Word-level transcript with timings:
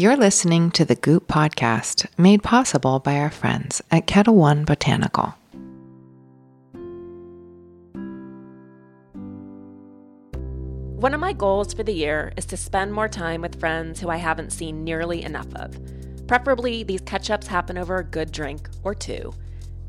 You're 0.00 0.16
listening 0.16 0.70
to 0.70 0.86
the 0.86 0.94
Goop 0.94 1.28
podcast, 1.28 2.06
made 2.16 2.42
possible 2.42 3.00
by 3.00 3.18
our 3.18 3.28
friends 3.28 3.82
at 3.90 4.06
Ketel 4.06 4.34
One 4.34 4.64
Botanical. 4.64 5.34
One 10.96 11.12
of 11.12 11.20
my 11.20 11.34
goals 11.34 11.74
for 11.74 11.82
the 11.82 11.92
year 11.92 12.32
is 12.38 12.46
to 12.46 12.56
spend 12.56 12.94
more 12.94 13.08
time 13.08 13.42
with 13.42 13.60
friends 13.60 14.00
who 14.00 14.08
I 14.08 14.16
haven't 14.16 14.54
seen 14.54 14.84
nearly 14.84 15.22
enough 15.22 15.54
of. 15.54 15.78
Preferably, 16.26 16.82
these 16.82 17.02
catch 17.02 17.28
ups 17.30 17.46
happen 17.46 17.76
over 17.76 17.98
a 17.98 18.02
good 18.02 18.32
drink 18.32 18.70
or 18.82 18.94
two. 18.94 19.34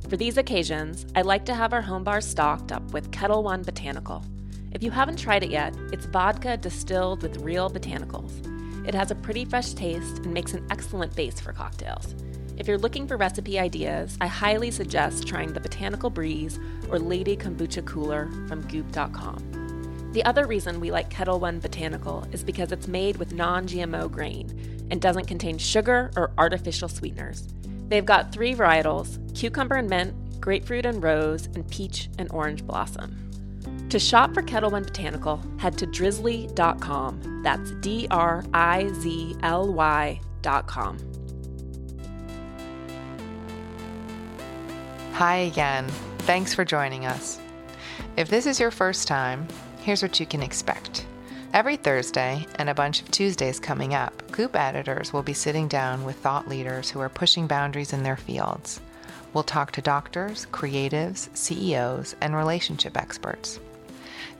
For 0.10 0.18
these 0.18 0.36
occasions, 0.36 1.06
I 1.16 1.22
like 1.22 1.46
to 1.46 1.56
have 1.56 1.72
our 1.72 1.82
home 1.82 2.04
bar 2.04 2.20
stocked 2.20 2.74
up 2.74 2.84
with 2.92 3.14
Ketel 3.14 3.44
One 3.44 3.64
Botanical. 3.64 4.26
If 4.74 4.84
you 4.84 4.92
haven't 4.92 5.20
tried 5.20 5.44
it 5.44 5.52
yet, 5.52 5.74
it's 5.94 6.06
vodka 6.06 6.58
distilled 6.58 7.22
with 7.22 7.38
real 7.38 7.70
botanicals. 7.70 8.51
It 8.86 8.96
has 8.96 9.12
a 9.12 9.16
pretty 9.16 9.46
fresh 9.46 9.74
taste 9.74 10.20
and 10.20 10.34
makes 10.34 10.54
an 10.54 10.66
excellent 10.70 11.16
base 11.16 11.40
for 11.40 11.54
cocktails. 11.54 12.16
If 12.58 12.68
you're 12.68 12.78
looking 12.78 13.08
for 13.08 13.18
recipe 13.18 13.58
ideas, 13.60 14.18
I 14.22 14.28
highly 14.28 14.72
suggest 14.72 15.28
trying 15.28 15.54
the 15.54 15.60
Botanical 15.60 16.10
Breeze 16.10 16.60
or 16.90 17.00
Lady 17.00 17.36
Kombucha 17.36 17.86
Cooler 17.86 18.30
from 18.48 18.62
Goop.com. 18.68 20.10
The 20.14 20.26
other 20.26 20.46
reason 20.46 20.80
we 20.80 20.92
like 20.92 21.10
Ketel 21.10 21.40
One 21.40 21.60
Botanical 21.60 22.28
is 22.32 22.44
because 22.44 22.72
it's 22.72 22.88
made 22.88 23.18
with 23.18 23.34
non 23.34 23.66
GMO 23.66 24.12
grain 24.12 24.88
and 24.92 25.02
doesn't 25.02 25.26
contain 25.26 25.58
sugar 25.58 26.12
or 26.18 26.34
artificial 26.38 26.90
sweeteners. 26.90 27.48
They've 27.88 28.06
got 28.06 28.32
three 28.32 28.54
varietals 28.54 29.18
cucumber 29.34 29.76
and 29.76 29.90
mint, 29.90 30.42
grapefruit 30.42 30.86
and 30.86 31.02
rose, 31.02 31.46
and 31.56 31.68
peach 31.70 32.10
and 32.18 32.30
orange 32.32 32.66
blossom. 32.66 33.31
To 33.92 34.00
shop 34.00 34.34
for 34.34 34.42
Ketel 34.42 34.72
One 34.72 34.86
Botanical, 34.86 35.44
head 35.58 35.78
to 35.80 35.86
drizly.com. 35.86 37.42
That's 37.44 37.72
D 37.82 38.08
R 38.10 38.42
I 38.54 38.88
Z 38.88 39.36
L 39.44 39.74
Y.com. 39.74 40.98
Hi 45.12 45.36
again. 45.36 45.90
Thanks 46.20 46.54
for 46.54 46.64
joining 46.64 47.06
us. 47.06 47.38
If 48.16 48.30
this 48.30 48.46
is 48.46 48.62
your 48.62 48.72
first 48.72 49.10
time, 49.10 49.46
here's 49.82 50.02
what 50.02 50.22
you 50.22 50.26
can 50.26 50.42
expect. 50.42 51.06
Every 51.54 51.76
Thursday 51.76 52.48
and 52.56 52.70
a 52.70 52.74
bunch 52.74 53.02
of 53.02 53.12
Tuesdays 53.12 53.60
coming 53.60 53.94
up, 53.94 54.32
Goop 54.32 54.56
editors 54.56 55.12
will 55.12 55.22
be 55.22 55.34
sitting 55.34 55.68
down 55.68 56.06
with 56.06 56.16
thought 56.16 56.48
leaders 56.48 56.90
who 56.90 57.02
are 57.02 57.10
pushing 57.10 57.46
boundaries 57.46 57.92
in 57.92 58.04
their 58.04 58.16
fields. 58.16 58.80
We'll 59.34 59.44
talk 59.44 59.74
to 59.74 59.82
doctors, 59.82 60.48
creatives, 60.54 61.28
CEOs, 61.36 62.16
and 62.22 62.34
relationship 62.34 62.96
experts. 62.96 63.60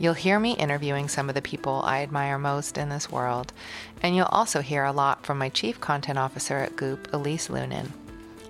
You'll 0.02 0.16
hear 0.16 0.40
me 0.40 0.54
interviewing 0.54 1.08
some 1.08 1.30
of 1.30 1.36
the 1.36 1.44
people 1.44 1.84
I 1.86 2.02
admire 2.02 2.40
most 2.40 2.76
in 2.80 2.90
this 2.90 3.12
world, 3.12 3.54
and 4.02 4.16
you'll 4.16 4.26
also 4.26 4.60
hear 4.60 4.84
a 4.84 4.92
lot 4.92 5.24
from 5.24 5.38
my 5.38 5.50
chief 5.50 5.80
content 5.80 6.18
officer 6.18 6.58
at 6.58 6.76
Goop, 6.76 7.14
Elise 7.14 7.50
Loehnen. 7.50 7.92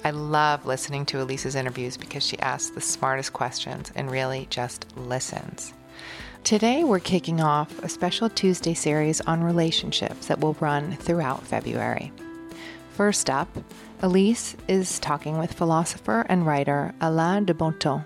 I 0.06 0.12
love 0.12 0.66
listening 0.66 1.06
to 1.08 1.20
Elise's 1.20 1.56
interviews 1.56 1.98
because 1.98 2.26
she 2.26 2.40
asks 2.40 2.70
the 2.70 2.80
smartest 2.80 3.34
questions 3.34 3.92
and 3.96 4.10
really 4.10 4.48
just 4.50 4.86
listens. 4.96 5.74
Today, 6.46 6.86
we're 6.86 7.00
kicking 7.00 7.42
off 7.42 7.84
a 7.84 7.90
special 7.90 8.30
Tuesday 8.30 8.74
series 8.74 9.20
on 9.20 9.44
relationships 9.44 10.28
that 10.28 10.40
will 10.40 10.56
run 10.62 10.96
throughout 10.96 11.46
February. 11.46 12.14
First 12.92 13.30
up, 13.30 13.50
Elise 14.02 14.56
is 14.70 15.00
talking 15.00 15.38
with 15.38 15.52
philosopher 15.52 16.26
and 16.30 16.48
writer 16.48 16.94
Alain 17.02 17.44
de 17.44 17.54
Botton. 17.54 18.06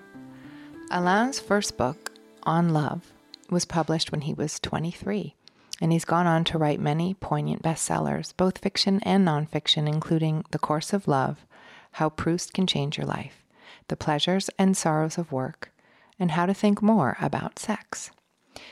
Alain's 0.89 1.39
first 1.39 1.77
book, 1.77 2.11
On 2.41 2.73
Love, 2.73 3.11
was 3.49 3.65
published 3.65 4.11
when 4.11 4.21
he 4.21 4.33
was 4.33 4.59
23, 4.59 5.35
and 5.81 5.91
he's 5.91 6.05
gone 6.05 6.27
on 6.27 6.43
to 6.45 6.57
write 6.57 6.79
many 6.79 7.13
poignant 7.13 7.61
bestsellers, 7.61 8.33
both 8.37 8.59
fiction 8.59 8.99
and 9.03 9.27
nonfiction, 9.27 9.87
including 9.87 10.45
The 10.51 10.59
Course 10.59 10.93
of 10.93 11.07
Love, 11.07 11.45
How 11.93 12.09
Proust 12.09 12.53
Can 12.53 12.67
Change 12.67 12.97
Your 12.97 13.07
Life, 13.07 13.43
The 13.87 13.97
Pleasures 13.97 14.49
and 14.57 14.75
Sorrows 14.75 15.17
of 15.17 15.31
Work, 15.31 15.71
and 16.19 16.31
How 16.31 16.45
to 16.45 16.53
Think 16.53 16.81
More 16.81 17.17
About 17.21 17.59
Sex. 17.59 18.11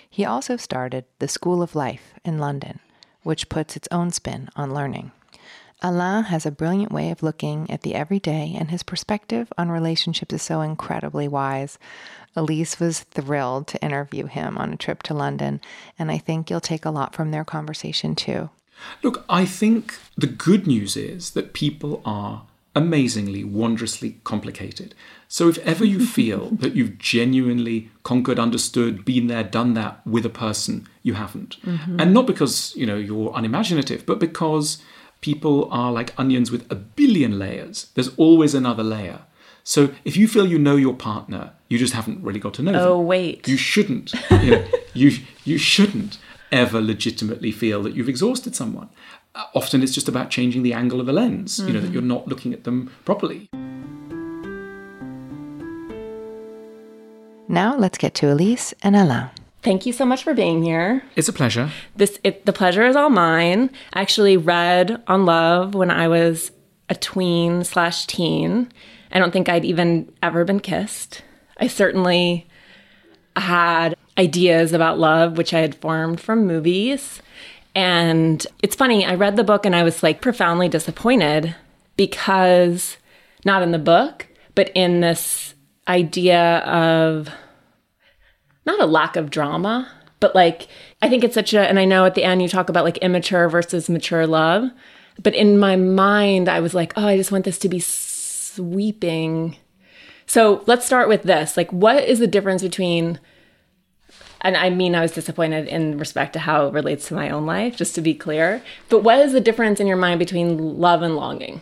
He 0.10 0.26
also 0.26 0.58
started 0.58 1.06
the 1.20 1.28
School 1.28 1.62
of 1.62 1.76
Life 1.76 2.14
in 2.24 2.38
London, 2.38 2.80
which 3.24 3.50
puts 3.50 3.76
its 3.76 3.88
own 3.92 4.12
spin 4.12 4.50
on 4.56 4.74
learning. 4.74 5.12
Alain 5.86 6.24
has 6.24 6.46
a 6.46 6.52
brilliant 6.52 6.94
way 6.94 7.12
of 7.12 7.22
looking 7.22 7.70
at 7.70 7.82
the 7.82 7.94
everyday, 7.94 8.56
and 8.58 8.72
his 8.72 8.84
perspective 8.84 9.52
on 9.58 9.70
relationships 9.70 10.34
is 10.34 10.42
so 10.42 10.62
incredibly 10.62 11.28
wise. 11.28 11.78
Elise 12.38 12.80
was 12.80 13.02
thrilled 13.02 13.68
to 13.68 13.84
interview 13.84 14.26
him 14.28 14.58
on 14.58 14.72
a 14.72 14.78
trip 14.78 15.04
to 15.04 15.14
London, 15.14 15.60
and 16.00 16.10
I 16.10 16.18
think 16.18 16.50
you'll 16.50 16.62
take 16.62 16.86
a 16.86 16.90
lot 16.90 17.14
from 17.14 17.32
their 17.32 17.44
conversation 17.44 18.16
too. 18.16 18.50
Look, 19.04 19.26
I 19.28 19.46
think 19.46 20.00
the 20.18 20.28
good 20.28 20.66
news 20.66 20.96
is 20.96 21.32
that 21.32 21.54
people 21.54 22.02
are 22.06 22.44
amazingly, 22.76 23.44
wondrously 23.44 24.18
complicated. 24.24 24.96
So 25.28 25.50
if 25.50 25.58
ever 25.60 25.86
you 25.86 26.06
feel 26.06 26.50
that 26.52 26.76
you've 26.76 26.98
genuinely 26.98 27.92
conquered, 28.04 28.40
understood, 28.40 29.04
been 29.04 29.28
there, 29.28 29.44
done 29.44 29.74
that 29.74 30.06
with 30.08 30.26
a 30.26 30.30
person, 30.30 30.88
you 31.04 31.14
haven't. 31.16 31.62
Mm-hmm. 31.64 32.00
And 32.00 32.14
not 32.14 32.26
because, 32.26 32.74
you 32.76 32.86
know, 32.86 32.96
you're 32.96 33.34
unimaginative, 33.36 34.06
but 34.06 34.20
because 34.20 34.82
people 35.24 35.70
are 35.72 35.90
like 35.92 36.14
onions 36.20 36.52
with 36.52 36.70
a 36.70 36.76
billion 36.76 37.40
layers. 37.40 37.90
There's 37.96 38.14
always 38.18 38.54
another 38.54 38.84
layer. 38.84 39.22
So 39.64 39.92
if 40.04 40.18
you 40.18 40.28
feel 40.28 40.46
you 40.46 40.60
know 40.60 40.76
your 40.76 40.94
partner, 40.94 41.54
you 41.70 41.78
just 41.78 41.94
haven't 41.94 42.22
really 42.22 42.42
got 42.42 42.54
to 42.56 42.62
know 42.62 42.74
them. 42.74 42.82
oh, 42.82 42.98
them. 42.98 43.08
wait. 43.08 43.48
You 43.48 43.58
shouldn't. 43.58 44.14
You, 44.44 44.52
know, 44.52 44.66
you 44.94 45.12
you 45.46 45.58
shouldn't 45.58 46.18
ever 46.52 46.82
legitimately 46.82 47.52
feel 47.54 47.82
that 47.84 47.96
you've 47.96 48.10
exhausted 48.10 48.56
someone. 48.56 48.90
Uh, 49.34 49.46
often 49.56 49.82
it's 49.82 49.94
just 49.94 50.10
about 50.10 50.30
changing 50.30 50.64
the 50.64 50.74
angle 50.74 51.00
of 51.00 51.06
the 51.06 51.14
lens, 51.14 51.58
mm-hmm. 51.58 51.68
you 51.68 51.74
know, 51.74 51.80
that 51.80 51.86
mm-hmm. 51.86 51.94
you're 51.94 52.04
not 52.04 52.28
looking 52.28 52.54
at 52.54 52.66
them 52.66 52.92
properly. 53.06 53.48
Now 57.48 57.78
let's 57.78 57.98
get 57.98 58.14
to 58.16 58.30
Elise 58.30 58.74
and 58.84 58.98
Alain. 58.98 59.30
Thank 59.64 59.86
you 59.86 59.94
so 59.94 60.06
much 60.06 60.24
for 60.24 60.34
being 60.34 60.62
here. 60.62 61.04
It's 61.16 61.30
a 61.30 61.34
pleasure. 61.34 61.72
This 61.96 62.20
it, 62.24 62.46
the 62.46 62.54
pleasure 62.54 62.86
is 62.86 62.96
all 62.96 63.10
mine. 63.10 63.70
I 63.94 64.02
actually 64.02 64.36
read 64.36 65.02
on 65.08 65.26
love 65.26 65.74
when 65.74 65.90
I 65.90 66.10
was 66.10 66.52
a 66.90 66.96
tween 66.96 67.64
slash 67.64 68.06
teen. 68.06 68.70
I 69.12 69.20
don't 69.20 69.32
think 69.32 69.48
I'd 69.48 69.64
even 69.64 70.12
ever 70.22 70.44
been 70.44 70.60
kissed. 70.60 71.24
I 71.58 71.68
certainly 71.68 72.46
had 73.38 73.96
ideas 74.18 74.74
about 74.74 75.00
love, 75.00 75.38
which 75.38 75.54
I 75.54 75.60
had 75.60 75.76
formed 75.76 76.20
from 76.20 76.46
movies. 76.46 77.22
And 77.74 78.46
it's 78.62 78.76
funny, 78.76 79.06
I 79.06 79.16
read 79.16 79.36
the 79.36 79.44
book 79.44 79.66
and 79.66 79.76
I 79.76 79.84
was 79.84 80.04
like 80.04 80.22
profoundly 80.22 80.68
disappointed 80.68 81.56
because 81.96 82.98
not 83.46 83.64
in 83.64 83.72
the 83.72 83.80
book, 83.80 84.28
but 84.56 84.72
in 84.76 85.00
this 85.00 85.56
idea 85.88 86.60
of 86.60 87.30
not 88.66 88.82
a 88.82 88.86
lack 88.86 89.16
of 89.16 89.30
drama, 89.30 89.90
but 90.20 90.36
like 90.36 90.68
I 91.02 91.10
think 91.10 91.24
it's 91.24 91.34
such 91.34 91.54
a 91.54 91.68
and 91.68 91.80
I 91.80 91.86
know 91.86 92.06
at 92.06 92.16
the 92.16 92.24
end 92.24 92.42
you 92.42 92.48
talk 92.48 92.70
about 92.70 92.86
like 92.86 92.98
immature 93.00 93.50
versus 93.50 93.90
mature 93.90 94.26
love, 94.26 94.70
but 95.22 95.36
in 95.36 95.60
my 95.60 95.76
mind 95.76 96.50
I 96.50 96.60
was 96.60 96.74
like, 96.74 96.94
oh, 96.96 97.08
I 97.08 97.18
just 97.18 97.32
want 97.32 97.46
this 97.46 97.60
to 97.60 97.70
be 97.70 97.80
sweeping. 97.80 99.58
So, 100.26 100.64
let's 100.68 100.86
start 100.86 101.10
with 101.10 101.24
this. 101.24 101.58
Like 101.58 101.72
what 101.72 102.04
is 102.06 102.20
the 102.20 102.28
difference 102.28 102.62
between 102.62 103.20
and 104.44 104.58
I 104.58 104.70
mean 104.70 104.94
I 104.94 105.02
was 105.02 105.12
disappointed 105.12 105.68
in 105.68 105.98
respect 105.98 106.34
to 106.34 106.40
how 106.40 106.68
it 106.68 106.74
relates 106.74 107.08
to 107.08 107.14
my 107.14 107.30
own 107.30 107.46
life, 107.46 107.78
just 107.78 107.96
to 107.96 108.02
be 108.02 108.14
clear. 108.14 108.62
But 108.90 109.04
what 109.04 109.20
is 109.20 109.32
the 109.32 109.40
difference 109.40 109.80
in 109.80 109.88
your 109.88 109.98
mind 109.98 110.20
between 110.20 110.80
love 110.80 111.02
and 111.02 111.16
longing? 111.16 111.62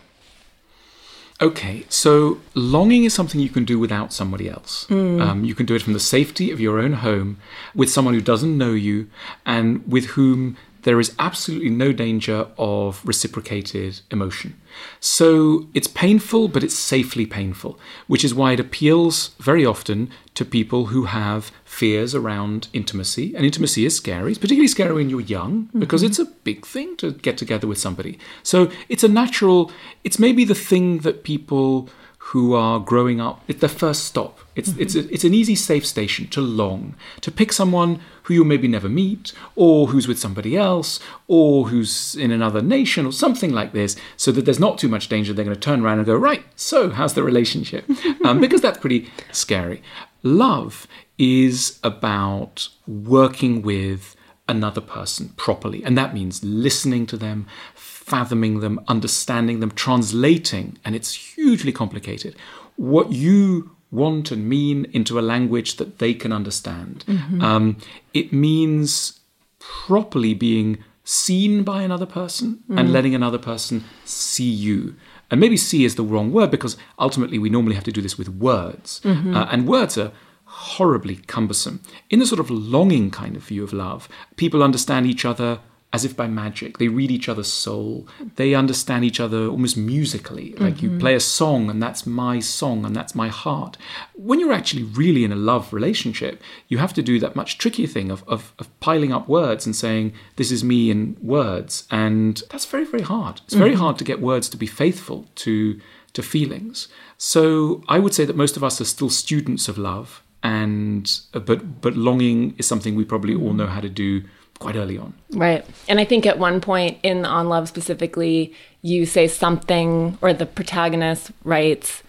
Okay, 1.41 1.85
so 1.89 2.39
longing 2.53 3.03
is 3.03 3.15
something 3.15 3.41
you 3.41 3.49
can 3.49 3.65
do 3.65 3.79
without 3.79 4.13
somebody 4.13 4.47
else. 4.47 4.85
Mm. 4.89 5.21
Um, 5.21 5.43
you 5.43 5.55
can 5.55 5.65
do 5.65 5.73
it 5.73 5.81
from 5.81 5.93
the 5.93 5.99
safety 5.99 6.51
of 6.51 6.59
your 6.59 6.79
own 6.79 6.93
home 6.93 7.37
with 7.73 7.89
someone 7.89 8.13
who 8.13 8.21
doesn't 8.21 8.55
know 8.55 8.73
you 8.73 9.09
and 9.43 9.85
with 9.91 10.05
whom 10.11 10.55
there 10.83 10.99
is 10.99 11.13
absolutely 11.19 11.69
no 11.69 11.91
danger 11.91 12.47
of 12.57 13.01
reciprocated 13.05 14.01
emotion. 14.09 14.59
So 14.99 15.67
it's 15.73 15.87
painful, 15.87 16.47
but 16.47 16.63
it's 16.63 16.77
safely 16.77 17.25
painful, 17.25 17.79
which 18.07 18.23
is 18.23 18.33
why 18.33 18.53
it 18.53 18.59
appeals 18.59 19.31
very 19.39 19.65
often 19.65 20.09
to 20.33 20.45
people 20.45 20.87
who 20.87 21.05
have 21.05 21.51
fears 21.65 22.15
around 22.15 22.67
intimacy. 22.73 23.35
And 23.35 23.45
intimacy 23.45 23.85
is 23.85 23.95
scary. 23.95 24.31
It's 24.31 24.39
particularly 24.39 24.67
scary 24.67 24.93
when 24.93 25.09
you're 25.09 25.21
young 25.21 25.69
because 25.77 26.01
mm-hmm. 26.01 26.09
it's 26.09 26.19
a 26.19 26.25
big 26.25 26.65
thing 26.65 26.97
to 26.97 27.11
get 27.11 27.37
together 27.37 27.67
with 27.67 27.77
somebody. 27.77 28.17
So 28.43 28.71
it's 28.89 29.03
a 29.03 29.07
natural, 29.07 29.71
it's 30.03 30.19
maybe 30.19 30.45
the 30.45 30.55
thing 30.55 30.99
that 30.99 31.23
people 31.23 31.89
who 32.25 32.53
are 32.53 32.79
growing 32.79 33.19
up, 33.19 33.41
it's 33.47 33.59
their 33.59 33.69
first 33.69 34.05
stop. 34.05 34.39
It's, 34.55 34.69
mm-hmm. 34.69 34.81
it's, 34.81 34.95
a, 34.95 35.13
it's 35.13 35.23
an 35.23 35.33
easy, 35.33 35.55
safe 35.55 35.85
station 35.85 36.27
to 36.27 36.41
long, 36.41 36.95
to 37.21 37.31
pick 37.31 37.51
someone 37.51 37.99
who 38.31 38.35
you'll 38.35 38.45
maybe 38.45 38.67
never 38.67 38.87
meet, 38.87 39.33
or 39.55 39.87
who's 39.87 40.07
with 40.07 40.17
somebody 40.17 40.55
else, 40.55 40.99
or 41.27 41.67
who's 41.67 42.15
in 42.15 42.31
another 42.31 42.61
nation, 42.61 43.05
or 43.05 43.11
something 43.11 43.51
like 43.51 43.73
this, 43.73 43.97
so 44.15 44.31
that 44.31 44.45
there's 44.45 44.59
not 44.59 44.77
too 44.77 44.87
much 44.87 45.09
danger. 45.09 45.33
They're 45.33 45.45
going 45.45 45.55
to 45.55 45.59
turn 45.59 45.81
around 45.81 45.97
and 45.99 46.05
go, 46.05 46.15
right, 46.15 46.45
so 46.55 46.89
how's 46.89 47.13
the 47.13 47.23
relationship? 47.23 47.85
Um, 48.23 48.39
because 48.39 48.61
that's 48.61 48.77
pretty 48.77 49.09
scary. 49.31 49.81
Love 50.21 50.87
is 51.17 51.79
about 51.83 52.69
working 52.85 53.63
with 53.63 54.15
another 54.47 54.81
person 54.81 55.29
properly. 55.37 55.83
And 55.83 55.97
that 55.97 56.13
means 56.13 56.43
listening 56.43 57.07
to 57.07 57.17
them, 57.17 57.47
fathoming 57.73 58.59
them, 58.59 58.79
understanding 58.87 59.59
them, 59.59 59.71
translating, 59.71 60.77
and 60.85 60.95
it's 60.95 61.13
hugely 61.35 61.71
complicated, 61.71 62.35
what 62.75 63.11
you 63.11 63.75
want 63.91 64.31
and 64.31 64.47
mean 64.47 64.85
into 64.93 65.19
a 65.19 65.21
language 65.21 65.75
that 65.75 65.99
they 65.99 66.13
can 66.13 66.31
understand. 66.31 67.03
Mm-hmm. 67.07 67.41
Um, 67.41 67.77
it 68.13 68.31
means 68.31 69.19
properly 69.59 70.33
being 70.33 70.83
seen 71.03 71.63
by 71.63 71.81
another 71.81 72.05
person 72.05 72.59
mm-hmm. 72.63 72.77
and 72.77 72.93
letting 72.93 73.13
another 73.13 73.37
person 73.37 73.83
see 74.05 74.49
you. 74.49 74.95
And 75.29 75.39
maybe 75.39 75.57
see 75.57 75.85
is 75.85 75.95
the 75.95 76.03
wrong 76.03 76.31
word 76.31 76.51
because 76.51 76.77
ultimately 76.99 77.37
we 77.37 77.49
normally 77.49 77.75
have 77.75 77.83
to 77.85 77.91
do 77.91 78.01
this 78.01 78.17
with 78.17 78.29
words. 78.29 79.01
Mm-hmm. 79.03 79.35
Uh, 79.35 79.47
and 79.51 79.67
words 79.67 79.97
are 79.97 80.11
horribly 80.45 81.15
cumbersome. 81.15 81.81
In 82.09 82.19
the 82.19 82.25
sort 82.25 82.39
of 82.39 82.49
longing 82.49 83.11
kind 83.11 83.35
of 83.35 83.43
view 83.43 83.63
of 83.63 83.73
love, 83.73 84.09
people 84.35 84.63
understand 84.63 85.07
each 85.07 85.25
other 85.25 85.59
as 85.93 86.05
if 86.05 86.15
by 86.15 86.27
magic. 86.27 86.77
They 86.77 86.87
read 86.87 87.11
each 87.11 87.27
other's 87.27 87.51
soul. 87.51 88.07
They 88.37 88.53
understand 88.53 89.03
each 89.03 89.19
other 89.19 89.47
almost 89.47 89.75
musically. 89.75 90.53
Like 90.53 90.75
mm-hmm. 90.75 90.93
you 90.93 90.99
play 90.99 91.15
a 91.15 91.19
song 91.19 91.69
and 91.69 91.83
that's 91.83 92.05
my 92.05 92.39
song 92.39 92.85
and 92.85 92.95
that's 92.95 93.13
my 93.13 93.27
heart. 93.27 93.77
When 94.15 94.39
you're 94.39 94.53
actually 94.53 94.83
really 94.83 95.25
in 95.25 95.33
a 95.33 95.35
love 95.35 95.73
relationship, 95.73 96.41
you 96.69 96.77
have 96.77 96.93
to 96.93 97.01
do 97.01 97.19
that 97.19 97.35
much 97.35 97.57
trickier 97.57 97.87
thing 97.87 98.09
of, 98.09 98.23
of, 98.27 98.53
of 98.57 98.79
piling 98.79 99.11
up 99.11 99.27
words 99.27 99.65
and 99.65 99.75
saying, 99.75 100.13
this 100.37 100.51
is 100.51 100.63
me 100.63 100.89
in 100.89 101.17
words. 101.21 101.85
And 101.91 102.41
that's 102.49 102.65
very, 102.65 102.85
very 102.85 103.03
hard. 103.03 103.41
It's 103.43 103.53
very 103.53 103.71
mm-hmm. 103.71 103.81
hard 103.81 103.97
to 103.97 104.05
get 104.05 104.21
words 104.21 104.47
to 104.49 104.57
be 104.57 104.67
faithful 104.67 105.27
to, 105.35 105.79
to 106.13 106.23
feelings. 106.23 106.87
So 107.17 107.83
I 107.89 107.99
would 107.99 108.13
say 108.13 108.23
that 108.23 108.37
most 108.37 108.55
of 108.55 108.63
us 108.63 108.79
are 108.79 108.85
still 108.85 109.09
students 109.09 109.67
of 109.67 109.77
love. 109.77 110.23
And 110.43 111.19
but 111.33 111.81
but 111.81 111.95
longing 111.95 112.55
is 112.57 112.65
something 112.65 112.95
we 112.95 113.05
probably 113.05 113.35
all 113.35 113.53
know 113.53 113.67
how 113.67 113.79
to 113.79 113.89
do 113.89 114.23
quite 114.61 114.77
early 114.77 114.97
on. 114.97 115.13
Right. 115.31 115.65
And 115.89 115.99
I 115.99 116.05
think 116.05 116.25
at 116.25 116.39
one 116.39 116.61
point 116.61 116.99
in 117.03 117.25
On 117.25 117.49
Love 117.49 117.67
specifically, 117.67 118.53
you 118.81 119.05
say 119.05 119.27
something, 119.27 120.17
or 120.21 120.31
the 120.33 120.45
protagonist 120.45 121.31
writes, 121.43 122.03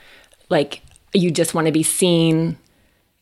like, 0.49 0.83
you 1.13 1.31
just 1.31 1.55
want 1.55 1.67
to 1.67 1.73
be 1.73 1.83
seen 1.83 2.59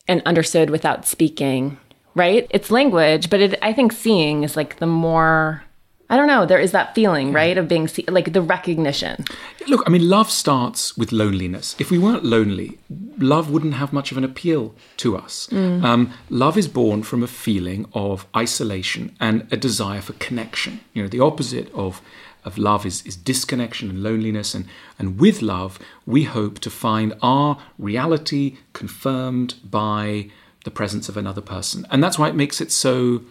and 0.07 0.21
understood 0.25 0.69
without 0.69 1.07
speaking, 1.07 1.77
right? 2.13 2.45
It's 2.49 2.69
language, 2.69 3.29
but 3.29 3.39
it, 3.39 3.59
I 3.61 3.73
think 3.73 3.91
seeing 3.91 4.43
is 4.43 4.55
like 4.55 4.77
the 4.77 4.85
more 4.85 5.63
I 6.11 6.17
don't 6.17 6.27
know. 6.27 6.45
There 6.45 6.59
is 6.59 6.73
that 6.73 6.93
feeling, 6.93 7.31
right, 7.31 7.57
of 7.57 7.69
being 7.69 7.87
see- 7.87 8.03
like 8.09 8.33
the 8.33 8.41
recognition. 8.41 9.23
Look, 9.69 9.81
I 9.87 9.89
mean, 9.89 10.09
love 10.09 10.29
starts 10.29 10.97
with 10.97 11.13
loneliness. 11.13 11.73
If 11.79 11.89
we 11.89 11.97
weren't 11.97 12.25
lonely, 12.25 12.77
love 13.17 13.49
wouldn't 13.49 13.75
have 13.75 13.93
much 13.93 14.11
of 14.11 14.17
an 14.17 14.25
appeal 14.25 14.75
to 14.97 15.15
us. 15.15 15.47
Mm. 15.51 15.83
Um, 15.83 16.13
love 16.29 16.57
is 16.57 16.67
born 16.67 17.03
from 17.03 17.23
a 17.23 17.27
feeling 17.27 17.85
of 17.93 18.27
isolation 18.35 19.15
and 19.21 19.47
a 19.53 19.57
desire 19.57 20.01
for 20.01 20.11
connection. 20.13 20.81
You 20.93 21.03
know, 21.03 21.09
the 21.09 21.21
opposite 21.21 21.73
of 21.73 22.01
of 22.43 22.57
love 22.57 22.85
is, 22.85 23.05
is 23.05 23.15
disconnection 23.15 23.89
and 23.89 24.03
loneliness. 24.03 24.55
And, 24.55 24.65
and 24.97 25.19
with 25.19 25.41
love, 25.43 25.79
we 26.05 26.23
hope 26.23 26.57
to 26.59 26.71
find 26.71 27.13
our 27.21 27.57
reality 27.77 28.57
confirmed 28.73 29.55
by 29.63 30.31
the 30.65 30.71
presence 30.71 31.07
of 31.07 31.17
another 31.17 31.41
person. 31.41 31.85
And 31.91 32.03
that's 32.03 32.17
why 32.17 32.29
it 32.29 32.35
makes 32.35 32.59
it 32.59 32.71
so 32.71 33.21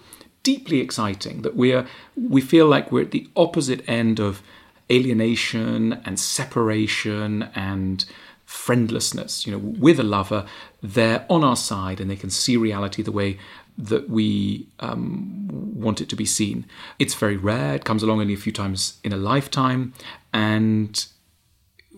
deeply 0.42 0.80
exciting 0.80 1.42
that 1.42 1.56
we're 1.56 1.86
we 2.16 2.40
feel 2.40 2.66
like 2.66 2.90
we're 2.90 3.02
at 3.02 3.10
the 3.10 3.28
opposite 3.36 3.86
end 3.88 4.18
of 4.18 4.42
alienation 4.90 6.00
and 6.04 6.18
separation 6.18 7.48
and 7.54 8.04
friendlessness. 8.44 9.46
You 9.46 9.52
know, 9.52 9.58
with 9.58 10.00
a 10.00 10.04
lover, 10.04 10.46
they're 10.82 11.24
on 11.30 11.44
our 11.44 11.56
side 11.56 12.00
and 12.00 12.10
they 12.10 12.16
can 12.16 12.30
see 12.30 12.56
reality 12.56 13.02
the 13.02 13.12
way 13.12 13.38
that 13.78 14.10
we 14.10 14.66
um, 14.80 15.48
want 15.74 16.00
it 16.00 16.08
to 16.08 16.16
be 16.16 16.26
seen. 16.26 16.66
It's 16.98 17.14
very 17.14 17.36
rare. 17.36 17.76
It 17.76 17.84
comes 17.84 18.02
along 18.02 18.20
only 18.20 18.34
a 18.34 18.38
few 18.38 18.52
times 18.52 18.98
in 19.04 19.12
a 19.12 19.16
lifetime, 19.16 19.94
and 20.34 21.06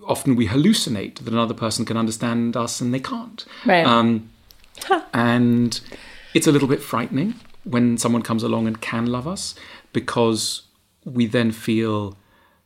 often 0.07 0.37
we 0.37 0.47
hallucinate 0.47 1.17
that 1.17 1.33
another 1.33 1.55
person 1.55 1.85
can 1.85 1.97
understand 1.97 2.57
us 2.57 2.81
and 2.81 2.93
they 2.93 3.01
can't. 3.01 3.45
Right. 3.65 3.87
Um, 3.87 4.31
huh. 4.83 5.03
And 5.15 5.81
it's 6.35 6.47
a 6.47 6.53
little 6.53 6.69
bit 6.69 6.83
frightening 6.83 7.35
when 7.65 7.99
someone 7.99 8.23
comes 8.23 8.43
along 8.43 8.67
and 8.67 8.81
can 8.81 9.07
love 9.07 9.29
us 9.29 9.55
because 9.93 10.63
we 11.05 11.27
then 11.27 11.53
feel 11.53 12.17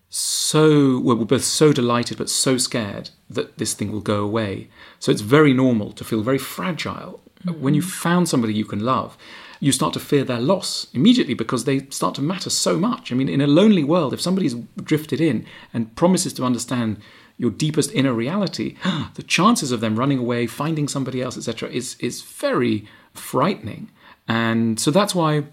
so 0.08 0.98
we're 1.00 1.16
both 1.16 1.44
so 1.44 1.72
delighted 1.72 2.16
but 2.16 2.30
so 2.30 2.56
scared 2.56 3.10
that 3.28 3.58
this 3.58 3.74
thing 3.74 3.92
will 3.92 4.00
go 4.00 4.22
away. 4.22 4.68
So 4.98 5.10
it's 5.10 5.20
very 5.20 5.52
normal 5.52 5.92
to 5.92 6.04
feel 6.04 6.22
very 6.22 6.38
fragile. 6.38 7.20
Mm-hmm. 7.44 7.60
When 7.60 7.74
you've 7.74 7.84
found 7.84 8.28
somebody 8.28 8.54
you 8.54 8.64
can 8.64 8.80
love, 8.80 9.16
you 9.60 9.72
start 9.72 9.92
to 9.94 10.00
fear 10.00 10.24
their 10.24 10.40
loss 10.40 10.86
immediately 10.92 11.34
because 11.34 11.64
they 11.64 11.86
start 11.90 12.14
to 12.16 12.22
matter 12.22 12.50
so 12.50 12.78
much. 12.78 13.10
I 13.10 13.14
mean, 13.14 13.28
in 13.28 13.40
a 13.40 13.46
lonely 13.46 13.84
world, 13.84 14.12
if 14.12 14.20
somebody's 14.20 14.54
drifted 14.54 15.20
in 15.20 15.46
and 15.72 15.94
promises 15.96 16.32
to 16.34 16.44
understand 16.44 16.98
your 17.38 17.50
deepest 17.50 17.92
inner 17.92 18.12
reality, 18.12 18.76
the 19.14 19.22
chances 19.22 19.72
of 19.72 19.80
them 19.80 19.98
running 19.98 20.18
away, 20.18 20.46
finding 20.46 20.88
somebody 20.88 21.20
else, 21.22 21.36
etc., 21.36 21.68
is 21.70 21.96
is 22.00 22.22
very 22.22 22.86
frightening. 23.12 23.90
And 24.28 24.78
so 24.78 24.90
that's 24.90 25.14
why 25.14 25.44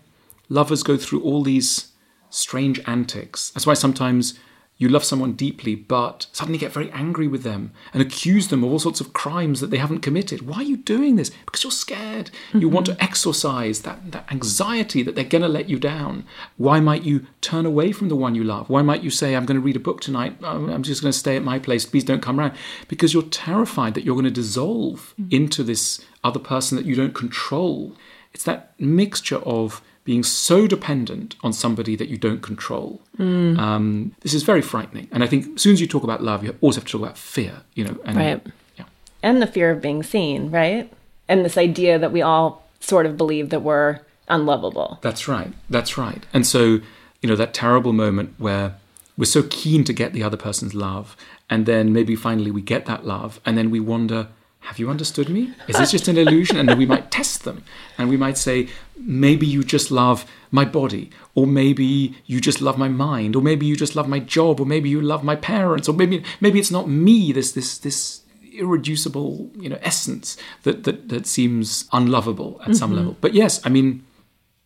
lovers 0.50 0.84
go 0.84 0.98
through 0.98 1.22
all 1.22 1.44
these 1.44 1.92
strange 2.30 2.80
antics. 2.88 3.52
That's 3.52 3.68
why 3.68 3.76
sometimes 3.76 4.40
you 4.78 4.90
love 4.90 5.04
someone 5.04 5.34
deeply, 5.34 5.76
but 5.76 6.28
suddenly 6.34 6.58
get 6.58 6.74
very 6.74 6.92
angry 6.92 7.28
with 7.28 7.44
them 7.44 7.72
and 7.94 8.02
accuse 8.02 8.48
them 8.48 8.64
of 8.64 8.72
all 8.72 8.80
sorts 8.80 9.00
of 9.00 9.14
crimes 9.14 9.62
that 9.62 9.70
they 9.70 9.78
haven't 9.78 10.00
committed. 10.00 10.48
Why 10.48 10.58
are 10.58 10.64
you 10.64 10.78
doing 10.78 11.16
this? 11.16 11.30
Because 11.46 11.64
you're 11.64 11.72
scared. 11.72 12.32
Mm-hmm. 12.50 12.60
You 12.60 12.70
want 12.70 12.88
to 12.88 12.94
mm-hmm. 12.94 13.04
exorcise 13.04 13.84
that, 13.84 14.12
that 14.12 14.30
anxiety 14.32 15.04
that 15.04 15.14
they're 15.14 15.24
going 15.24 15.44
to 15.44 15.48
let 15.48 15.70
you 15.70 15.78
down. 15.78 16.26
Why 16.58 16.80
might 16.80 17.04
you 17.04 17.28
turn 17.40 17.68
away 17.68 17.92
from 17.92 18.10
the 18.10 18.16
one 18.16 18.34
you 18.34 18.44
love? 18.44 18.70
Why 18.70 18.82
might 18.82 19.04
you 19.04 19.12
say, 19.12 19.36
I'm 19.36 19.46
going 19.46 19.60
to 19.60 19.66
read 19.66 19.76
a 19.76 19.80
book 19.80 20.02
tonight? 20.02 20.36
I'm 20.44 20.84
just 20.84 21.02
going 21.02 21.14
to 21.14 21.18
stay 21.18 21.38
at 21.38 21.44
my 21.44 21.60
place. 21.60 21.86
Please 21.86 22.04
don't 22.04 22.22
come 22.22 22.40
around. 22.40 22.54
Because 22.88 23.14
you're 23.14 23.24
terrified 23.24 23.94
that 23.94 24.04
you're 24.04 24.16
going 24.16 24.26
to 24.26 24.32
dissolve 24.32 25.14
mm-hmm. 25.22 25.34
into 25.34 25.64
this 25.64 26.04
other 26.24 26.40
person 26.40 26.78
that 26.78 26.86
you 26.86 26.96
don't 26.96 27.14
control. 27.14 27.96
It's 28.34 28.44
that 28.44 28.74
mixture 28.80 29.38
of 29.38 29.82
being 30.04 30.24
so 30.24 30.68
dependent 30.68 31.36
on 31.44 31.54
somebody 31.54 31.96
that 31.96 32.10
you 32.10 32.18
don't 32.18 32.42
control. 32.42 33.02
Mm. 33.18 33.58
Um, 33.58 34.16
this 34.22 34.34
is 34.34 34.44
very 34.44 34.62
frightening. 34.62 35.08
And 35.12 35.24
I 35.24 35.28
think 35.28 35.56
as 35.56 35.62
soon 35.62 35.74
as 35.74 35.82
you 35.82 35.88
talk 35.88 36.04
about 36.04 36.22
love, 36.22 36.44
you 36.44 36.56
always 36.62 36.76
have 36.76 36.86
to 36.86 36.92
talk 36.92 37.02
about 37.02 37.18
fear, 37.18 37.62
you 37.74 37.86
know. 37.86 37.98
And, 38.04 38.18
right. 38.18 38.42
Yeah. 38.78 38.86
And 39.22 39.42
the 39.42 39.48
fear 39.48 39.72
of 39.72 39.82
being 39.82 40.04
seen, 40.04 40.52
right? 40.52 40.92
And 41.30 41.46
this 41.46 41.58
idea 41.58 41.98
that 42.00 42.12
we 42.12 42.22
all 42.22 42.68
sort 42.82 43.06
of 43.06 43.16
believe 43.16 43.50
that 43.50 43.62
we're 43.62 44.02
unlovable. 44.28 45.00
That's 45.02 45.28
right. 45.28 45.54
That's 45.70 45.98
right. 45.98 46.26
And 46.34 46.46
so, 46.46 46.80
you 47.22 47.30
know, 47.30 47.36
that 47.38 47.54
terrible 47.54 47.94
moment 47.94 48.34
where 48.38 48.76
we're 49.16 49.26
so 49.26 49.44
keen 49.44 49.84
to 49.86 49.94
get 49.94 50.12
the 50.12 50.24
other 50.24 50.38
person's 50.38 50.74
love, 50.74 51.16
and 51.50 51.66
then 51.66 51.94
maybe 51.94 52.16
finally 52.16 52.52
we 52.52 52.62
get 52.62 52.86
that 52.88 53.06
love, 53.06 53.40
and 53.46 53.58
then 53.58 53.70
we 53.70 53.80
wonder, 53.80 54.28
have 54.64 54.80
you 54.80 54.90
understood 54.90 55.30
me? 55.30 55.54
Is 55.68 55.78
this 55.78 55.92
just 55.92 56.08
an 56.08 56.18
illusion? 56.18 56.58
And 56.58 56.68
then 56.68 56.78
we 56.78 56.86
might 56.86 57.12
test 57.12 57.44
them. 57.44 57.64
And 57.98 58.10
we 58.10 58.18
might 58.18 58.38
say, 58.38 58.70
maybe 58.98 59.46
you 59.46 59.64
just 59.64 59.92
love 59.92 60.26
my 60.52 60.66
body, 60.66 61.10
or 61.36 61.46
maybe 61.46 62.16
you 62.26 62.40
just 62.40 62.62
love 62.62 62.78
my 62.78 62.88
mind, 62.88 63.36
or 63.36 63.42
maybe 63.42 63.66
you 63.66 63.76
just 63.76 63.96
love 63.96 64.08
my 64.08 64.20
job, 64.20 64.60
or 64.60 64.66
maybe 64.66 64.90
you 64.90 65.02
love 65.02 65.24
my 65.24 65.36
parents, 65.36 65.90
or 65.90 65.94
maybe 65.94 66.24
maybe 66.40 66.60
it's 66.60 66.72
not 66.72 66.88
me, 66.88 67.32
this 67.32 67.52
this 67.52 67.78
this 67.80 68.22
irreducible, 68.54 69.50
you 69.56 69.68
know, 69.68 69.80
essence 69.82 70.38
that 70.62 70.84
that, 70.84 71.10
that 71.10 71.26
seems 71.26 71.86
unlovable 71.92 72.58
at 72.62 72.68
mm-hmm. 72.68 72.74
some 72.74 72.96
level. 72.96 73.18
But 73.20 73.34
yes, 73.34 73.60
I 73.66 73.70
mean, 73.70 74.06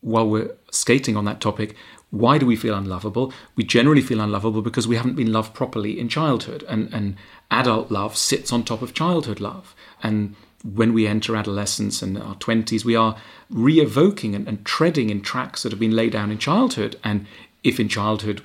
while 0.02 0.28
we're 0.28 0.52
skating 0.72 1.16
on 1.16 1.26
that 1.26 1.42
topic, 1.42 1.76
why 2.10 2.38
do 2.38 2.46
we 2.46 2.56
feel 2.56 2.76
unlovable? 2.76 3.34
We 3.56 3.64
generally 3.64 4.02
feel 4.02 4.22
unlovable 4.22 4.62
because 4.62 4.88
we 4.88 4.96
haven't 4.96 5.16
been 5.16 5.34
loved 5.34 5.54
properly 5.54 6.00
in 6.00 6.08
childhood, 6.08 6.64
and, 6.68 6.94
and 6.94 7.16
adult 7.52 7.92
love 7.92 8.16
sits 8.16 8.52
on 8.54 8.64
top 8.64 8.82
of 8.82 8.94
childhood 8.94 9.40
love. 9.40 9.76
And 10.04 10.36
when 10.64 10.94
we 10.94 11.08
enter 11.08 11.36
adolescence 11.36 12.02
and 12.02 12.18
our 12.18 12.36
20s, 12.36 12.84
we 12.84 12.96
are 12.96 13.18
re 13.50 13.80
evoking 13.80 14.36
and, 14.36 14.48
and 14.48 14.66
treading 14.66 15.10
in 15.10 15.22
tracks 15.22 15.64
that 15.64 15.72
have 15.72 15.80
been 15.80 15.96
laid 15.96 16.12
down 16.12 16.32
in 16.32 16.38
childhood. 16.38 16.98
And 17.04 17.26
if 17.64 17.80
in 17.80 17.90
childhood 17.90 18.42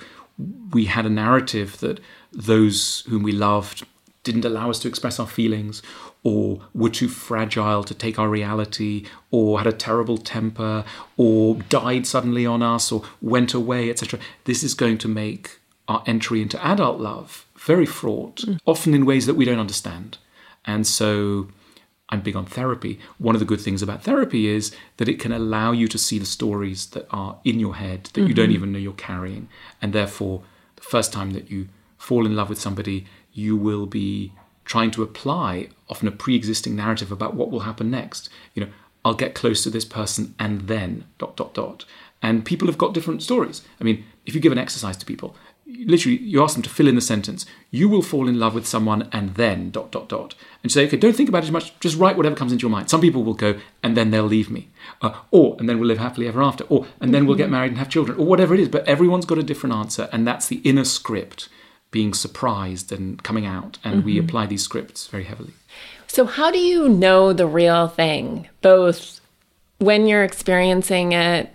we 0.71 0.85
had 0.85 1.05
a 1.05 1.09
narrative 1.09 1.79
that 1.79 1.99
those 2.31 3.03
whom 3.09 3.23
we 3.23 3.31
loved 3.31 3.85
didn't 4.23 4.45
allow 4.45 4.69
us 4.69 4.79
to 4.79 4.87
express 4.87 5.19
our 5.19 5.27
feelings, 5.27 5.81
or 6.23 6.61
were 6.73 6.89
too 6.89 7.09
fragile 7.09 7.83
to 7.83 7.93
take 7.93 8.17
our 8.17 8.29
reality, 8.29 9.05
or 9.31 9.57
had 9.57 9.67
a 9.67 9.73
terrible 9.73 10.17
temper, 10.17 10.85
or 11.17 11.55
died 11.67 12.07
suddenly 12.07 12.45
on 12.45 12.63
us, 12.63 12.91
or 12.91 13.03
went 13.21 13.53
away, 13.53 13.89
etc. 13.89 14.19
This 14.45 14.63
is 14.63 14.73
going 14.73 14.97
to 14.99 15.09
make 15.09 15.59
our 15.89 16.01
entry 16.07 16.41
into 16.41 16.65
adult 16.65 17.01
love 17.01 17.45
very 17.57 17.85
fraught, 17.85 18.37
mm. 18.37 18.59
often 18.65 18.93
in 18.93 19.05
ways 19.05 19.25
that 19.25 19.35
we 19.35 19.45
don't 19.45 19.59
understand. 19.59 20.17
And 20.65 20.85
so 20.87 21.49
I'm 22.09 22.21
big 22.21 22.35
on 22.35 22.45
therapy. 22.45 22.99
One 23.17 23.35
of 23.35 23.39
the 23.39 23.45
good 23.45 23.61
things 23.61 23.81
about 23.81 24.03
therapy 24.03 24.47
is 24.47 24.75
that 24.97 25.09
it 25.09 25.19
can 25.19 25.31
allow 25.31 25.71
you 25.71 25.87
to 25.87 25.97
see 25.97 26.19
the 26.19 26.25
stories 26.25 26.87
that 26.87 27.07
are 27.09 27.39
in 27.43 27.59
your 27.59 27.75
head 27.75 28.05
that 28.05 28.21
mm-hmm. 28.21 28.27
you 28.27 28.33
don't 28.33 28.45
mm-hmm. 28.47 28.55
even 28.55 28.71
know 28.71 28.79
you're 28.79 28.93
carrying. 28.93 29.49
And 29.81 29.93
therefore, 29.93 30.43
the 30.75 30.83
first 30.83 31.11
time 31.11 31.31
that 31.31 31.49
you 31.49 31.69
fall 31.97 32.25
in 32.25 32.35
love 32.35 32.49
with 32.49 32.61
somebody, 32.61 33.07
you 33.31 33.55
will 33.57 33.85
be 33.85 34.33
trying 34.65 34.91
to 34.91 35.03
apply 35.03 35.69
often 35.89 36.07
a 36.07 36.11
pre-existing 36.11 36.75
narrative 36.75 37.11
about 37.11 37.33
what 37.33 37.49
will 37.51 37.61
happen 37.61 37.89
next. 37.89 38.29
You 38.53 38.65
know, 38.65 38.71
I'll 39.03 39.13
get 39.13 39.35
close 39.35 39.63
to 39.63 39.69
this 39.69 39.85
person 39.85 40.35
and 40.39 40.67
then 40.67 41.05
dot 41.17 41.35
dot 41.35 41.53
dot. 41.53 41.85
And 42.21 42.45
people 42.45 42.67
have 42.67 42.77
got 42.77 42.93
different 42.93 43.21
stories. 43.21 43.61
I 43.81 43.83
mean, 43.83 44.05
if 44.25 44.33
you 44.33 44.39
give 44.39 44.53
an 44.53 44.57
exercise 44.57 44.95
to 44.97 45.05
people, 45.05 45.35
literally 45.65 46.17
you 46.17 46.43
ask 46.43 46.55
them 46.55 46.63
to 46.63 46.69
fill 46.69 46.87
in 46.87 46.95
the 46.95 47.01
sentence. 47.01 47.45
You 47.71 47.89
will 47.89 48.01
fall 48.01 48.27
in 48.27 48.39
love 48.39 48.53
with 48.53 48.67
someone 48.67 49.09
and 49.11 49.35
then 49.35 49.71
dot 49.71 49.91
dot 49.91 50.09
dot. 50.09 50.35
And 50.61 50.71
say 50.71 50.85
okay 50.85 50.97
don't 50.97 51.15
think 51.15 51.29
about 51.29 51.43
it 51.43 51.47
too 51.47 51.53
much. 51.53 51.77
Just 51.79 51.97
write 51.97 52.17
whatever 52.17 52.35
comes 52.35 52.51
into 52.51 52.63
your 52.63 52.71
mind. 52.71 52.89
Some 52.89 53.01
people 53.01 53.23
will 53.23 53.33
go 53.33 53.59
and 53.81 53.95
then 53.97 54.11
they'll 54.11 54.23
leave 54.23 54.49
me. 54.49 54.69
Uh, 55.01 55.13
or 55.31 55.55
and 55.59 55.67
then 55.67 55.79
we'll 55.79 55.87
live 55.87 55.99
happily 55.99 56.27
ever 56.27 56.41
after. 56.41 56.63
Or 56.65 56.85
and 56.99 57.13
then 57.13 57.25
we'll 57.25 57.37
get 57.37 57.49
married 57.49 57.69
and 57.69 57.77
have 57.77 57.89
children. 57.89 58.17
Or 58.19 58.25
whatever 58.25 58.53
it 58.53 58.59
is 58.59 58.69
but 58.69 58.87
everyone's 58.87 59.25
got 59.25 59.37
a 59.37 59.43
different 59.43 59.75
answer 59.75 60.09
and 60.11 60.27
that's 60.27 60.47
the 60.47 60.57
inner 60.57 60.85
script 60.85 61.49
being 61.91 62.13
surprised 62.13 62.91
and 62.91 63.21
coming 63.23 63.45
out 63.45 63.77
and 63.83 63.97
mm-hmm. 63.97 64.05
we 64.05 64.19
apply 64.19 64.47
these 64.47 64.63
scripts 64.63 65.07
very 65.07 65.23
heavily. 65.23 65.53
So 66.07 66.25
how 66.25 66.51
do 66.51 66.59
you 66.59 66.89
know 66.89 67.33
the 67.33 67.47
real 67.47 67.87
thing 67.87 68.49
both 68.61 69.21
when 69.79 70.07
you're 70.07 70.23
experiencing 70.23 71.11
it 71.11 71.53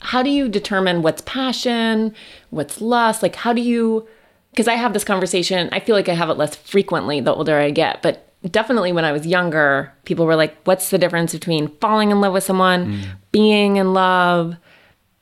how 0.00 0.22
do 0.22 0.30
you 0.30 0.48
determine 0.48 1.02
what's 1.02 1.22
passion, 1.22 2.14
what's 2.50 2.80
lust? 2.80 3.22
Like, 3.22 3.36
how 3.36 3.52
do 3.52 3.60
you, 3.60 4.08
because 4.50 4.68
I 4.68 4.74
have 4.74 4.92
this 4.92 5.04
conversation, 5.04 5.68
I 5.72 5.80
feel 5.80 5.94
like 5.94 6.08
I 6.08 6.14
have 6.14 6.30
it 6.30 6.38
less 6.38 6.56
frequently 6.56 7.20
the 7.20 7.34
older 7.34 7.58
I 7.58 7.70
get, 7.70 8.02
but 8.02 8.26
definitely 8.50 8.92
when 8.92 9.04
I 9.04 9.12
was 9.12 9.26
younger, 9.26 9.92
people 10.04 10.26
were 10.26 10.36
like, 10.36 10.56
what's 10.64 10.90
the 10.90 10.98
difference 10.98 11.32
between 11.32 11.68
falling 11.78 12.10
in 12.10 12.20
love 12.20 12.32
with 12.32 12.44
someone, 12.44 12.86
mm. 12.86 13.04
being 13.32 13.76
in 13.76 13.92
love? 13.92 14.56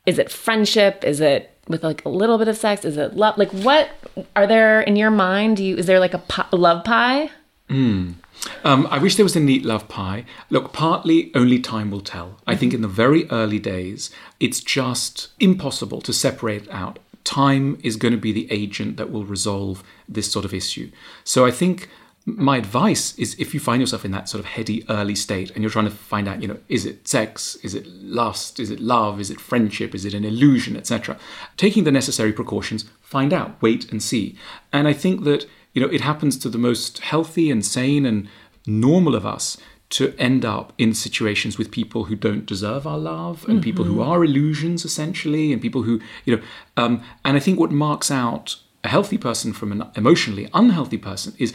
Is 0.06 0.18
it 0.18 0.30
friendship? 0.30 1.04
Is 1.04 1.20
it 1.20 1.50
with 1.66 1.82
like 1.82 2.04
a 2.04 2.08
little 2.08 2.38
bit 2.38 2.48
of 2.48 2.56
sex? 2.56 2.84
Is 2.84 2.96
it 2.96 3.14
love? 3.14 3.36
Like, 3.36 3.50
what 3.50 3.90
are 4.36 4.46
there 4.46 4.80
in 4.80 4.96
your 4.96 5.10
mind? 5.10 5.58
Do 5.58 5.64
you, 5.64 5.76
is 5.76 5.86
there 5.86 6.00
like 6.00 6.14
a 6.14 6.18
pi- 6.18 6.46
love 6.52 6.84
pie? 6.84 7.30
Mm. 7.68 8.14
Um, 8.64 8.86
I 8.90 8.98
wish 8.98 9.16
there 9.16 9.24
was 9.24 9.36
a 9.36 9.40
neat 9.40 9.64
love 9.64 9.88
pie. 9.88 10.24
Look, 10.50 10.72
partly 10.72 11.30
only 11.34 11.58
time 11.58 11.90
will 11.90 12.00
tell. 12.00 12.38
I 12.46 12.56
think 12.56 12.74
in 12.74 12.82
the 12.82 12.88
very 12.88 13.28
early 13.30 13.58
days, 13.58 14.10
it's 14.40 14.60
just 14.60 15.28
impossible 15.40 16.00
to 16.02 16.12
separate 16.12 16.64
it 16.64 16.70
out. 16.70 16.98
Time 17.24 17.78
is 17.82 17.96
going 17.96 18.12
to 18.12 18.18
be 18.18 18.32
the 18.32 18.50
agent 18.50 18.96
that 18.96 19.10
will 19.10 19.24
resolve 19.24 19.82
this 20.08 20.30
sort 20.30 20.44
of 20.44 20.54
issue. 20.54 20.90
So 21.24 21.44
I 21.44 21.50
think 21.50 21.88
my 22.36 22.58
advice 22.58 23.18
is 23.18 23.34
if 23.38 23.54
you 23.54 23.60
find 23.60 23.80
yourself 23.80 24.04
in 24.04 24.10
that 24.10 24.28
sort 24.28 24.40
of 24.40 24.46
heady 24.46 24.84
early 24.90 25.14
state 25.14 25.50
and 25.50 25.62
you're 25.62 25.70
trying 25.70 25.86
to 25.86 25.90
find 25.90 26.28
out, 26.28 26.42
you 26.42 26.48
know, 26.48 26.58
is 26.68 26.84
it 26.84 27.08
sex? 27.08 27.56
Is 27.62 27.74
it 27.74 27.86
lust? 27.86 28.60
Is 28.60 28.70
it 28.70 28.80
love? 28.80 29.20
Is 29.20 29.30
it 29.30 29.40
friendship? 29.40 29.94
Is 29.94 30.04
it 30.04 30.14
an 30.14 30.24
illusion, 30.24 30.76
etc.? 30.76 31.18
Taking 31.56 31.84
the 31.84 31.92
necessary 31.92 32.32
precautions, 32.32 32.84
find 33.00 33.32
out, 33.32 33.60
wait 33.62 33.90
and 33.90 34.02
see. 34.02 34.36
And 34.72 34.86
I 34.86 34.92
think 34.92 35.24
that 35.24 35.46
you 35.78 35.86
know, 35.86 35.92
it 35.92 36.00
happens 36.00 36.36
to 36.38 36.48
the 36.48 36.58
most 36.58 36.98
healthy 36.98 37.52
and 37.52 37.64
sane 37.64 38.04
and 38.04 38.28
normal 38.66 39.14
of 39.14 39.24
us 39.24 39.56
to 39.90 40.12
end 40.18 40.44
up 40.44 40.72
in 40.76 40.92
situations 40.92 41.56
with 41.56 41.70
people 41.70 42.04
who 42.04 42.16
don't 42.16 42.46
deserve 42.46 42.84
our 42.84 42.98
love 42.98 43.44
and 43.44 43.54
mm-hmm. 43.54 43.62
people 43.62 43.84
who 43.84 44.00
mm-hmm. 44.00 44.10
are 44.10 44.24
illusions 44.24 44.84
essentially 44.84 45.52
and 45.52 45.62
people 45.62 45.82
who 45.82 46.00
you 46.24 46.34
know 46.34 46.42
um, 46.76 47.00
and 47.24 47.36
i 47.36 47.40
think 47.40 47.60
what 47.60 47.70
marks 47.70 48.10
out 48.10 48.56
a 48.82 48.88
healthy 48.88 49.16
person 49.16 49.52
from 49.52 49.70
an 49.70 49.88
emotionally 49.94 50.50
unhealthy 50.52 50.98
person 50.98 51.32
is 51.38 51.54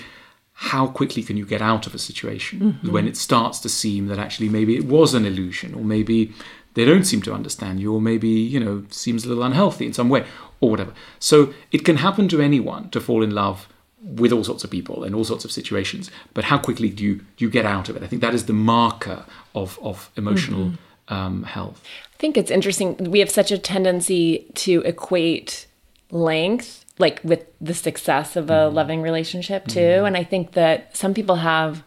how 0.53 0.88
quickly 0.88 1.22
can 1.22 1.36
you 1.36 1.46
get 1.46 1.62
out 1.62 1.86
of 1.86 1.94
a 1.94 2.00
situation 2.00 2.60
mm-hmm. 2.60 2.92
when 2.92 3.08
it 3.08 3.18
starts 3.18 3.60
to 3.60 3.70
seem 3.70 4.08
that 4.08 4.18
actually 4.18 4.50
maybe 4.50 4.75
it 4.75 4.86
was 4.86 5.13
an 5.13 5.25
illusion 5.25 5.75
or 5.75 5.84
maybe 5.84 6.34
they 6.75 6.86
don't 6.86 7.06
seem 7.06 7.22
to 7.22 7.34
understand 7.34 7.80
you 7.80 7.94
or 7.94 8.01
maybe 8.01 8.30
you 8.30 8.60
know 8.60 8.84
seems 8.89 9.25
a 9.25 9.27
little 9.27 9.44
unhealthy 9.44 9.86
in 9.86 9.94
some 9.94 10.10
way 10.10 10.25
or 10.60 10.72
whatever 10.72 10.94
so 11.20 11.53
it 11.72 11.86
can 11.86 11.98
happen 11.98 12.27
to 12.27 12.42
anyone 12.42 12.89
to 12.89 13.00
fall 13.00 13.22
in 13.22 13.30
love 13.32 13.68
with 14.03 14.31
all 14.33 14.43
sorts 14.43 14.63
of 14.63 14.69
people 14.69 15.03
in 15.03 15.13
all 15.13 15.24
sorts 15.24 15.45
of 15.45 15.51
situations. 15.51 16.12
But 16.33 16.45
how 16.45 16.57
quickly 16.57 16.89
do 16.89 17.03
you 17.03 17.15
do 17.38 17.45
you 17.45 17.50
get 17.50 17.65
out 17.65 17.89
of 17.89 17.95
it? 17.95 18.03
I 18.03 18.07
think 18.07 18.22
that 18.22 18.33
is 18.33 18.45
the 18.45 18.53
marker 18.53 19.25
of 19.55 19.79
of 19.81 20.12
emotional 20.15 20.65
mm-hmm. 20.65 21.13
um, 21.13 21.43
health. 21.43 21.81
I 22.13 22.17
think 22.17 22.38
it's 22.38 22.51
interesting. 22.51 22.95
We 23.12 23.19
have 23.19 23.29
such 23.29 23.51
a 23.51 23.57
tendency 23.57 24.48
to 24.55 24.81
equate 24.81 25.67
length 26.12 26.86
like 27.00 27.19
with 27.24 27.45
the 27.60 27.74
success 27.74 28.36
of 28.36 28.51
a 28.51 28.69
mm. 28.69 28.74
loving 28.74 29.01
relationship 29.01 29.67
too, 29.67 29.79
mm. 29.79 30.07
and 30.07 30.15
I 30.15 30.24
think 30.24 30.51
that 30.51 30.95
some 30.95 31.13
people 31.13 31.38
have 31.38 31.83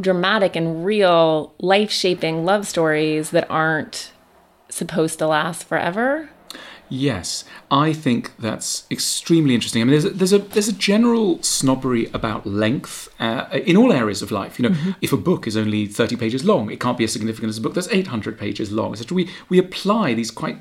dramatic 0.00 0.54
and 0.54 0.84
real 0.84 1.54
life 1.58 1.90
shaping 1.90 2.44
love 2.44 2.66
stories 2.66 3.30
that 3.30 3.50
aren't 3.50 4.12
supposed 4.68 5.18
to 5.18 5.26
last 5.26 5.64
forever. 5.64 6.30
Yes, 6.90 7.44
I 7.70 7.92
think 7.92 8.32
that's 8.38 8.84
extremely 8.90 9.54
interesting. 9.54 9.82
I 9.82 9.84
mean, 9.84 9.92
there's 9.92 10.04
a, 10.04 10.10
there's 10.10 10.32
a 10.32 10.38
there's 10.38 10.68
a 10.68 10.72
general 10.72 11.42
snobbery 11.42 12.10
about 12.14 12.46
length 12.46 13.08
uh, 13.20 13.46
in 13.52 13.76
all 13.76 13.92
areas 13.92 14.22
of 14.22 14.30
life. 14.30 14.58
You 14.58 14.68
know, 14.68 14.74
mm-hmm. 14.74 14.90
if 15.02 15.12
a 15.12 15.16
book 15.16 15.46
is 15.46 15.56
only 15.56 15.86
thirty 15.86 16.16
pages 16.16 16.44
long, 16.44 16.70
it 16.70 16.80
can't 16.80 16.96
be 16.96 17.04
as 17.04 17.12
significant 17.12 17.50
as 17.50 17.58
a 17.58 17.60
book 17.60 17.74
that's 17.74 17.88
eight 17.88 18.06
hundred 18.06 18.38
pages 18.38 18.72
long. 18.72 18.96
So 18.96 19.14
we 19.14 19.28
we 19.48 19.58
apply 19.58 20.14
these 20.14 20.30
quite 20.30 20.58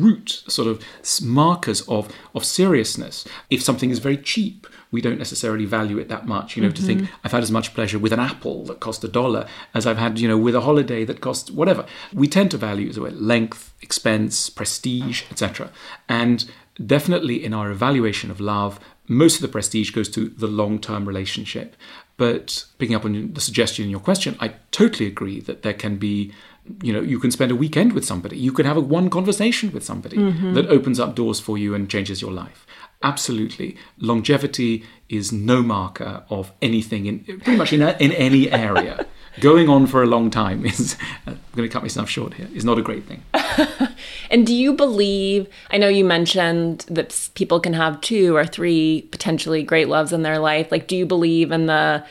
brute 0.00 0.42
sort 0.46 0.68
of 0.68 0.82
markers 1.22 1.80
of 1.82 2.12
of 2.34 2.44
seriousness. 2.44 3.26
If 3.50 3.62
something 3.62 3.90
is 3.90 3.98
very 3.98 4.16
cheap, 4.16 4.66
we 4.90 5.00
don't 5.00 5.18
necessarily 5.18 5.64
value 5.64 5.98
it 5.98 6.08
that 6.08 6.26
much. 6.26 6.56
You 6.56 6.62
know, 6.62 6.68
mm-hmm. 6.68 6.76
to 6.76 6.82
think 6.82 7.00
mm-hmm. 7.02 7.14
I've 7.24 7.32
had 7.32 7.42
as 7.42 7.50
much 7.50 7.74
pleasure 7.74 7.98
with 7.98 8.12
an 8.12 8.20
apple 8.20 8.64
that 8.64 8.80
cost 8.80 9.04
a 9.04 9.08
dollar 9.08 9.46
as 9.74 9.86
I've 9.86 9.98
had, 9.98 10.18
you 10.18 10.28
know, 10.28 10.38
with 10.38 10.54
a 10.54 10.62
holiday 10.62 11.04
that 11.04 11.20
cost 11.20 11.50
whatever. 11.50 11.84
We 12.12 12.28
tend 12.28 12.50
to 12.52 12.56
value 12.56 12.92
the 12.92 13.00
length, 13.00 13.74
expense, 13.82 14.50
prestige, 14.50 15.22
etc. 15.30 15.70
And 16.08 16.50
definitely 16.84 17.44
in 17.44 17.52
our 17.52 17.70
evaluation 17.70 18.30
of 18.30 18.40
love, 18.40 18.80
most 19.08 19.36
of 19.36 19.42
the 19.42 19.48
prestige 19.48 19.90
goes 19.90 20.08
to 20.10 20.28
the 20.28 20.46
long-term 20.46 21.06
relationship. 21.06 21.76
But 22.16 22.64
picking 22.78 22.96
up 22.96 23.04
on 23.04 23.32
the 23.32 23.40
suggestion 23.40 23.84
in 23.84 23.90
your 23.90 24.00
question, 24.00 24.36
I 24.40 24.54
totally 24.70 25.06
agree 25.06 25.40
that 25.40 25.62
there 25.62 25.72
can 25.72 25.96
be 25.96 26.32
you 26.82 26.92
know 26.92 27.00
you 27.00 27.18
can 27.18 27.30
spend 27.30 27.50
a 27.50 27.56
weekend 27.56 27.92
with 27.92 28.04
somebody. 28.04 28.36
You 28.38 28.52
can 28.52 28.66
have 28.66 28.76
a 28.76 28.80
one 28.80 29.10
conversation 29.10 29.72
with 29.72 29.84
somebody 29.84 30.16
mm-hmm. 30.16 30.54
that 30.54 30.66
opens 30.66 31.00
up 31.00 31.14
doors 31.14 31.40
for 31.40 31.58
you 31.58 31.74
and 31.74 31.88
changes 31.88 32.22
your 32.22 32.32
life. 32.32 32.66
Absolutely. 33.02 33.76
Longevity 33.98 34.84
is 35.08 35.30
no 35.30 35.62
marker 35.62 36.24
of 36.30 36.52
anything 36.60 37.06
in 37.06 37.20
pretty 37.20 37.56
much 37.56 37.72
in, 37.72 37.82
in 37.82 38.12
any 38.12 38.50
area. 38.50 39.06
Going 39.40 39.68
on 39.68 39.86
for 39.86 40.02
a 40.02 40.06
long 40.06 40.30
time 40.30 40.66
is 40.66 40.96
i'm 41.24 41.38
going 41.54 41.68
to 41.68 41.72
cut 41.72 41.82
myself 41.82 42.10
short 42.10 42.34
here 42.34 42.48
is 42.52 42.64
not 42.64 42.76
a 42.76 42.82
great 42.82 43.04
thing. 43.04 43.22
And 44.30 44.46
do 44.46 44.54
you 44.54 44.74
believe 44.74 45.48
i 45.70 45.78
know 45.78 45.86
you 45.88 46.04
mentioned 46.04 46.84
that 46.88 47.30
people 47.34 47.60
can 47.60 47.72
have 47.72 48.00
two 48.00 48.34
or 48.34 48.44
three 48.44 49.02
potentially 49.12 49.62
great 49.62 49.88
loves 49.88 50.12
in 50.12 50.22
their 50.22 50.40
life. 50.40 50.72
Like 50.72 50.88
do 50.88 50.96
you 50.96 51.06
believe 51.06 51.52
in 51.52 51.66
the 51.66 52.04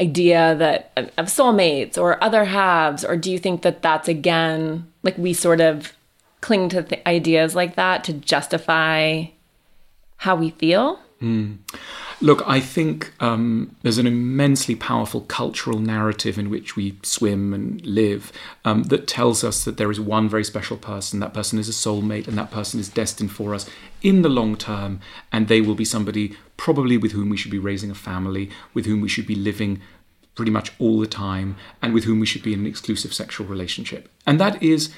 idea 0.00 0.54
that 0.56 0.92
of 1.16 1.26
soulmates 1.26 1.96
or 1.96 2.22
other 2.22 2.46
halves 2.46 3.04
or 3.04 3.16
do 3.16 3.30
you 3.30 3.38
think 3.38 3.62
that 3.62 3.80
that's 3.80 4.08
again 4.08 4.90
like 5.04 5.16
we 5.16 5.32
sort 5.32 5.60
of 5.60 5.92
cling 6.40 6.68
to 6.68 6.82
th- 6.82 7.00
ideas 7.06 7.54
like 7.54 7.76
that 7.76 8.02
to 8.04 8.12
justify 8.12 9.24
how 10.16 10.34
we 10.34 10.50
feel? 10.50 10.98
Mm. 11.22 11.58
Look, 12.20 12.42
I 12.46 12.60
think 12.60 13.12
um, 13.20 13.74
there's 13.82 13.98
an 13.98 14.06
immensely 14.06 14.74
powerful 14.74 15.22
cultural 15.22 15.78
narrative 15.78 16.38
in 16.38 16.48
which 16.48 16.76
we 16.76 16.96
swim 17.02 17.52
and 17.52 17.84
live 17.84 18.32
um, 18.64 18.84
that 18.84 19.06
tells 19.06 19.44
us 19.44 19.64
that 19.64 19.76
there 19.76 19.90
is 19.90 20.00
one 20.00 20.28
very 20.28 20.44
special 20.44 20.76
person. 20.76 21.20
That 21.20 21.34
person 21.34 21.58
is 21.58 21.68
a 21.68 21.72
soulmate, 21.72 22.28
and 22.28 22.38
that 22.38 22.50
person 22.50 22.80
is 22.80 22.88
destined 22.88 23.32
for 23.32 23.54
us 23.54 23.68
in 24.02 24.22
the 24.22 24.28
long 24.28 24.56
term, 24.56 25.00
and 25.32 25.48
they 25.48 25.60
will 25.60 25.74
be 25.74 25.84
somebody 25.84 26.36
probably 26.56 26.96
with 26.96 27.12
whom 27.12 27.28
we 27.28 27.36
should 27.36 27.50
be 27.50 27.58
raising 27.58 27.90
a 27.90 27.94
family, 27.94 28.50
with 28.72 28.86
whom 28.86 29.00
we 29.00 29.08
should 29.08 29.26
be 29.26 29.34
living 29.34 29.80
pretty 30.34 30.50
much 30.50 30.72
all 30.78 31.00
the 31.00 31.06
time, 31.06 31.56
and 31.82 31.92
with 31.94 32.04
whom 32.04 32.20
we 32.20 32.26
should 32.26 32.42
be 32.42 32.52
in 32.52 32.60
an 32.60 32.66
exclusive 32.66 33.12
sexual 33.12 33.46
relationship. 33.46 34.08
And 34.26 34.40
that 34.40 34.62
is 34.62 34.92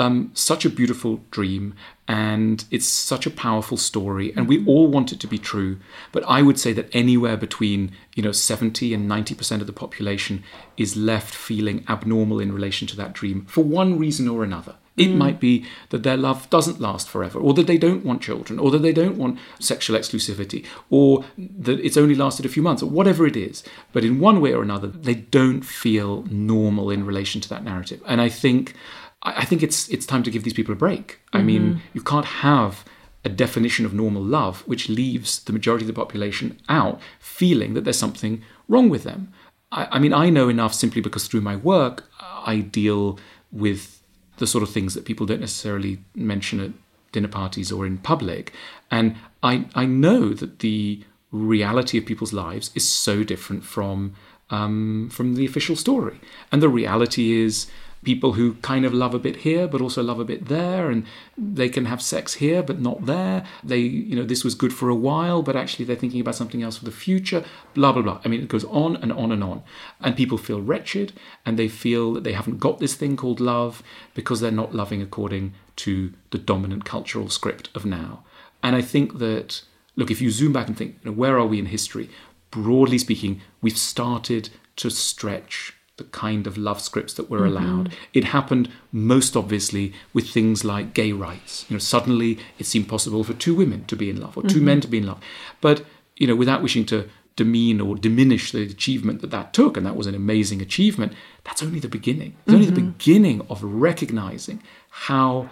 um, 0.00 0.30
such 0.32 0.64
a 0.64 0.70
beautiful 0.70 1.20
dream 1.30 1.74
and 2.08 2.64
it's 2.70 2.86
such 2.86 3.26
a 3.26 3.30
powerful 3.30 3.76
story 3.76 4.32
and 4.34 4.48
we 4.48 4.64
all 4.64 4.88
want 4.88 5.12
it 5.12 5.20
to 5.20 5.26
be 5.26 5.36
true 5.36 5.78
but 6.10 6.24
i 6.26 6.40
would 6.40 6.58
say 6.58 6.72
that 6.72 6.88
anywhere 6.94 7.36
between 7.36 7.92
you 8.14 8.22
know 8.22 8.32
70 8.32 8.94
and 8.94 9.08
90% 9.08 9.60
of 9.60 9.66
the 9.66 9.74
population 9.74 10.42
is 10.78 10.96
left 10.96 11.34
feeling 11.34 11.84
abnormal 11.86 12.40
in 12.40 12.50
relation 12.50 12.88
to 12.88 12.96
that 12.96 13.12
dream 13.12 13.44
for 13.44 13.62
one 13.62 13.98
reason 13.98 14.26
or 14.26 14.42
another 14.42 14.76
it 14.96 15.08
mm. 15.08 15.16
might 15.16 15.38
be 15.38 15.66
that 15.90 16.02
their 16.02 16.16
love 16.16 16.50
doesn't 16.50 16.80
last 16.80 17.08
forever, 17.08 17.38
or 17.38 17.54
that 17.54 17.66
they 17.66 17.78
don't 17.78 18.04
want 18.04 18.20
children, 18.20 18.58
or 18.58 18.70
that 18.72 18.80
they 18.82 18.92
don't 18.92 19.16
want 19.16 19.38
sexual 19.58 19.96
exclusivity, 19.96 20.66
or 20.90 21.24
that 21.38 21.78
it's 21.80 21.96
only 21.96 22.14
lasted 22.14 22.44
a 22.44 22.50
few 22.50 22.62
months, 22.62 22.82
or 22.82 22.90
whatever 22.90 23.24
it 23.24 23.36
is. 23.36 23.62
But 23.92 24.04
in 24.04 24.20
one 24.20 24.40
way 24.40 24.52
or 24.52 24.62
another, 24.62 24.88
they 24.88 25.14
don't 25.14 25.62
feel 25.62 26.24
normal 26.24 26.90
in 26.90 27.06
relation 27.06 27.40
to 27.40 27.48
that 27.48 27.64
narrative. 27.64 28.02
And 28.04 28.20
I 28.20 28.28
think 28.28 28.74
I 29.22 29.44
think 29.44 29.62
it's 29.62 29.88
it's 29.88 30.06
time 30.06 30.22
to 30.22 30.30
give 30.30 30.44
these 30.44 30.54
people 30.54 30.72
a 30.72 30.76
break. 30.76 31.06
Mm-hmm. 31.08 31.36
I 31.36 31.42
mean, 31.42 31.62
mm-hmm. 31.62 31.78
you 31.92 32.02
can't 32.02 32.26
have 32.26 32.84
a 33.24 33.28
definition 33.28 33.84
of 33.84 33.92
normal 33.92 34.22
love 34.22 34.62
which 34.66 34.88
leaves 34.88 35.44
the 35.44 35.52
majority 35.52 35.82
of 35.82 35.88
the 35.88 35.92
population 35.92 36.58
out 36.70 36.98
feeling 37.18 37.74
that 37.74 37.84
there's 37.84 37.98
something 37.98 38.42
wrong 38.66 38.88
with 38.88 39.02
them. 39.04 39.30
I, 39.70 39.88
I 39.92 39.98
mean, 39.98 40.14
I 40.14 40.30
know 40.30 40.48
enough 40.48 40.72
simply 40.72 41.02
because 41.02 41.26
through 41.26 41.42
my 41.42 41.56
work 41.56 42.08
I 42.20 42.60
deal 42.60 43.18
with 43.52 44.02
the 44.38 44.46
sort 44.46 44.62
of 44.62 44.70
things 44.70 44.94
that 44.94 45.04
people 45.04 45.26
don't 45.26 45.40
necessarily 45.40 45.98
mention 46.14 46.60
at 46.60 46.70
dinner 47.12 47.28
parties 47.28 47.70
or 47.70 47.84
in 47.84 47.98
public, 47.98 48.52
and 48.90 49.16
I 49.42 49.66
I 49.74 49.84
know 49.84 50.30
that 50.30 50.60
the 50.60 51.04
reality 51.30 51.98
of 51.98 52.06
people's 52.06 52.32
lives 52.32 52.70
is 52.74 52.88
so 52.88 53.22
different 53.22 53.64
from 53.64 54.14
um, 54.48 55.10
from 55.12 55.34
the 55.34 55.44
official 55.44 55.76
story, 55.76 56.20
and 56.50 56.62
the 56.62 56.68
reality 56.68 57.32
is 57.32 57.66
people 58.02 58.32
who 58.32 58.54
kind 58.54 58.84
of 58.84 58.94
love 58.94 59.14
a 59.14 59.18
bit 59.18 59.36
here 59.36 59.68
but 59.68 59.80
also 59.80 60.02
love 60.02 60.18
a 60.18 60.24
bit 60.24 60.46
there 60.46 60.90
and 60.90 61.04
they 61.36 61.68
can 61.68 61.84
have 61.84 62.00
sex 62.00 62.34
here 62.34 62.62
but 62.62 62.80
not 62.80 63.06
there. 63.06 63.44
They 63.62 63.78
you 63.78 64.16
know 64.16 64.24
this 64.24 64.44
was 64.44 64.54
good 64.54 64.72
for 64.72 64.88
a 64.88 64.94
while 64.94 65.42
but 65.42 65.56
actually 65.56 65.84
they're 65.84 65.96
thinking 65.96 66.20
about 66.20 66.34
something 66.34 66.62
else 66.62 66.78
for 66.78 66.84
the 66.84 66.90
future 66.90 67.44
blah 67.74 67.92
blah 67.92 68.02
blah. 68.02 68.20
I 68.24 68.28
mean 68.28 68.42
it 68.42 68.48
goes 68.48 68.64
on 68.64 68.96
and 68.96 69.12
on 69.12 69.32
and 69.32 69.44
on. 69.44 69.62
And 70.00 70.16
people 70.16 70.38
feel 70.38 70.62
wretched 70.62 71.12
and 71.44 71.58
they 71.58 71.68
feel 71.68 72.12
that 72.14 72.24
they 72.24 72.32
haven't 72.32 72.58
got 72.58 72.78
this 72.78 72.94
thing 72.94 73.16
called 73.16 73.40
love 73.40 73.82
because 74.14 74.40
they're 74.40 74.50
not 74.50 74.74
loving 74.74 75.02
according 75.02 75.54
to 75.76 76.12
the 76.30 76.38
dominant 76.38 76.84
cultural 76.84 77.28
script 77.28 77.68
of 77.74 77.84
now. 77.84 78.24
And 78.62 78.76
i 78.76 78.82
think 78.82 79.18
that 79.18 79.62
look 79.96 80.10
if 80.10 80.22
you 80.22 80.30
zoom 80.30 80.52
back 80.52 80.68
and 80.68 80.76
think 80.76 80.96
you 81.02 81.10
know, 81.10 81.16
where 81.16 81.38
are 81.38 81.46
we 81.46 81.58
in 81.58 81.66
history? 81.66 82.08
Broadly 82.50 82.96
speaking 82.98 83.42
we've 83.60 83.78
started 83.78 84.48
to 84.76 84.88
stretch 84.88 85.74
the 86.00 86.04
kind 86.04 86.46
of 86.46 86.56
love 86.56 86.80
scripts 86.80 87.12
that 87.14 87.28
were 87.28 87.44
allowed. 87.44 87.90
Mm-hmm. 87.90 88.10
It 88.14 88.24
happened 88.24 88.70
most 88.90 89.36
obviously 89.36 89.92
with 90.14 90.28
things 90.30 90.64
like 90.64 90.94
gay 90.94 91.12
rights. 91.12 91.66
You 91.68 91.74
know, 91.74 91.78
suddenly 91.78 92.38
it 92.58 92.64
seemed 92.64 92.88
possible 92.88 93.22
for 93.22 93.34
two 93.34 93.54
women 93.54 93.84
to 93.84 93.96
be 93.96 94.08
in 94.08 94.18
love 94.18 94.36
or 94.36 94.42
2 94.42 94.48
mm-hmm. 94.48 94.64
men 94.64 94.80
to 94.80 94.88
be 94.88 94.98
in 94.98 95.06
love. 95.06 95.20
But, 95.60 95.84
you 96.16 96.26
know, 96.26 96.34
without 96.34 96.62
wishing 96.62 96.86
to 96.86 97.08
demean 97.36 97.80
or 97.80 97.96
diminish 97.96 98.50
the 98.52 98.62
achievement 98.62 99.20
that 99.20 99.30
that 99.30 99.52
took, 99.52 99.76
and 99.76 99.84
that 99.84 99.94
was 99.94 100.06
an 100.06 100.14
amazing 100.14 100.62
achievement, 100.62 101.12
that's 101.44 101.62
only 101.62 101.80
the 101.80 101.88
beginning. 101.88 102.30
It's 102.30 102.38
mm-hmm. 102.40 102.54
only 102.54 102.66
the 102.66 102.80
mm-hmm. 102.80 102.90
beginning 102.90 103.46
of 103.50 103.62
recognizing 103.62 104.62
how 104.88 105.50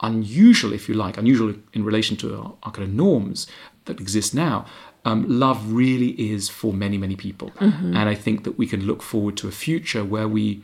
unusual, 0.00 0.72
if 0.72 0.88
you 0.88 0.94
like, 0.94 1.16
unusual 1.16 1.54
in 1.72 1.84
relation 1.84 2.16
to 2.18 2.36
our, 2.36 2.54
our 2.64 2.72
kind 2.72 2.88
of 2.88 2.92
norms 2.92 3.46
that 3.84 4.00
exist 4.00 4.34
now, 4.34 4.66
um, 5.04 5.24
love 5.28 5.72
really 5.72 6.10
is 6.10 6.48
for 6.48 6.72
many, 6.72 6.96
many 6.98 7.16
people. 7.16 7.50
Mm-hmm. 7.60 7.96
And 7.96 8.08
I 8.08 8.14
think 8.14 8.44
that 8.44 8.58
we 8.58 8.66
can 8.66 8.86
look 8.86 9.02
forward 9.02 9.36
to 9.38 9.48
a 9.48 9.52
future 9.52 10.04
where 10.04 10.28
we 10.28 10.62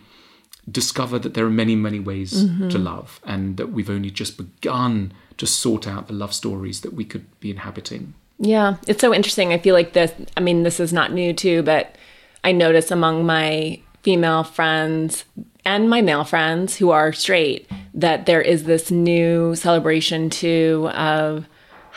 discover 0.70 1.18
that 1.18 1.34
there 1.34 1.44
are 1.44 1.50
many, 1.50 1.74
many 1.74 2.00
ways 2.00 2.44
mm-hmm. 2.44 2.68
to 2.68 2.78
love 2.78 3.20
and 3.24 3.56
that 3.56 3.72
we've 3.72 3.90
only 3.90 4.10
just 4.10 4.36
begun 4.36 5.12
to 5.36 5.46
sort 5.46 5.86
out 5.86 6.06
the 6.06 6.14
love 6.14 6.32
stories 6.32 6.80
that 6.82 6.92
we 6.92 7.04
could 7.04 7.26
be 7.40 7.50
inhabiting. 7.50 8.14
Yeah, 8.38 8.76
it's 8.86 9.00
so 9.00 9.12
interesting. 9.12 9.52
I 9.52 9.58
feel 9.58 9.74
like 9.74 9.92
this, 9.92 10.12
I 10.36 10.40
mean, 10.40 10.62
this 10.62 10.80
is 10.80 10.92
not 10.92 11.12
new 11.12 11.32
too, 11.32 11.62
but 11.62 11.96
I 12.42 12.52
notice 12.52 12.90
among 12.90 13.26
my 13.26 13.80
female 14.02 14.44
friends 14.44 15.24
and 15.64 15.90
my 15.90 16.00
male 16.00 16.24
friends 16.24 16.76
who 16.76 16.90
are 16.90 17.12
straight 17.12 17.70
that 17.92 18.24
there 18.24 18.40
is 18.40 18.64
this 18.64 18.90
new 18.90 19.54
celebration 19.54 20.30
too 20.30 20.88
of 20.94 21.46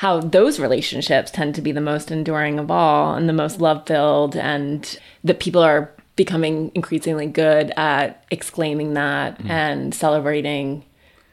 how 0.04 0.20
those 0.20 0.60
relationships 0.60 1.32
tend 1.32 1.56
to 1.56 1.62
be 1.62 1.72
the 1.72 1.80
most 1.80 2.12
enduring 2.12 2.60
of 2.60 2.70
all 2.70 3.16
and 3.16 3.30
the 3.30 3.34
most 3.34 3.62
love 3.62 3.88
filled, 3.88 4.36
and 4.36 5.00
that 5.24 5.40
people 5.40 5.62
are 5.62 5.90
becoming 6.18 6.74
increasingly 6.76 7.26
good 7.26 7.72
at 7.78 8.26
exclaiming 8.30 8.96
that 8.96 9.42
mm. 9.42 9.50
and 9.50 9.96
celebrating 9.96 10.84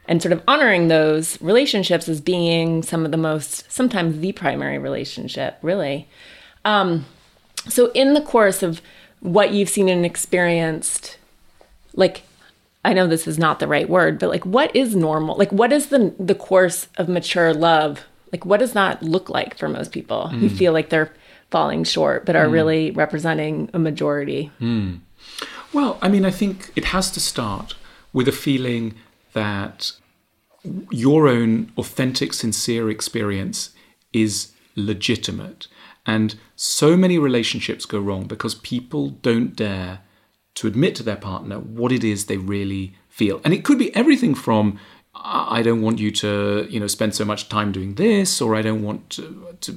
and 0.07 0.21
sort 0.21 0.31
of 0.31 0.41
honoring 0.47 0.87
those 0.87 1.39
relationships 1.41 2.07
as 2.07 2.21
being 2.21 2.81
some 2.81 3.03
of 3.03 3.11
the 3.11 3.17
most, 3.17 3.69
sometimes 3.69 4.19
the 4.19 4.31
primary 4.31 4.77
relationship, 4.77 5.57
really. 5.61 6.07
Um, 6.63 7.05
so, 7.67 7.91
in 7.91 8.13
the 8.13 8.21
course 8.21 8.63
of 8.63 8.81
what 9.19 9.51
you've 9.51 9.67
seen 9.67 9.89
and 9.89 10.05
experienced, 10.05 11.17
like, 11.93 12.21
I 12.85 12.93
know 12.93 13.05
this 13.05 13.27
is 13.27 13.37
not 13.37 13.59
the 13.59 13.67
right 13.67 13.89
word, 13.89 14.17
but 14.17 14.29
like, 14.29 14.45
what 14.45 14.73
is 14.73 14.95
normal? 14.95 15.35
Like, 15.35 15.51
what 15.51 15.73
is 15.73 15.87
the 15.87 16.15
the 16.17 16.35
course 16.35 16.87
of 16.95 17.09
mature 17.09 17.53
love 17.53 18.05
like, 18.31 18.45
what 18.45 18.59
does 18.59 18.73
that 18.73 19.01
look 19.03 19.29
like 19.29 19.57
for 19.57 19.67
most 19.67 19.91
people 19.91 20.29
mm. 20.31 20.39
who 20.39 20.49
feel 20.49 20.73
like 20.73 20.89
they're 20.89 21.13
falling 21.49 21.83
short 21.83 22.25
but 22.25 22.35
are 22.35 22.47
mm. 22.47 22.51
really 22.51 22.91
representing 22.91 23.69
a 23.73 23.79
majority? 23.79 24.51
Mm. 24.59 24.99
Well, 25.73 25.97
I 26.01 26.09
mean, 26.09 26.25
I 26.25 26.31
think 26.31 26.71
it 26.75 26.85
has 26.85 27.11
to 27.11 27.19
start 27.19 27.75
with 28.13 28.27
a 28.27 28.33
feeling 28.33 28.95
that 29.33 29.93
your 30.89 31.27
own 31.27 31.71
authentic, 31.77 32.33
sincere 32.33 32.89
experience 32.89 33.71
is 34.13 34.51
legitimate. 34.75 35.67
And 36.05 36.35
so 36.55 36.97
many 36.97 37.17
relationships 37.17 37.85
go 37.85 37.99
wrong 37.99 38.25
because 38.25 38.55
people 38.55 39.09
don't 39.09 39.55
dare 39.55 39.99
to 40.55 40.67
admit 40.67 40.95
to 40.95 41.03
their 41.03 41.15
partner 41.15 41.59
what 41.59 41.91
it 41.91 42.03
is 42.03 42.25
they 42.25 42.37
really 42.37 42.95
feel. 43.07 43.39
And 43.43 43.53
it 43.53 43.63
could 43.63 43.79
be 43.79 43.95
everything 43.95 44.35
from 44.35 44.79
I 45.13 45.61
don't 45.61 45.81
want 45.81 45.99
you 45.99 46.09
to, 46.11 46.67
you 46.69 46.79
know, 46.79 46.87
spend 46.87 47.13
so 47.15 47.25
much 47.25 47.49
time 47.49 47.71
doing 47.71 47.95
this, 47.95 48.41
or 48.41 48.55
I 48.55 48.61
don't 48.61 48.81
want 48.81 49.09
to, 49.11 49.55
to, 49.61 49.71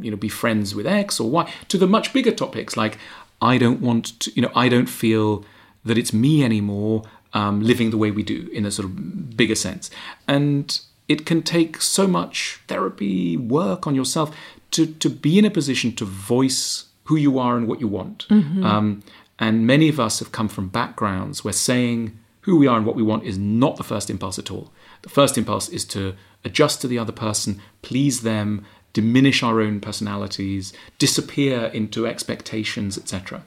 you 0.00 0.10
know, 0.10 0.16
be 0.16 0.28
friends 0.28 0.74
with 0.74 0.86
X 0.86 1.18
or 1.18 1.30
Y, 1.30 1.52
to 1.68 1.78
the 1.78 1.86
much 1.86 2.12
bigger 2.12 2.32
topics 2.32 2.76
like 2.76 2.98
I 3.40 3.58
don't 3.58 3.80
want 3.80 4.20
to, 4.20 4.32
you 4.32 4.42
know, 4.42 4.52
I 4.54 4.68
don't 4.68 4.88
feel 4.88 5.44
that 5.84 5.96
it's 5.96 6.12
me 6.12 6.44
anymore 6.44 7.04
um, 7.32 7.60
living 7.60 7.90
the 7.90 7.96
way 7.96 8.10
we 8.10 8.22
do 8.22 8.48
in 8.52 8.66
a 8.66 8.70
sort 8.70 8.86
of 8.86 9.36
bigger 9.36 9.54
sense. 9.54 9.90
And 10.26 10.78
it 11.08 11.24
can 11.24 11.42
take 11.42 11.80
so 11.80 12.06
much 12.06 12.60
therapy, 12.66 13.36
work 13.36 13.86
on 13.86 13.94
yourself 13.94 14.34
to, 14.72 14.86
to 14.86 15.08
be 15.08 15.38
in 15.38 15.44
a 15.44 15.50
position 15.50 15.94
to 15.96 16.04
voice 16.04 16.86
who 17.04 17.16
you 17.16 17.38
are 17.38 17.56
and 17.56 17.68
what 17.68 17.80
you 17.80 17.88
want. 17.88 18.26
Mm-hmm. 18.28 18.64
Um, 18.64 19.02
and 19.38 19.66
many 19.66 19.88
of 19.88 20.00
us 20.00 20.18
have 20.18 20.32
come 20.32 20.48
from 20.48 20.68
backgrounds 20.68 21.44
where 21.44 21.52
saying, 21.52 22.18
who 22.46 22.56
we 22.56 22.68
are 22.68 22.76
and 22.76 22.86
what 22.86 22.94
we 22.94 23.02
want 23.02 23.24
is 23.24 23.36
not 23.36 23.76
the 23.76 23.82
first 23.82 24.08
impulse 24.08 24.38
at 24.38 24.52
all. 24.52 24.72
The 25.02 25.08
first 25.08 25.36
impulse 25.36 25.68
is 25.68 25.84
to 25.86 26.14
adjust 26.44 26.80
to 26.80 26.88
the 26.88 26.96
other 26.96 27.12
person, 27.12 27.60
please 27.82 28.22
them, 28.22 28.64
diminish 28.92 29.42
our 29.42 29.60
own 29.60 29.80
personalities, 29.80 30.72
disappear 30.98 31.66
into 31.66 32.06
expectations, 32.06 32.96
etc. 32.96 33.44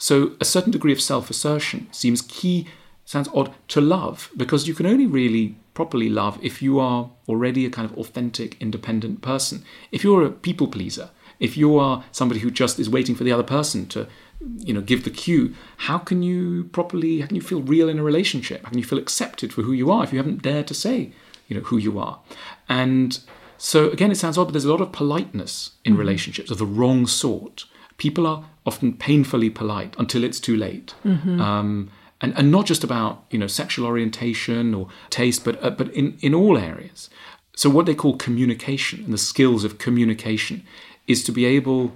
So 0.00 0.32
a 0.40 0.44
certain 0.44 0.72
degree 0.72 0.92
of 0.92 1.00
self 1.00 1.30
assertion 1.30 1.86
seems 1.92 2.22
key, 2.22 2.66
sounds 3.04 3.28
odd, 3.32 3.54
to 3.68 3.80
love, 3.80 4.30
because 4.36 4.66
you 4.66 4.74
can 4.74 4.86
only 4.86 5.06
really 5.06 5.56
properly 5.72 6.08
love 6.08 6.36
if 6.42 6.60
you 6.60 6.80
are 6.80 7.08
already 7.28 7.64
a 7.64 7.70
kind 7.70 7.88
of 7.88 7.96
authentic, 7.96 8.60
independent 8.60 9.22
person. 9.22 9.64
If 9.92 10.02
you're 10.02 10.26
a 10.26 10.30
people 10.30 10.66
pleaser, 10.66 11.10
if 11.38 11.56
you 11.56 11.78
are 11.78 12.02
somebody 12.10 12.40
who 12.40 12.50
just 12.50 12.80
is 12.80 12.90
waiting 12.90 13.14
for 13.14 13.22
the 13.22 13.32
other 13.32 13.44
person 13.44 13.86
to 13.86 14.08
you 14.40 14.72
know 14.72 14.80
give 14.80 15.04
the 15.04 15.10
cue 15.10 15.54
how 15.76 15.98
can 15.98 16.22
you 16.22 16.64
properly 16.64 17.20
how 17.20 17.26
can 17.26 17.36
you 17.36 17.42
feel 17.42 17.62
real 17.62 17.88
in 17.88 17.98
a 17.98 18.02
relationship? 18.02 18.62
How 18.64 18.70
can 18.70 18.78
you 18.78 18.84
feel 18.84 18.98
accepted 18.98 19.52
for 19.52 19.62
who 19.62 19.72
you 19.72 19.90
are 19.90 20.04
if 20.04 20.12
you 20.12 20.18
haven't 20.18 20.42
dared 20.42 20.66
to 20.68 20.74
say 20.74 21.12
you 21.48 21.56
know 21.56 21.62
who 21.62 21.76
you 21.76 21.98
are? 21.98 22.20
And 22.68 23.18
so 23.58 23.90
again 23.90 24.10
it 24.10 24.16
sounds 24.16 24.38
odd 24.38 24.44
but 24.44 24.52
there's 24.52 24.64
a 24.64 24.72
lot 24.72 24.80
of 24.80 24.92
politeness 24.92 25.72
in 25.84 25.92
mm-hmm. 25.92 26.00
relationships 26.00 26.50
of 26.50 26.58
the 26.58 26.66
wrong 26.66 27.06
sort. 27.06 27.66
People 27.98 28.26
are 28.26 28.44
often 28.64 28.94
painfully 28.94 29.50
polite 29.50 29.94
until 29.98 30.24
it's 30.24 30.40
too 30.40 30.56
late. 30.56 30.94
Mm-hmm. 31.04 31.40
um, 31.40 31.90
and, 32.22 32.36
and 32.36 32.50
not 32.50 32.66
just 32.66 32.84
about 32.84 33.24
you 33.30 33.38
know 33.38 33.46
sexual 33.46 33.86
orientation 33.86 34.74
or 34.74 34.88
taste 35.10 35.44
but 35.44 35.62
uh, 35.62 35.70
but 35.70 35.88
in, 35.92 36.16
in 36.20 36.34
all 36.34 36.56
areas. 36.58 37.10
So 37.56 37.68
what 37.68 37.84
they 37.84 37.94
call 37.94 38.16
communication 38.16 39.04
and 39.04 39.12
the 39.12 39.18
skills 39.18 39.64
of 39.64 39.76
communication 39.76 40.64
is 41.06 41.22
to 41.24 41.32
be 41.32 41.44
able 41.44 41.92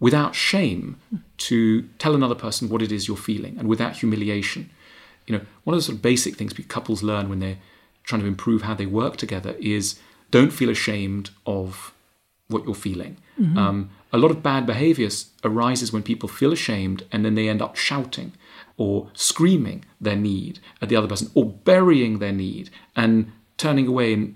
without 0.00 0.34
shame 0.34 0.96
to 1.38 1.82
tell 1.98 2.14
another 2.14 2.34
person 2.34 2.68
what 2.68 2.82
it 2.82 2.92
is 2.92 3.08
you're 3.08 3.16
feeling 3.16 3.56
and 3.58 3.68
without 3.68 3.96
humiliation. 3.96 4.70
You 5.26 5.38
know, 5.38 5.44
one 5.64 5.74
of 5.74 5.78
the 5.78 5.82
sort 5.82 5.96
of 5.96 6.02
basic 6.02 6.36
things 6.36 6.52
couples 6.68 7.02
learn 7.02 7.28
when 7.28 7.40
they're 7.40 7.58
trying 8.02 8.22
to 8.22 8.26
improve 8.26 8.62
how 8.62 8.74
they 8.74 8.86
work 8.86 9.16
together 9.16 9.54
is 9.58 9.98
don't 10.30 10.52
feel 10.52 10.70
ashamed 10.70 11.30
of 11.46 11.92
what 12.48 12.64
you're 12.64 12.74
feeling. 12.74 13.18
Mm-hmm. 13.38 13.58
Um, 13.58 13.90
a 14.12 14.18
lot 14.18 14.30
of 14.30 14.42
bad 14.42 14.66
behaviors 14.66 15.30
arises 15.44 15.92
when 15.92 16.02
people 16.02 16.28
feel 16.28 16.52
ashamed 16.52 17.04
and 17.12 17.24
then 17.24 17.34
they 17.34 17.48
end 17.48 17.60
up 17.60 17.76
shouting 17.76 18.32
or 18.76 19.10
screaming 19.12 19.84
their 20.00 20.16
need 20.16 20.60
at 20.80 20.88
the 20.88 20.96
other 20.96 21.08
person 21.08 21.30
or 21.34 21.44
burying 21.44 22.18
their 22.18 22.32
need 22.32 22.70
and 22.96 23.30
turning 23.58 23.86
away 23.86 24.14
and 24.14 24.34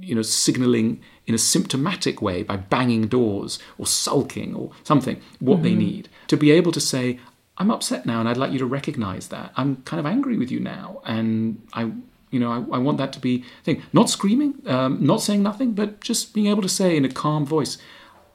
you 0.00 0.14
know 0.14 0.22
signaling 0.22 1.00
in 1.26 1.34
a 1.34 1.38
symptomatic 1.38 2.20
way 2.22 2.42
by 2.42 2.56
banging 2.56 3.06
doors 3.06 3.58
or 3.78 3.86
sulking 3.86 4.54
or 4.54 4.70
something 4.82 5.20
what 5.38 5.56
mm-hmm. 5.56 5.64
they 5.64 5.74
need 5.74 6.08
to 6.32 6.36
be 6.36 6.50
able 6.50 6.72
to 6.72 6.80
say 6.80 7.18
i'm 7.58 7.70
upset 7.70 8.06
now 8.06 8.18
and 8.20 8.28
i'd 8.28 8.36
like 8.36 8.52
you 8.52 8.58
to 8.58 8.66
recognize 8.66 9.28
that 9.28 9.52
i'm 9.56 9.76
kind 9.82 10.00
of 10.00 10.06
angry 10.06 10.36
with 10.36 10.50
you 10.50 10.58
now 10.58 11.00
and 11.04 11.60
i 11.74 11.82
you 12.30 12.40
know 12.40 12.50
i, 12.50 12.76
I 12.76 12.78
want 12.78 12.98
that 12.98 13.12
to 13.14 13.20
be 13.20 13.44
thing 13.64 13.82
not 13.92 14.08
screaming 14.08 14.54
um, 14.66 15.04
not 15.04 15.20
saying 15.20 15.42
nothing 15.42 15.72
but 15.72 16.00
just 16.00 16.32
being 16.34 16.46
able 16.46 16.62
to 16.62 16.68
say 16.68 16.96
in 16.96 17.04
a 17.04 17.10
calm 17.10 17.44
voice 17.44 17.76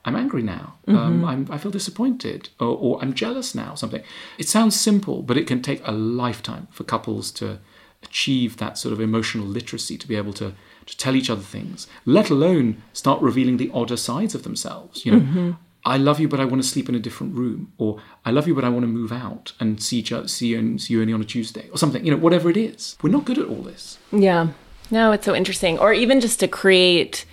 i'm 0.06 0.16
angry 0.16 0.44
now 0.44 0.76
um, 0.88 1.24
mm-hmm. 1.24 1.52
i 1.52 1.58
feel 1.58 1.72
disappointed 1.72 2.50
or, 2.60 2.78
or 2.84 3.00
i'm 3.02 3.14
jealous 3.14 3.56
now 3.56 3.74
something 3.74 4.04
it 4.38 4.48
sounds 4.48 4.80
simple 4.80 5.24
but 5.24 5.38
it 5.38 5.48
can 5.48 5.62
take 5.62 5.82
a 5.88 5.92
lifetime 5.92 6.68
for 6.72 6.84
couples 6.84 7.32
to 7.32 7.60
achieve 8.04 8.58
that 8.58 8.78
sort 8.78 8.94
of 8.94 9.02
emotional 9.02 9.48
literacy 9.48 9.98
to 9.98 10.08
be 10.08 10.16
able 10.16 10.34
to 10.34 10.54
to 10.88 10.98
tell 10.98 11.16
each 11.16 11.30
other 11.30 11.42
things, 11.42 11.86
let 12.06 12.30
alone 12.30 12.82
start 12.94 13.22
revealing 13.22 13.58
the 13.58 13.70
odder 13.74 13.98
sides 13.98 14.34
of 14.34 14.44
themselves. 14.44 15.06
You 15.06 15.12
know, 15.12 15.20
mm-hmm. 15.20 15.52
I 15.88 15.98
love 15.98 16.20
you, 16.20 16.28
but 16.28 16.40
I 16.40 16.46
want 16.46 16.62
to 16.62 16.68
sleep 16.68 16.90
in 16.90 16.96
a 16.96 17.00
different 17.00 17.36
room, 17.36 17.72
or 17.78 18.00
I 18.26 18.32
love 18.32 18.48
you, 18.48 18.54
but 18.54 18.64
I 18.64 18.70
want 18.70 18.84
to 18.84 18.88
move 18.88 19.12
out 19.12 19.54
and 19.60 19.82
see 19.82 20.04
see 20.28 20.48
you, 20.48 20.60
and 20.60 20.82
see 20.82 20.94
you 20.94 21.02
only 21.02 21.14
on 21.14 21.22
a 21.22 21.26
Tuesday, 21.26 21.70
or 21.72 21.78
something. 21.78 22.06
You 22.06 22.12
know, 22.12 22.18
whatever 22.18 22.50
it 22.50 22.58
is, 22.58 22.98
we're 23.02 23.10
not 23.10 23.26
good 23.26 23.38
at 23.38 23.48
all 23.48 23.62
this. 23.62 23.98
Yeah, 24.12 24.50
no, 24.92 25.12
it's 25.12 25.26
so 25.26 25.34
interesting. 25.34 25.80
Or 25.80 25.94
even 25.94 26.20
just 26.20 26.40
to 26.42 26.48
create 26.48 27.26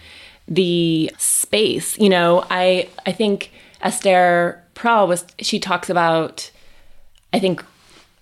the 0.47 1.11
space. 1.19 1.99
You 1.99 2.09
know, 2.09 2.45
I 2.51 2.89
I 3.05 3.13
think 3.13 3.51
Esther 3.81 4.63
Perel 4.75 5.09
was 5.09 5.25
she 5.39 5.59
talks 5.59 5.91
about, 5.91 6.51
I 7.33 7.39
think 7.39 7.65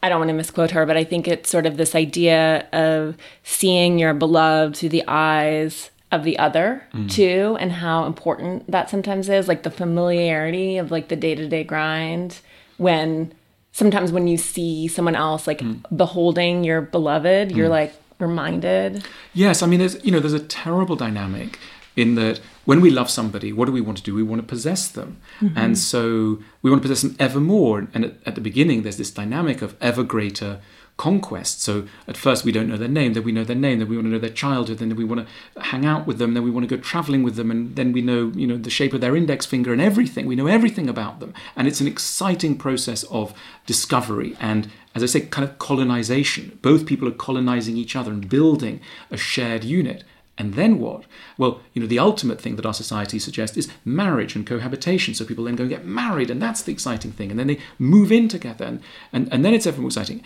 I 0.03 0.09
don't 0.09 0.19
want 0.19 0.31
to 0.31 0.35
misquote 0.35 0.73
her, 0.73 0.85
but 0.85 0.97
I 0.97 1.05
think 1.05 1.29
it's 1.29 1.49
sort 1.49 1.67
of 1.67 1.77
this 1.77 1.95
idea 1.95 2.67
of 2.73 3.17
seeing 3.45 3.99
your 3.99 4.15
beloved 4.15 4.77
through 4.77 4.89
the 4.89 5.05
eyes 5.07 5.91
of 6.13 6.25
the 6.25 6.39
other 6.39 6.87
mm. 6.95 7.11
too, 7.11 7.57
and 7.59 7.73
how 7.73 8.05
important 8.05 8.71
that 8.71 8.91
sometimes 8.91 9.29
is, 9.29 9.49
like 9.49 9.63
the 9.63 9.71
familiarity 9.71 10.79
of 10.79 10.91
like 10.91 11.09
the 11.09 11.17
day 11.17 11.35
to 11.35 11.49
day 11.49 11.65
grind. 11.65 12.41
When 12.77 13.33
sometimes 13.73 14.13
when 14.13 14.29
you 14.29 14.37
see 14.37 14.87
someone 14.89 15.17
else 15.17 15.47
like 15.47 15.61
mm. 15.61 15.83
beholding 15.97 16.63
your 16.63 16.83
beloved, 16.83 17.49
mm. 17.49 17.57
you're 17.57 17.69
like 17.69 17.95
reminded. 18.19 19.05
Yes, 19.35 19.63
I 19.63 19.67
mean, 19.67 19.81
there's 19.81 20.03
you 20.05 20.13
know, 20.13 20.21
there's 20.21 20.33
a 20.33 20.41
terrible 20.41 20.95
dynamic 20.95 21.59
in 21.97 22.15
that 22.15 22.41
when 22.65 22.81
we 22.81 22.91
love 22.91 23.11
somebody, 23.11 23.53
what 23.53 23.67
do 23.67 23.73
we 23.73 23.81
want 23.81 23.99
to 23.99 24.05
do? 24.05 24.15
We 24.15 24.23
want 24.23 24.41
to 24.41 24.47
possess 24.47 24.89
them. 24.89 25.21
Mm-hmm. 25.41 25.59
And 25.59 25.79
so 25.79 26.39
we 26.63 26.71
want 26.71 26.83
to 26.83 26.89
possess 26.89 27.03
them 27.03 27.17
ever 27.19 27.41
more. 27.41 27.89
And 27.93 28.05
at, 28.05 28.15
at, 28.25 28.35
the 28.35 28.41
beginning, 28.41 28.83
there's 28.83 28.97
this 28.97 29.11
dynamic 29.11 29.63
of 29.63 29.77
ever 29.81 30.03
greater 30.03 30.61
conquest. 31.03 31.61
So 31.61 31.89
at 32.07 32.17
first, 32.17 32.45
we 32.45 32.53
don't 32.53 32.69
know 32.69 32.77
their 32.77 32.87
name, 33.01 33.15
then 33.15 33.25
we 33.25 33.33
know 33.33 33.43
their 33.43 33.57
name, 33.57 33.81
then 33.81 33.89
we 33.89 33.97
want 33.97 34.07
to 34.07 34.13
know 34.13 34.21
their 34.21 34.31
childhood, 34.31 34.79
then 34.79 34.95
we 34.95 35.05
want 35.05 35.27
to 35.27 35.61
hang 35.61 35.85
out 35.85 36.07
with 36.07 36.19
them, 36.19 36.35
then 36.35 36.45
we 36.45 36.51
want 36.53 36.69
to 36.69 36.77
go 36.77 36.81
traveling 36.81 37.25
with 37.25 37.35
them, 37.35 37.51
and 37.51 37.75
then 37.75 37.91
we 37.91 38.03
know, 38.03 38.31
you 38.37 38.47
know, 38.47 38.57
the 38.57 38.71
shape 38.71 38.95
of 38.95 39.01
their 39.01 39.17
index 39.17 39.45
finger 39.45 39.73
and 39.73 39.83
everything. 39.83 40.27
We 40.27 40.37
know 40.37 40.47
everything 40.47 40.89
about 40.89 41.19
them. 41.19 41.35
And 41.57 41.67
it's 41.67 41.81
an 41.81 41.89
exciting 41.89 42.57
process 42.57 43.03
of 43.05 43.35
discovery 43.67 44.37
and 44.39 44.71
as 44.95 45.03
I 45.03 45.07
say, 45.07 45.21
kind 45.23 45.49
of 45.49 45.59
colonization. 45.59 46.59
Both 46.61 46.85
people 46.85 47.09
are 47.09 47.13
colonizing 47.13 47.79
each 47.79 47.97
other 47.97 48.11
and 48.11 48.29
building 48.29 48.83
a 49.11 49.17
shared 49.17 49.65
unit. 49.65 50.05
And 50.39 50.55
then 50.55 50.79
what? 50.79 51.05
Well, 51.37 51.61
you 51.73 51.81
know, 51.81 51.87
the 51.87 51.99
ultimate 51.99 52.41
thing 52.41 52.57
that 52.57 52.67
our 52.67 52.75
society 52.75 53.19
suggests 53.19 53.57
is 53.57 53.69
marriage 53.85 54.35
and 54.35 54.47
cohabitation. 54.47 55.15
So 55.15 55.25
people 55.25 55.45
then 55.45 55.57
go 55.57 55.65
and 55.65 55.71
get 55.71 55.85
married, 55.85 56.31
and 56.31 56.41
that's 56.41 56.63
the 56.63 56.73
exciting 56.73 57.13
thing. 57.13 57.31
And 57.31 57.39
then 57.39 57.47
they 57.49 57.59
move 57.79 58.11
in 58.11 58.29
together, 58.29 58.65
and, 58.65 58.81
and, 59.13 59.33
and 59.33 59.45
then 59.45 59.53
it's 59.53 59.67
ever 59.67 59.81
more 59.81 59.89
exciting. 59.89 60.23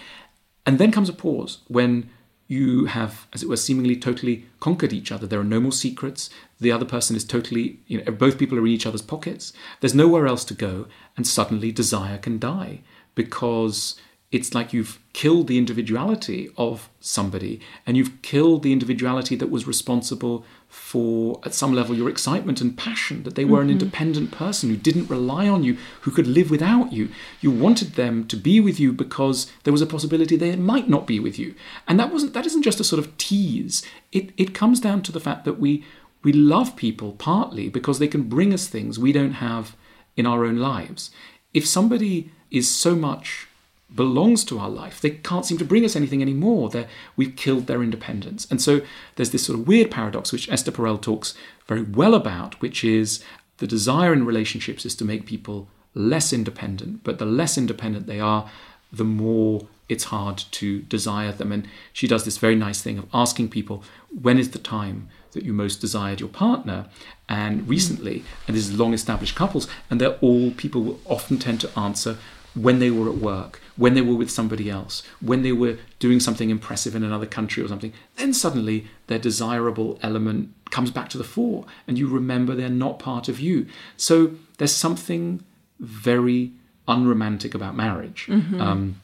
And 0.66 0.78
then 0.78 0.92
comes 0.92 1.08
a 1.08 1.12
pause 1.12 1.58
when 1.68 2.10
you 2.48 2.86
have, 2.86 3.26
as 3.32 3.42
it 3.42 3.48
were, 3.48 3.56
seemingly 3.56 3.96
totally 3.96 4.46
conquered 4.60 4.92
each 4.92 5.10
other. 5.10 5.26
There 5.26 5.40
are 5.40 5.44
no 5.44 5.60
more 5.60 5.72
secrets. 5.72 6.28
The 6.60 6.72
other 6.72 6.84
person 6.84 7.16
is 7.16 7.24
totally, 7.24 7.80
you 7.86 8.02
know, 8.02 8.12
both 8.12 8.38
people 8.38 8.58
are 8.58 8.66
in 8.66 8.72
each 8.72 8.86
other's 8.86 9.02
pockets. 9.02 9.52
There's 9.80 9.94
nowhere 9.94 10.26
else 10.26 10.44
to 10.46 10.54
go, 10.54 10.86
and 11.16 11.26
suddenly 11.26 11.72
desire 11.72 12.18
can 12.18 12.38
die 12.38 12.80
because 13.14 13.96
it's 14.32 14.54
like 14.54 14.72
you've 14.72 15.00
killed 15.12 15.46
the 15.46 15.58
individuality 15.58 16.50
of 16.56 16.88
somebody 17.00 17.60
and 17.86 17.96
you've 17.96 18.22
killed 18.22 18.62
the 18.62 18.72
individuality 18.72 19.36
that 19.36 19.50
was 19.50 19.66
responsible 19.66 20.44
for 20.68 21.40
at 21.44 21.54
some 21.54 21.72
level 21.72 21.96
your 21.96 22.08
excitement 22.08 22.60
and 22.60 22.76
passion 22.76 23.22
that 23.22 23.34
they 23.34 23.44
were 23.44 23.58
mm-hmm. 23.58 23.70
an 23.70 23.72
independent 23.72 24.30
person 24.30 24.68
who 24.68 24.76
didn't 24.76 25.10
rely 25.10 25.48
on 25.48 25.64
you 25.64 25.76
who 26.02 26.10
could 26.10 26.26
live 26.26 26.50
without 26.50 26.92
you. 26.92 27.08
You 27.40 27.50
wanted 27.50 27.94
them 27.94 28.26
to 28.28 28.36
be 28.36 28.60
with 28.60 28.78
you 28.78 28.92
because 28.92 29.50
there 29.64 29.72
was 29.72 29.82
a 29.82 29.86
possibility 29.86 30.36
they 30.36 30.54
might 30.56 30.88
not 30.88 31.06
be 31.06 31.18
with 31.18 31.38
you. 31.38 31.54
And 31.88 31.98
that 31.98 32.12
wasn't 32.12 32.34
that 32.34 32.46
isn't 32.46 32.62
just 32.62 32.80
a 32.80 32.84
sort 32.84 33.04
of 33.04 33.16
tease. 33.18 33.82
It 34.12 34.32
it 34.36 34.54
comes 34.54 34.80
down 34.80 35.02
to 35.02 35.12
the 35.12 35.20
fact 35.20 35.44
that 35.44 35.58
we 35.58 35.84
we 36.22 36.32
love 36.32 36.76
people 36.76 37.12
partly 37.12 37.68
because 37.68 37.98
they 37.98 38.08
can 38.08 38.24
bring 38.24 38.52
us 38.52 38.66
things 38.66 38.98
we 38.98 39.12
don't 39.12 39.34
have 39.34 39.76
in 40.16 40.26
our 40.26 40.44
own 40.44 40.56
lives. 40.56 41.10
If 41.54 41.66
somebody 41.66 42.32
is 42.50 42.68
so 42.68 42.94
much 42.94 43.48
belongs 43.94 44.44
to 44.44 44.58
our 44.58 44.68
life. 44.68 45.00
They 45.00 45.10
can't 45.10 45.46
seem 45.46 45.58
to 45.58 45.64
bring 45.64 45.84
us 45.84 45.96
anything 45.96 46.20
anymore. 46.20 46.68
They're, 46.68 46.88
we've 47.16 47.36
killed 47.36 47.66
their 47.66 47.82
independence. 47.82 48.46
And 48.50 48.60
so 48.60 48.80
there's 49.14 49.30
this 49.30 49.44
sort 49.44 49.58
of 49.58 49.68
weird 49.68 49.90
paradox, 49.90 50.32
which 50.32 50.50
Esther 50.50 50.72
Perel 50.72 51.00
talks 51.00 51.34
very 51.66 51.82
well 51.82 52.14
about, 52.14 52.60
which 52.60 52.84
is 52.84 53.24
the 53.58 53.66
desire 53.66 54.12
in 54.12 54.26
relationships 54.26 54.84
is 54.84 54.94
to 54.96 55.04
make 55.04 55.24
people 55.24 55.68
less 55.94 56.32
independent. 56.32 57.04
But 57.04 57.18
the 57.18 57.26
less 57.26 57.56
independent 57.56 58.06
they 58.06 58.20
are, 58.20 58.50
the 58.92 59.04
more 59.04 59.66
it's 59.88 60.04
hard 60.04 60.38
to 60.50 60.80
desire 60.82 61.32
them. 61.32 61.52
And 61.52 61.68
she 61.92 62.08
does 62.08 62.24
this 62.24 62.38
very 62.38 62.56
nice 62.56 62.82
thing 62.82 62.98
of 62.98 63.06
asking 63.14 63.50
people, 63.50 63.84
when 64.10 64.38
is 64.38 64.50
the 64.50 64.58
time 64.58 65.08
that 65.32 65.44
you 65.44 65.52
most 65.52 65.80
desired 65.80 66.18
your 66.18 66.28
partner? 66.28 66.86
And 67.28 67.68
recently, 67.68 68.24
and 68.46 68.56
this 68.56 68.68
is 68.68 68.78
long 68.78 68.94
established 68.94 69.36
couples, 69.36 69.68
and 69.88 70.00
they're 70.00 70.18
all 70.20 70.50
people 70.50 70.82
will 70.82 71.00
often 71.04 71.38
tend 71.38 71.60
to 71.60 71.78
answer 71.78 72.18
when 72.56 72.78
they 72.78 72.90
were 72.90 73.08
at 73.08 73.18
work, 73.18 73.60
when 73.76 73.94
they 73.94 74.00
were 74.00 74.14
with 74.14 74.30
somebody 74.30 74.70
else, 74.70 75.02
when 75.20 75.42
they 75.42 75.52
were 75.52 75.76
doing 75.98 76.18
something 76.18 76.48
impressive 76.50 76.96
in 76.96 77.04
another 77.04 77.26
country 77.26 77.62
or 77.62 77.68
something, 77.68 77.92
then 78.16 78.32
suddenly 78.32 78.86
their 79.06 79.18
desirable 79.18 79.98
element 80.02 80.52
comes 80.70 80.90
back 80.90 81.08
to 81.10 81.18
the 81.18 81.24
fore 81.24 81.64
and 81.86 81.98
you 81.98 82.08
remember 82.08 82.54
they're 82.54 82.68
not 82.68 82.98
part 82.98 83.28
of 83.28 83.38
you. 83.38 83.66
So 83.96 84.32
there's 84.58 84.74
something 84.74 85.44
very 85.78 86.52
unromantic 86.88 87.54
about 87.54 87.76
marriage. 87.76 88.26
Mm-hmm. 88.28 88.60
Um, 88.60 89.00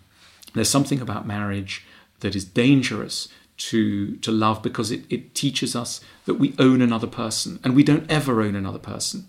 there's 0.54 0.70
something 0.70 1.00
about 1.00 1.26
marriage 1.26 1.84
that 2.20 2.34
is 2.34 2.44
dangerous 2.44 3.28
to 3.58 4.16
to 4.16 4.32
love 4.32 4.62
because 4.62 4.90
it, 4.90 5.04
it 5.10 5.34
teaches 5.34 5.76
us 5.76 6.00
that 6.24 6.34
we 6.34 6.54
own 6.58 6.80
another 6.80 7.06
person 7.06 7.60
and 7.62 7.76
we 7.76 7.84
don't 7.84 8.10
ever 8.10 8.40
own 8.40 8.56
another 8.56 8.78
person. 8.78 9.26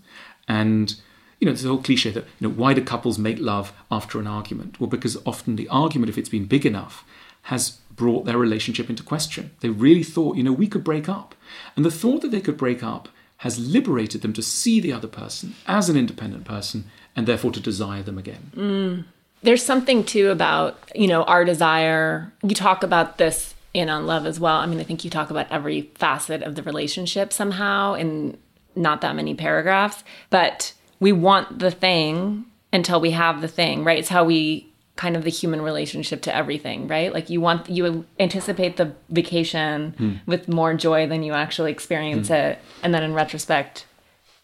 And 0.48 0.96
you 1.40 1.46
know, 1.46 1.52
a 1.52 1.56
whole 1.56 1.82
cliche 1.82 2.10
that, 2.10 2.24
you 2.38 2.48
know, 2.48 2.54
why 2.54 2.74
do 2.74 2.82
couples 2.82 3.18
make 3.18 3.38
love 3.38 3.72
after 3.90 4.18
an 4.18 4.26
argument? 4.26 4.80
Well, 4.80 4.88
because 4.88 5.16
often 5.26 5.56
the 5.56 5.68
argument, 5.68 6.10
if 6.10 6.18
it's 6.18 6.28
been 6.28 6.46
big 6.46 6.64
enough, 6.64 7.04
has 7.42 7.78
brought 7.90 8.24
their 8.24 8.38
relationship 8.38 8.88
into 8.88 9.02
question. 9.02 9.50
They 9.60 9.68
really 9.68 10.02
thought, 10.02 10.36
you 10.36 10.42
know, 10.42 10.52
we 10.52 10.66
could 10.66 10.84
break 10.84 11.08
up. 11.08 11.34
And 11.76 11.84
the 11.84 11.90
thought 11.90 12.22
that 12.22 12.30
they 12.30 12.40
could 12.40 12.56
break 12.56 12.82
up 12.82 13.08
has 13.38 13.58
liberated 13.58 14.22
them 14.22 14.32
to 14.32 14.42
see 14.42 14.80
the 14.80 14.92
other 14.92 15.08
person 15.08 15.54
as 15.66 15.88
an 15.88 15.96
independent 15.96 16.44
person 16.44 16.84
and 17.14 17.26
therefore 17.26 17.52
to 17.52 17.60
desire 17.60 18.02
them 18.02 18.18
again. 18.18 18.50
Mm. 18.56 19.04
There's 19.42 19.62
something 19.62 20.04
too 20.04 20.30
about, 20.30 20.78
you 20.94 21.06
know, 21.06 21.24
our 21.24 21.44
desire. 21.44 22.32
You 22.42 22.54
talk 22.54 22.82
about 22.82 23.18
this 23.18 23.54
in 23.74 23.90
On 23.90 24.06
Love 24.06 24.24
as 24.24 24.40
well. 24.40 24.56
I 24.56 24.66
mean, 24.66 24.80
I 24.80 24.84
think 24.84 25.04
you 25.04 25.10
talk 25.10 25.30
about 25.30 25.50
every 25.50 25.90
facet 25.96 26.42
of 26.42 26.54
the 26.54 26.62
relationship 26.62 27.32
somehow 27.32 27.94
in 27.94 28.38
not 28.74 29.02
that 29.02 29.14
many 29.14 29.34
paragraphs, 29.34 30.02
but 30.30 30.72
we 31.00 31.12
want 31.12 31.58
the 31.58 31.70
thing 31.70 32.46
until 32.72 33.00
we 33.00 33.12
have 33.12 33.40
the 33.40 33.48
thing, 33.48 33.84
right? 33.84 33.98
It's 33.98 34.08
how 34.08 34.24
we 34.24 34.68
kind 34.96 35.16
of 35.16 35.24
the 35.24 35.30
human 35.30 35.60
relationship 35.60 36.22
to 36.22 36.34
everything, 36.34 36.86
right? 36.86 37.12
Like 37.12 37.30
you 37.30 37.40
want 37.40 37.68
you 37.68 38.04
anticipate 38.18 38.76
the 38.76 38.94
vacation 39.10 39.94
mm. 39.98 40.20
with 40.26 40.48
more 40.48 40.74
joy 40.74 41.06
than 41.06 41.22
you 41.22 41.32
actually 41.32 41.72
experience 41.72 42.28
mm. 42.28 42.34
it, 42.34 42.58
and 42.82 42.94
then 42.94 43.02
in 43.02 43.14
retrospect, 43.14 43.86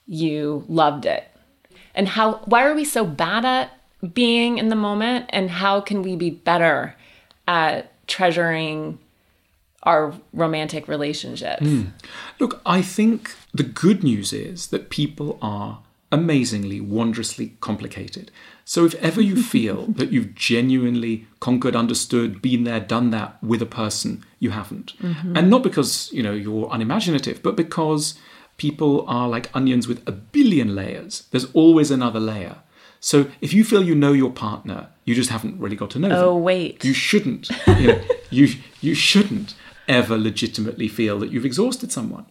you 0.06 0.64
loved 0.68 1.06
it. 1.06 1.28
And 1.94 2.08
how 2.08 2.34
why 2.44 2.64
are 2.64 2.74
we 2.74 2.84
so 2.84 3.04
bad 3.04 3.44
at 3.44 3.70
being 4.14 4.58
in 4.58 4.68
the 4.68 4.76
moment 4.76 5.26
and 5.30 5.50
how 5.50 5.80
can 5.80 6.02
we 6.02 6.16
be 6.16 6.30
better 6.30 6.96
at 7.46 7.92
treasuring 8.06 8.98
our 9.82 10.14
romantic 10.32 10.88
relationships? 10.88 11.62
Mm. 11.62 11.92
Look, 12.38 12.60
I 12.66 12.82
think 12.82 13.34
the 13.52 13.62
good 13.62 14.02
news 14.02 14.32
is 14.32 14.68
that 14.68 14.90
people 14.90 15.38
are 15.40 15.80
amazingly, 16.12 16.80
wondrously 16.80 17.56
complicated. 17.60 18.30
So 18.64 18.84
if 18.84 18.94
ever 18.96 19.20
you 19.20 19.42
feel 19.42 19.86
that 19.88 20.12
you've 20.12 20.34
genuinely 20.34 21.26
conquered, 21.40 21.76
understood, 21.76 22.42
been 22.42 22.64
there, 22.64 22.80
done 22.80 23.10
that 23.10 23.42
with 23.42 23.62
a 23.62 23.66
person, 23.66 24.24
you 24.38 24.50
haven't. 24.50 24.96
Mm-hmm. 25.00 25.36
And 25.36 25.50
not 25.50 25.62
because, 25.62 26.12
you 26.12 26.22
know, 26.22 26.32
you're 26.32 26.68
unimaginative, 26.70 27.42
but 27.42 27.56
because 27.56 28.18
people 28.56 29.04
are 29.08 29.28
like 29.28 29.50
onions 29.54 29.88
with 29.88 30.06
a 30.06 30.12
billion 30.12 30.74
layers. 30.74 31.26
There's 31.30 31.46
always 31.52 31.90
another 31.90 32.20
layer. 32.20 32.56
So 33.00 33.30
if 33.40 33.54
you 33.54 33.64
feel 33.64 33.82
you 33.82 33.94
know 33.94 34.12
your 34.12 34.30
partner, 34.30 34.88
you 35.06 35.14
just 35.14 35.30
haven't 35.30 35.58
really 35.58 35.76
got 35.76 35.90
to 35.92 35.98
know 35.98 36.08
oh, 36.08 36.10
them. 36.10 36.24
Oh 36.24 36.36
wait. 36.36 36.84
You 36.84 36.92
shouldn't. 36.92 37.48
You, 37.66 37.86
know, 37.86 38.02
you 38.30 38.48
you 38.82 38.94
shouldn't 38.94 39.54
ever 39.88 40.18
legitimately 40.18 40.88
feel 40.88 41.18
that 41.20 41.32
you've 41.32 41.46
exhausted 41.46 41.90
someone. 41.90 42.26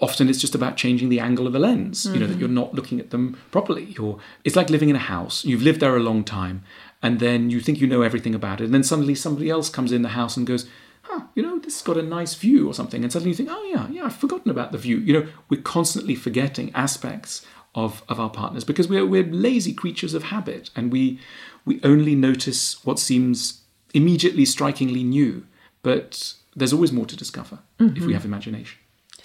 Often 0.00 0.28
it's 0.28 0.40
just 0.40 0.54
about 0.54 0.76
changing 0.76 1.08
the 1.08 1.20
angle 1.20 1.46
of 1.46 1.54
the 1.54 1.58
lens 1.58 2.04
you 2.04 2.20
know 2.20 2.26
that 2.26 2.32
mm-hmm. 2.32 2.40
you're 2.40 2.48
not 2.50 2.74
looking 2.74 3.00
at 3.00 3.08
them 3.10 3.38
properly 3.50 3.84
you're 3.84 4.18
it's 4.44 4.54
like 4.54 4.68
living 4.68 4.90
in 4.90 4.96
a 4.96 4.98
house 5.14 5.42
you've 5.42 5.62
lived 5.62 5.80
there 5.80 5.96
a 5.96 6.00
long 6.00 6.22
time 6.22 6.62
and 7.02 7.18
then 7.18 7.48
you 7.48 7.60
think 7.60 7.80
you 7.80 7.86
know 7.86 8.02
everything 8.02 8.34
about 8.34 8.60
it 8.60 8.64
and 8.64 8.74
then 8.74 8.82
suddenly 8.82 9.14
somebody 9.14 9.48
else 9.48 9.70
comes 9.70 9.90
in 9.90 10.02
the 10.02 10.10
house 10.10 10.36
and 10.36 10.46
goes 10.46 10.68
huh 11.02 11.22
you 11.34 11.42
know 11.42 11.58
this 11.58 11.76
has 11.76 11.82
got 11.82 11.96
a 11.96 12.02
nice 12.02 12.34
view 12.34 12.68
or 12.68 12.74
something 12.74 13.02
and 13.02 13.10
suddenly 13.10 13.30
you 13.30 13.34
think 13.34 13.48
oh 13.50 13.64
yeah 13.72 13.88
yeah 13.90 14.04
i've 14.04 14.16
forgotten 14.16 14.50
about 14.50 14.70
the 14.70 14.76
view 14.76 14.98
you 14.98 15.12
know 15.12 15.26
we're 15.48 15.62
constantly 15.62 16.14
forgetting 16.14 16.70
aspects 16.74 17.46
of 17.74 18.02
of 18.08 18.20
our 18.20 18.30
partners 18.30 18.64
because 18.64 18.88
we're 18.88 19.06
we're 19.06 19.24
lazy 19.24 19.72
creatures 19.72 20.14
of 20.14 20.24
habit 20.24 20.70
and 20.76 20.92
we 20.92 21.18
we 21.64 21.80
only 21.82 22.14
notice 22.14 22.84
what 22.84 22.98
seems 22.98 23.62
immediately 23.94 24.44
strikingly 24.44 25.02
new 25.02 25.46
but 25.82 26.34
there's 26.54 26.72
always 26.72 26.92
more 26.92 27.06
to 27.06 27.16
discover 27.16 27.60
mm-hmm. 27.78 27.86
if 27.86 27.94
we 27.94 28.00
mm-hmm. 28.00 28.12
have 28.12 28.24
imagination 28.24 28.78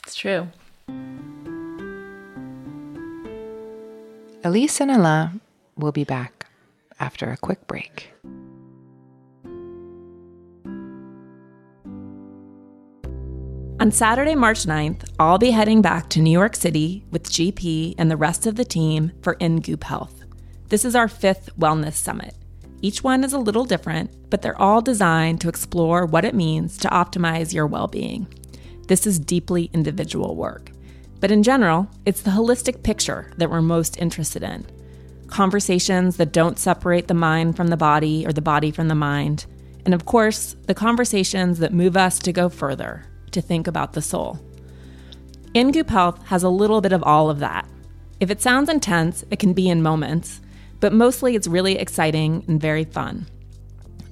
it's 0.06 0.15
true. 0.15 0.48
Elise 4.44 4.80
and 4.80 4.91
Alain 4.91 5.41
will 5.76 5.91
be 5.91 6.04
back 6.04 6.46
after 7.00 7.32
a 7.32 7.38
quick 7.38 7.65
break. 7.65 8.12
On 13.80 13.91
Saturday, 13.91 14.36
March 14.36 14.65
9th, 14.65 15.10
I'll 15.20 15.38
be 15.38 15.52
heading 15.52 15.82
back 15.82 16.10
to 16.12 16.22
New 16.22 16.32
York 16.32 16.56
City 16.56 17.04
with 17.12 17.30
GP 17.30 17.96
and 17.98 18.10
the 18.10 18.18
rest 18.18 18.46
of 18.46 18.56
the 18.56 18.63
team 18.63 19.12
for 19.22 19.34
In 19.34 19.60
Goop 19.60 19.84
Health. 19.84 20.24
This 20.70 20.86
is 20.86 20.96
our 20.96 21.08
fifth 21.08 21.50
wellness 21.58 21.94
summit. 21.94 22.36
Each 22.82 23.04
one 23.04 23.24
is 23.24 23.34
a 23.34 23.39
little 23.39 23.65
different, 23.65 24.30
but 24.30 24.41
they're 24.41 24.60
all 24.62 24.82
designed 24.82 25.41
to 25.41 25.50
explore 25.50 26.06
what 26.06 26.26
it 26.26 26.36
means 26.36 26.78
to 26.80 26.88
optimize 26.89 27.54
your 27.54 27.68
well 27.68 27.88
being. 27.88 28.28
This 28.88 29.08
is 29.08 29.19
deeply 29.19 29.69
individual 29.74 30.36
work. 30.36 30.71
But 31.19 31.32
in 31.32 31.43
general, 31.43 31.89
it's 32.06 32.21
the 32.21 32.32
holistic 32.32 32.84
picture 32.84 33.32
that 33.38 33.50
we're 33.50 33.62
most 33.62 33.98
interested 33.98 34.43
in. 34.43 34.65
Conversations 35.28 36.17
that 36.17 36.32
don't 36.32 36.60
separate 36.60 37.08
the 37.08 37.13
mind 37.13 37.56
from 37.56 37.67
the 37.67 37.78
body 37.78 38.26
or 38.28 38.34
the 38.34 38.41
body 38.41 38.69
from 38.69 38.88
the 38.88 38.95
mind. 38.95 39.45
And 39.86 39.93
of 39.93 40.06
course, 40.06 40.56
the 40.67 40.74
conversations 40.74 41.60
that 41.60 41.74
move 41.74 41.98
us 41.98 42.19
to 42.19 42.34
go 42.34 42.50
further, 42.50 43.06
to 43.32 43.41
think 43.41 43.67
about 43.67 43.93
the 43.93 44.02
soul. 44.02 44.39
In 45.54 45.71
Goop 45.71 45.89
Health 45.89 46.28
has 46.28 46.43
a 46.43 46.50
little 46.50 46.82
bit 46.82 46.93
of 46.93 47.02
all 47.04 47.30
of 47.30 47.39
that. 47.39 47.67
If 48.19 48.30
it 48.30 48.41
sounds 48.41 48.69
intense, 48.69 49.24
it 49.32 49.39
can 49.39 49.54
be 49.54 49.69
in 49.69 49.82
moments, 49.82 50.41
but 50.80 50.93
mostly 50.93 51.36
it's 51.36 51.48
really 51.48 51.78
exciting 51.78 52.43
and 52.48 52.62
very 52.62 52.84
fun. 52.84 53.26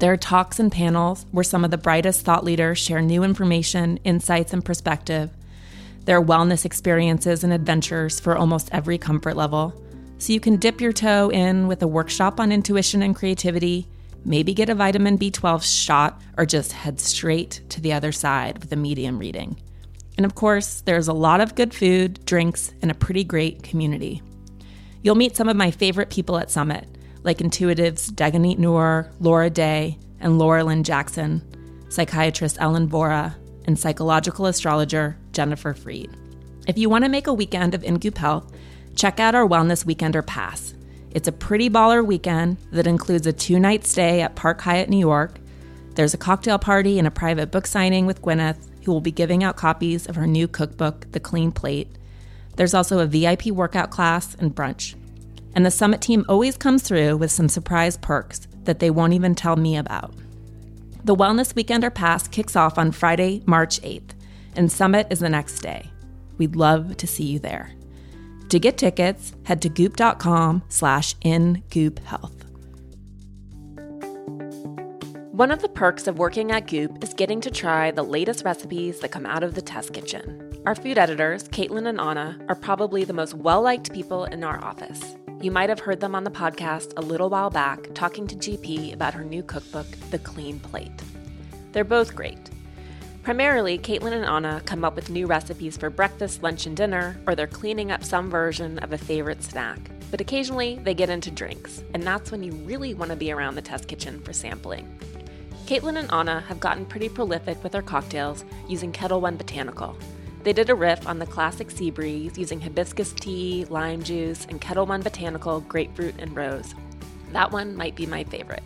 There 0.04 0.12
are 0.12 0.18
talks 0.18 0.60
and 0.60 0.70
panels 0.70 1.26
where 1.32 1.46
some 1.46 1.64
of 1.64 1.72
the 1.72 1.78
brightest 1.78 2.26
thought 2.26 2.44
leaders 2.44 2.78
share 2.78 3.02
new 3.02 3.24
information, 3.24 4.02
insights, 4.04 4.52
and 4.52 4.66
perspective. 4.66 5.30
There 6.04 6.18
are 6.18 6.22
wellness 6.22 6.66
experiences 6.66 7.46
and 7.46 7.54
adventures 7.54 8.20
for 8.20 8.36
almost 8.36 8.68
every 8.74 8.98
comfort 8.98 9.38
level. 9.38 9.82
So 10.18 10.34
you 10.34 10.42
can 10.42 10.58
dip 10.58 10.82
your 10.82 10.92
toe 10.92 11.30
in 11.30 11.70
with 11.70 11.82
a 11.84 11.88
workshop 11.88 12.42
on 12.42 12.52
intuition 12.52 13.02
and 13.02 13.16
creativity, 13.16 13.88
maybe 14.26 14.54
get 14.54 14.68
a 14.68 14.76
vitamin 14.76 15.18
B12 15.18 15.64
shot, 15.64 16.22
or 16.38 16.46
just 16.46 16.74
head 16.74 17.00
straight 17.00 17.62
to 17.70 17.80
the 17.80 17.94
other 17.94 18.12
side 18.12 18.58
with 18.58 18.74
a 18.74 18.76
medium 18.76 19.18
reading. 19.18 19.56
And 20.18 20.26
of 20.26 20.36
course, 20.36 20.82
there's 20.82 21.08
a 21.08 21.14
lot 21.14 21.40
of 21.40 21.56
good 21.56 21.74
food, 21.74 22.26
drinks, 22.26 22.74
and 22.82 22.92
a 22.92 22.94
pretty 22.94 23.24
great 23.24 23.64
community. 23.64 24.22
You'll 25.02 25.16
meet 25.16 25.38
some 25.38 25.48
of 25.48 25.56
my 25.56 25.72
favorite 25.72 26.10
people 26.10 26.38
at 26.38 26.52
Summit, 26.52 26.90
like 27.24 27.40
intuitives 27.40 28.12
Daganit 28.12 28.58
Noor, 28.58 29.12
Laura 29.20 29.50
Day, 29.50 29.98
and 30.20 30.40
Laura 30.40 30.64
Lynne 30.64 30.84
Jackson, 30.84 31.42
psychiatrist 31.90 32.58
Ellen 32.60 32.88
Vora, 32.88 33.36
and 33.66 33.78
psychological 33.78 34.46
astrologer 34.46 35.18
Jennifer 35.32 35.74
Freed. 35.74 36.10
If 36.68 36.78
you 36.78 36.90
want 36.90 37.04
to 37.04 37.10
make 37.10 37.28
a 37.28 37.34
weekend 37.34 37.74
of 37.74 37.84
In 37.84 37.98
Goop 38.00 38.18
Health, 38.18 38.52
check 38.96 39.20
out 39.20 39.36
our 39.36 39.48
Wellness 39.48 39.86
Weekender 39.86 40.26
Pass. 40.26 40.74
It's 41.12 41.28
a 41.28 41.34
pretty 41.34 41.70
baller 41.70 42.06
weekend 42.06 42.58
that 42.72 42.88
includes 42.88 43.28
a 43.28 43.34
two 43.34 43.60
night 43.60 43.86
stay 43.86 44.22
at 44.22 44.36
Park 44.36 44.62
Hyatt, 44.62 44.90
New 44.90 44.98
York. 44.98 45.40
There's 45.96 46.14
a 46.14 46.18
cocktail 46.18 46.58
party 46.58 46.98
and 46.98 47.08
a 47.08 47.12
private 47.12 47.52
book 47.52 47.68
signing 47.68 48.06
with 48.06 48.22
Gwyneth, 48.22 48.58
who 48.84 48.92
will 48.92 49.02
be 49.02 49.12
giving 49.12 49.44
out 49.44 49.56
copies 49.56 50.08
of 50.08 50.16
her 50.16 50.26
new 50.26 50.48
cookbook, 50.48 51.12
The 51.12 51.20
Clean 51.20 51.52
Plate. 51.52 51.88
There's 52.56 52.74
also 52.74 53.00
a 53.00 53.06
VIP 53.06 53.48
workout 53.48 53.92
class 53.92 54.36
and 54.36 54.56
brunch. 54.56 54.96
And 55.56 55.66
the 55.66 55.72
Summit 55.72 56.02
team 56.02 56.26
always 56.28 56.58
comes 56.58 56.84
through 56.84 57.18
with 57.18 57.32
some 57.32 57.50
surprise 57.50 57.98
perks 57.98 58.48
that 58.64 58.80
they 58.80 58.90
won't 58.90 59.14
even 59.14 59.36
tell 59.36 59.56
me 59.56 59.78
about. 59.78 60.14
The 61.04 61.16
Wellness 61.16 61.54
Weekender 61.54 61.94
Pass 61.94 62.28
kicks 62.28 62.56
off 62.56 62.78
on 62.78 62.92
Friday, 62.92 63.44
March 63.46 63.82
8th, 63.82 64.12
and 64.56 64.72
Summit 64.72 65.08
is 65.10 65.20
the 65.20 65.30
next 65.30 65.60
day. 65.60 65.92
We'd 66.38 66.56
love 66.56 66.98
to 66.98 67.08
see 67.08 67.26
you 67.26 67.40
there. 67.40 67.72
To 68.50 68.60
get 68.60 68.78
tickets, 68.78 69.34
head 69.44 69.62
to 69.64 69.70
goop.com 69.70 70.64
slash 70.70 71.16
ingoophealth. 71.18 72.44
One 75.34 75.50
of 75.50 75.64
the 75.64 75.70
perks 75.70 76.06
of 76.06 76.20
working 76.20 76.52
at 76.52 76.68
Goop 76.68 77.04
is 77.04 77.16
getting 77.16 77.42
to 77.42 77.50
try 77.50 77.90
the 77.90 78.04
latest 78.04 78.46
recipes 78.46 79.00
that 79.00 79.12
come 79.12 79.26
out 79.26 79.42
of 79.42 79.56
the 79.56 79.62
test 79.64 79.92
kitchen. 79.92 80.62
Our 80.68 80.76
food 80.76 81.00
editors, 81.00 81.50
Caitlin 81.50 81.88
and 81.88 82.00
Anna, 82.00 82.38
are 82.48 82.56
probably 82.56 83.04
the 83.04 83.14
most 83.14 83.34
well 83.34 83.64
liked 83.64 83.92
people 83.92 84.26
in 84.26 84.44
our 84.44 84.64
office. 84.64 85.16
You 85.44 85.52
might 85.52 85.68
have 85.68 85.82
heard 85.82 86.00
them 86.00 86.16
on 86.16 86.24
the 86.24 86.32
podcast 86.32 86.94
a 86.96 87.02
little 87.02 87.30
while 87.30 87.50
back 87.50 87.94
talking 87.94 88.28
to 88.28 88.36
GP 88.38 88.94
about 88.94 89.14
her 89.14 89.26
new 89.26 89.44
cookbook, 89.44 89.86
The 90.10 90.20
Clean 90.20 90.58
Plate. 90.58 91.04
They're 91.74 91.84
both 91.84 92.16
great. 92.16 92.50
Primarily, 93.24 93.78
Caitlin 93.78 94.14
and 94.14 94.24
Anna 94.24 94.62
come 94.66 94.86
up 94.86 94.96
with 94.96 95.10
new 95.10 95.28
recipes 95.28 95.76
for 95.76 95.90
breakfast, 95.90 96.44
lunch, 96.44 96.66
and 96.66 96.78
dinner, 96.78 97.20
or 97.28 97.36
they're 97.36 97.46
cleaning 97.46 97.92
up 97.92 98.06
some 98.06 98.30
version 98.30 98.80
of 98.80 98.94
a 98.94 98.98
favorite 98.98 99.44
snack. 99.44 99.80
But 100.12 100.22
occasionally, 100.22 100.80
they 100.82 100.94
get 100.94 101.10
into 101.10 101.30
drinks, 101.30 101.84
and 101.94 102.04
that's 102.04 102.32
when 102.32 102.42
you 102.42 102.54
really 102.54 102.94
want 102.94 103.12
to 103.12 103.18
be 103.18 103.34
around 103.34 103.56
the 103.56 103.62
test 103.62 103.90
kitchen 103.90 104.22
for 104.22 104.32
sampling. 104.32 104.98
Caitlin 105.66 106.00
and 106.00 106.10
Anna 106.14 106.40
have 106.48 106.62
gotten 106.62 106.86
pretty 106.86 107.10
prolific 107.10 107.62
with 107.64 107.74
their 107.74 107.82
cocktails 107.82 108.46
using 108.70 108.94
Ketel 108.94 109.20
One 109.20 109.36
Botanical. 109.36 109.98
They 110.44 110.54
did 110.54 110.70
a 110.70 110.76
riff 110.76 111.08
on 111.08 111.20
the 111.20 111.26
classic 111.26 111.72
sea 111.72 111.90
breeze 111.90 112.38
using 112.38 112.60
hibiscus 112.60 113.14
tea, 113.14 113.66
lime 113.70 114.04
juice, 114.04 114.46
and 114.50 114.60
Ketel 114.60 114.86
One 114.86 115.02
Botanical 115.02 115.62
grapefruit 115.62 116.16
and 116.20 116.36
rose. 116.36 116.76
That 117.32 117.52
one 117.52 117.76
might 117.76 117.96
be 117.96 118.06
my 118.06 118.24
favorite. 118.26 118.64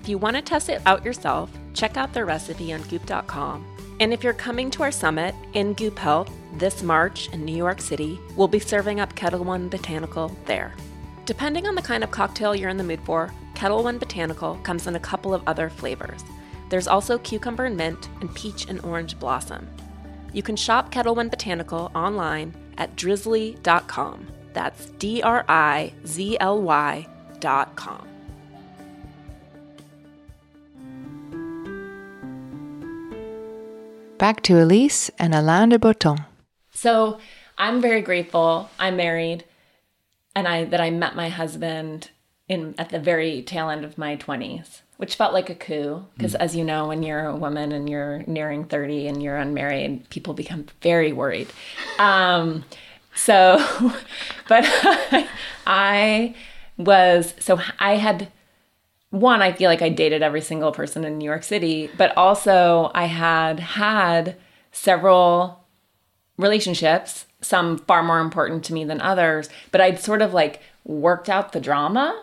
If 0.00 0.08
you 0.08 0.18
want 0.18 0.36
to 0.36 0.42
test 0.42 0.68
it 0.68 0.80
out 0.86 1.04
yourself, 1.04 1.50
check 1.74 1.96
out 1.96 2.12
their 2.12 2.26
recipe 2.26 2.72
on 2.72 2.82
goop.com 2.82 3.66
and 4.00 4.14
if 4.14 4.24
you're 4.24 4.32
coming 4.32 4.70
to 4.70 4.82
our 4.82 4.90
summit 4.90 5.34
in 5.52 5.74
Goop 5.74 5.98
Health 5.98 6.32
this 6.54 6.82
March 6.82 7.28
in 7.34 7.44
New 7.44 7.54
York 7.54 7.82
City, 7.82 8.18
we'll 8.34 8.48
be 8.48 8.58
serving 8.58 8.98
up 8.98 9.14
Ketel 9.14 9.44
One 9.44 9.68
Botanical 9.68 10.34
there. 10.46 10.74
Depending 11.26 11.66
on 11.66 11.74
the 11.74 11.82
kind 11.82 12.02
of 12.02 12.10
cocktail 12.10 12.56
you're 12.56 12.70
in 12.70 12.78
the 12.78 12.82
mood 12.82 13.00
for, 13.04 13.30
Ketel 13.54 13.84
One 13.84 13.98
Botanical 13.98 14.56
comes 14.62 14.86
in 14.86 14.96
a 14.96 15.00
couple 15.00 15.34
of 15.34 15.42
other 15.46 15.68
flavors. 15.68 16.24
There's 16.70 16.88
also 16.88 17.18
cucumber 17.18 17.66
and 17.66 17.76
mint 17.76 18.08
and 18.22 18.34
peach 18.34 18.66
and 18.70 18.82
orange 18.82 19.18
blossom. 19.18 19.68
You 20.32 20.42
can 20.42 20.56
shop 20.56 20.90
Ketel 20.90 21.14
One 21.14 21.28
Botanical 21.28 21.90
online 21.94 22.54
at 22.78 22.96
drizly.com. 22.96 24.28
That's 24.52 24.86
D 24.98 25.22
R 25.22 25.44
I 25.48 25.92
Z 26.06 26.36
L 26.40 26.60
Y.com. 26.62 28.06
Back 34.18 34.42
to 34.42 34.60
Elise 34.62 35.10
and 35.18 35.34
Alain 35.34 35.70
de 35.70 35.78
Botton. 35.78 36.26
So 36.72 37.18
I'm 37.56 37.80
very 37.80 38.02
grateful. 38.02 38.70
I'm 38.78 38.96
married, 38.96 39.44
and 40.34 40.46
I 40.46 40.64
that 40.64 40.80
I 40.80 40.90
met 40.90 41.16
my 41.16 41.28
husband 41.28 42.10
in 42.48 42.74
at 42.76 42.90
the 42.90 42.98
very 42.98 43.42
tail 43.42 43.70
end 43.70 43.84
of 43.84 43.96
my 43.96 44.16
20s, 44.16 44.82
which 45.00 45.14
felt 45.14 45.32
like 45.32 45.48
a 45.48 45.54
coup. 45.54 46.04
Because 46.14 46.34
as 46.34 46.54
you 46.54 46.62
know, 46.62 46.88
when 46.88 47.02
you're 47.02 47.24
a 47.24 47.34
woman 47.34 47.72
and 47.72 47.88
you're 47.88 48.22
nearing 48.26 48.64
30 48.64 49.06
and 49.06 49.22
you're 49.22 49.38
unmarried, 49.38 50.10
people 50.10 50.34
become 50.34 50.66
very 50.82 51.10
worried. 51.10 51.48
Um, 51.98 52.64
so, 53.14 53.56
but 54.48 54.66
I 55.66 56.34
was 56.76 57.32
so 57.38 57.58
I 57.78 57.96
had 57.96 58.28
one, 59.08 59.40
I 59.40 59.52
feel 59.52 59.70
like 59.70 59.80
I 59.80 59.88
dated 59.88 60.20
every 60.20 60.42
single 60.42 60.70
person 60.70 61.02
in 61.06 61.16
New 61.16 61.24
York 61.24 61.44
City, 61.44 61.88
but 61.96 62.14
also 62.14 62.90
I 62.94 63.06
had 63.06 63.58
had 63.58 64.36
several 64.70 65.64
relationships, 66.36 67.24
some 67.40 67.78
far 67.78 68.02
more 68.02 68.20
important 68.20 68.64
to 68.64 68.74
me 68.74 68.84
than 68.84 69.00
others, 69.00 69.48
but 69.72 69.80
I'd 69.80 69.98
sort 69.98 70.20
of 70.20 70.34
like 70.34 70.60
worked 70.84 71.30
out 71.30 71.52
the 71.52 71.60
drama, 71.60 72.22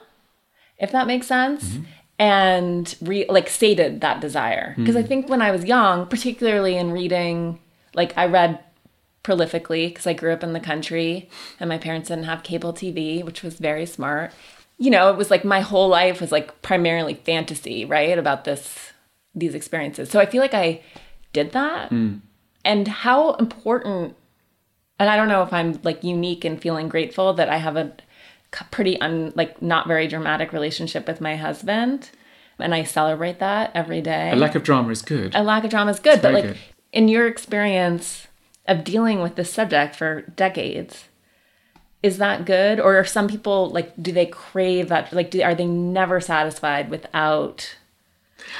if 0.77 0.91
that 0.91 1.07
makes 1.07 1.25
sense. 1.25 1.65
Mm-hmm. 1.65 1.83
And 2.19 2.95
re- 3.01 3.27
like 3.29 3.47
stated 3.47 4.01
that 4.01 4.21
desire. 4.21 4.73
Because 4.75 4.95
mm-hmm. 4.95 5.03
I 5.03 5.07
think 5.07 5.29
when 5.29 5.41
I 5.41 5.51
was 5.51 5.65
young, 5.65 6.07
particularly 6.07 6.75
in 6.75 6.91
reading, 6.91 7.59
like 7.93 8.17
I 8.17 8.25
read 8.25 8.59
prolifically 9.23 9.89
because 9.89 10.07
I 10.07 10.13
grew 10.13 10.33
up 10.33 10.43
in 10.43 10.53
the 10.53 10.59
country 10.59 11.29
and 11.59 11.69
my 11.69 11.77
parents 11.77 12.09
didn't 12.09 12.23
have 12.23 12.43
cable 12.43 12.73
TV, 12.73 13.23
which 13.23 13.43
was 13.43 13.59
very 13.59 13.85
smart 13.85 14.31
you 14.77 14.91
know, 14.91 15.09
it 15.09 15.17
was 15.17 15.31
like 15.31 15.43
my 15.43 15.61
whole 15.61 15.87
life 15.87 16.21
was 16.21 16.31
like 16.31 16.61
primarily 16.61 17.15
fantasy, 17.15 17.85
right? 17.85 18.17
About 18.17 18.43
this 18.43 18.91
these 19.33 19.55
experiences. 19.55 20.09
So 20.09 20.19
I 20.19 20.25
feel 20.25 20.41
like 20.41 20.53
I 20.53 20.81
did 21.33 21.51
that. 21.51 21.91
Mm. 21.91 22.21
And 22.63 22.87
how 22.87 23.33
important 23.33 24.15
and 24.99 25.09
I 25.09 25.15
don't 25.15 25.27
know 25.27 25.43
if 25.43 25.53
I'm 25.53 25.79
like 25.83 26.03
unique 26.03 26.45
in 26.45 26.57
feeling 26.57 26.89
grateful 26.89 27.33
that 27.33 27.49
I 27.49 27.57
have 27.57 27.75
a 27.75 27.93
pretty 28.51 28.99
un 29.01 29.33
like 29.35 29.61
not 29.61 29.87
very 29.87 30.07
dramatic 30.07 30.53
relationship 30.53 31.07
with 31.07 31.21
my 31.21 31.35
husband 31.35 32.11
and 32.59 32.73
I 32.73 32.83
celebrate 32.83 33.39
that 33.39 33.71
every 33.75 34.01
day. 34.01 34.31
A 34.31 34.35
lack 34.35 34.55
of 34.55 34.63
drama 34.63 34.89
is 34.89 35.01
good. 35.01 35.35
A 35.35 35.43
lack 35.43 35.63
of 35.63 35.69
drama 35.69 35.91
is 35.91 35.99
good, 35.99 36.15
it's 36.15 36.21
but 36.23 36.33
like 36.33 36.43
good. 36.43 36.57
in 36.91 37.07
your 37.07 37.27
experience 37.27 38.27
of 38.67 38.83
dealing 38.83 39.21
with 39.21 39.35
this 39.35 39.53
subject 39.53 39.95
for 39.95 40.21
decades, 40.21 41.05
is 42.03 42.17
that 42.17 42.45
good 42.45 42.79
or 42.79 42.97
are 42.97 43.05
some 43.05 43.27
people 43.27 43.69
like 43.69 43.91
do 44.01 44.11
they 44.11 44.25
crave 44.25 44.89
that 44.89 45.11
like 45.11 45.31
do, 45.31 45.41
are 45.41 45.55
they 45.55 45.65
never 45.65 46.19
satisfied 46.21 46.89
without 46.89 47.75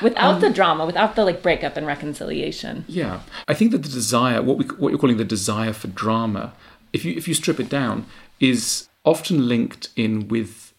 without 0.02 0.36
um, 0.36 0.42
the 0.42 0.50
drama 0.50 0.86
without 0.86 1.16
the 1.16 1.24
like 1.24 1.42
breakup 1.44 1.78
and 1.78 1.86
reconciliation 1.86 2.84
yeah 2.88 3.22
i 3.48 3.54
think 3.54 3.72
that 3.72 3.84
the 3.84 3.90
desire 3.90 4.42
what 4.42 4.58
we 4.58 4.66
what 4.66 4.90
you're 4.90 4.98
calling 4.98 5.18
the 5.18 5.24
desire 5.24 5.72
for 5.72 5.88
drama 5.88 6.52
if 6.94 7.06
you 7.06 7.14
if 7.16 7.28
you 7.28 7.34
strip 7.34 7.60
it 7.60 7.70
down 7.70 8.06
is 8.40 8.87
often 9.08 9.48
linked 9.48 9.90
in 9.96 10.28
with 10.28 10.74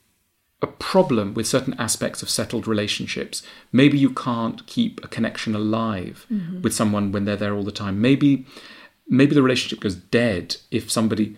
a 0.61 0.67
problem 0.67 1.35
with 1.35 1.47
certain 1.47 1.75
aspects 1.75 2.23
of 2.23 2.29
settled 2.29 2.67
relationships 2.67 3.43
maybe 3.73 3.97
you 3.97 4.11
can't 4.11 4.67
keep 4.67 5.03
a 5.05 5.09
connection 5.09 5.55
alive 5.55 6.27
mm-hmm. 6.31 6.61
with 6.63 6.75
someone 6.75 7.13
when 7.13 7.25
they're 7.25 7.37
there 7.37 7.55
all 7.55 7.63
the 7.63 7.73
time 7.73 8.01
maybe 8.01 8.45
maybe 9.09 9.35
the 9.35 9.43
relationship 9.43 9.81
goes 9.81 9.95
dead 9.95 10.57
if 10.71 10.91
somebody 10.91 11.37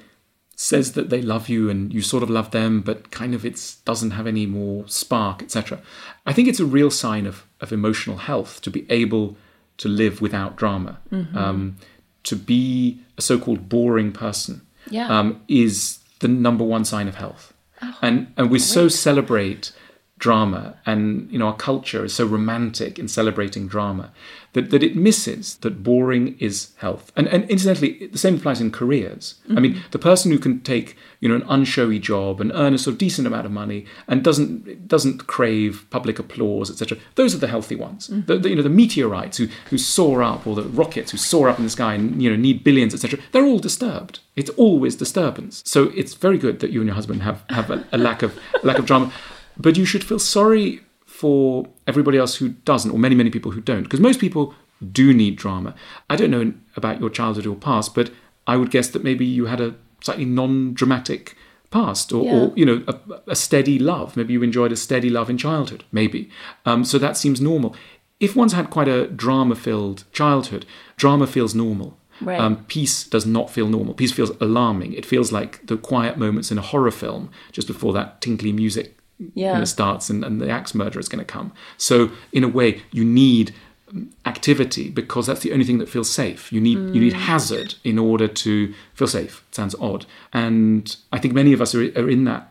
says 0.57 0.92
that 0.92 1.09
they 1.09 1.22
love 1.22 1.48
you 1.48 1.70
and 1.70 1.90
you 1.94 2.03
sort 2.03 2.22
of 2.22 2.29
love 2.29 2.50
them, 2.50 2.83
but 2.83 3.11
kind 3.11 3.35
of 3.35 3.46
it 3.46 3.76
doesn't 3.87 4.11
have 4.11 4.26
any 4.26 4.44
more 4.44 4.87
spark, 4.88 5.42
etc. 5.42 5.81
I 6.26 6.35
think 6.35 6.48
it's 6.48 6.61
a 6.61 6.66
real 6.66 6.90
sign 6.90 7.24
of, 7.24 7.46
of 7.62 7.72
emotional 7.72 8.18
health 8.18 8.61
to 8.61 8.70
be 8.70 8.85
able 8.90 9.38
to 9.79 9.88
live 9.88 10.20
without 10.20 10.57
drama. 10.57 10.98
Mm-hmm. 11.11 11.38
Um, 11.38 11.76
to 12.24 12.37
be 12.37 13.00
a 13.16 13.22
so 13.22 13.38
called 13.38 13.70
boring 13.70 14.12
person 14.12 14.61
Yeah. 14.90 15.09
um, 15.09 15.40
is 15.48 15.99
the 16.20 16.28
number 16.28 16.64
one 16.64 16.85
sign 16.85 17.09
of 17.09 17.16
health. 17.16 17.52
Oh, 17.83 17.98
and 18.02 18.33
and 18.37 18.50
we 18.50 18.59
so 18.59 18.88
celebrate 18.88 19.72
drama 20.20 20.76
and 20.85 21.33
you 21.33 21.38
know 21.38 21.46
our 21.46 21.56
culture 21.56 22.04
is 22.04 22.14
so 22.14 22.26
romantic 22.26 22.98
in 22.98 23.09
celebrating 23.09 23.66
drama 23.66 24.12
that, 24.52 24.70
that 24.70 24.83
it 24.83 24.96
misses 24.96 25.56
that 25.59 25.83
boring 25.83 26.37
is 26.38 26.72
health. 26.76 27.11
And 27.16 27.26
and 27.28 27.48
incidentally 27.48 28.06
the 28.09 28.18
same 28.18 28.37
applies 28.37 28.61
in 28.61 28.70
careers. 28.70 29.37
I 29.48 29.52
Mm-hmm. 29.52 29.62
mean 29.62 29.83
the 29.92 29.98
person 29.98 30.30
who 30.30 30.38
can 30.38 30.61
take 30.61 30.96
you 31.20 31.28
know 31.28 31.37
an 31.37 31.42
unshowy 31.42 32.00
job 32.00 32.40
and 32.40 32.52
earn 32.54 32.74
a 32.74 32.78
sort 32.78 32.92
of 32.94 32.98
decent 32.98 33.26
amount 33.26 33.46
of 33.46 33.52
money 33.52 33.87
and 34.09 34.22
doesn't 34.22 34.87
doesn't 34.87 35.26
crave 35.26 35.87
public 35.90 36.18
applause 36.18 36.70
etc 36.70 36.98
those 37.14 37.35
are 37.35 37.38
the 37.38 37.46
healthy 37.56 37.76
ones. 37.76 38.09
Mm-hmm. 38.09 38.26
the, 38.26 38.38
the, 38.38 38.48
you 38.50 38.56
know 38.56 38.62
the 38.62 38.68
meteorites 38.68 39.38
who 39.38 39.48
who 39.70 39.78
soar 39.78 40.22
up 40.22 40.46
or 40.46 40.54
the 40.54 40.64
rockets 40.64 41.12
who 41.12 41.16
soar 41.18 41.48
up 41.48 41.59
in 41.59 41.64
the 41.64 41.70
sky 41.70 41.94
and 41.94 42.22
you 42.22 42.28
know 42.30 42.37
need 42.37 42.62
billions 42.62 42.92
etc 42.94 43.18
they're 43.33 43.46
all 43.46 43.59
disturbed. 43.59 44.20
It's 44.37 44.50
always 44.50 44.96
disturbance. 44.96 45.62
So 45.66 45.90
it's 45.94 46.14
very 46.14 46.38
good 46.38 46.61
that 46.61 46.70
you 46.70 46.80
and 46.80 46.88
your 46.88 46.94
husband 46.94 47.22
have 47.22 47.42
have 47.50 47.70
a, 47.70 47.85
a 47.92 47.98
lack 47.98 48.22
of 48.22 48.38
lack 48.62 48.78
of 48.78 48.87
drama 48.87 49.12
but 49.61 49.77
you 49.77 49.85
should 49.85 50.05
feel 50.05 50.18
sorry 50.18 50.81
for 51.07 51.66
everybody 51.87 52.18
else 52.18 52.37
who 52.37 52.51
doesn't, 52.64 52.90
or 52.90 52.99
many, 52.99 53.14
many 53.14 53.31
people 53.31 53.51
who 53.53 53.61
don't, 53.61 53.83
because 53.83 54.01
most 54.01 54.20
people 54.20 54.55
do 54.92 55.12
need 55.12 55.37
drama. 55.37 55.75
I 56.09 56.16
don't 56.16 56.31
know 56.31 56.53
about 56.77 57.01
your 57.01 57.11
childhood 57.11 57.46
or 57.46 57.57
past, 57.57 57.94
but 57.94 58.11
I 58.46 58.57
would 58.57 58.70
guess 58.70 58.88
that 58.88 59.05
maybe 59.05 59.27
you 59.27 59.46
had 59.46 59.61
a 59.61 59.75
slightly 60.01 60.25
non-dramatic 60.25 61.37
past, 61.70 62.12
or, 62.12 62.25
Yeah. 62.25 62.33
or 62.37 62.53
you 62.57 62.64
know, 62.64 62.83
a, 62.88 62.94
a 63.29 63.37
steady 63.37 63.79
love. 63.79 64.16
Maybe 64.16 64.33
you 64.33 64.42
enjoyed 64.42 64.73
a 64.73 64.77
steady 64.77 65.11
love 65.11 65.29
in 65.31 65.37
childhood, 65.38 65.85
maybe. 65.92 66.31
Um, 66.64 66.85
so 66.85 66.99
that 66.99 67.16
seems 67.16 67.40
normal. 67.40 67.77
If 68.18 68.35
one's 68.35 68.53
had 68.55 68.70
quite 68.70 68.88
a 68.88 69.07
drama-filled 69.07 70.05
childhood, 70.12 70.64
drama 70.96 71.27
feels 71.27 71.55
normal. 71.55 71.96
Right. 72.20 72.38
Um, 72.40 72.64
peace 72.66 73.05
does 73.05 73.25
not 73.25 73.51
feel 73.51 73.68
normal. 73.68 73.94
Peace 73.94 74.12
feels 74.12 74.31
alarming. 74.40 74.92
It 74.92 75.07
feels 75.07 75.33
like 75.33 75.66
the 75.66 75.77
quiet 75.79 76.18
moments 76.18 76.51
in 76.51 76.59
a 76.59 76.62
horror 76.62 76.90
film 76.90 77.31
just 77.53 77.66
before 77.66 77.92
that 77.94 78.20
tinkly 78.20 78.53
music 78.53 78.96
Yeah. 79.35 79.52
you 79.52 79.59
know, 79.59 79.64
starts 79.64 80.11
and, 80.11 80.24
and 80.24 80.40
the 80.40 80.50
axe 80.50 80.74
murderer 80.74 81.00
is 81.00 81.09
going 81.09 81.18
to 81.24 81.24
come. 81.24 81.52
So 81.76 82.11
in 82.33 82.44
a 82.44 82.48
way, 82.48 82.83
you 82.90 83.04
need 83.04 83.54
um, 83.90 84.11
activity 84.24 84.90
because 84.90 85.26
that's 85.26 85.40
the 85.40 85.52
only 85.52 85.64
thing 85.64 85.78
that 85.78 85.88
feels 85.88 86.09
safe. 86.11 86.52
You 86.52 86.61
need 86.61 86.78
you 86.94 87.00
need 87.00 87.12
hazard 87.12 87.74
in 87.85 87.98
order 87.98 88.28
to 88.28 88.74
feel 88.94 89.09
safe. 89.09 89.44
It 89.48 89.54
sounds 89.54 89.74
odd, 89.80 90.06
and 90.33 90.96
I 91.12 91.18
think 91.18 91.35
many 91.35 91.52
of 91.52 91.61
us 91.61 91.74
are, 91.74 91.83
are 91.98 92.09
in 92.09 92.24
that 92.24 92.50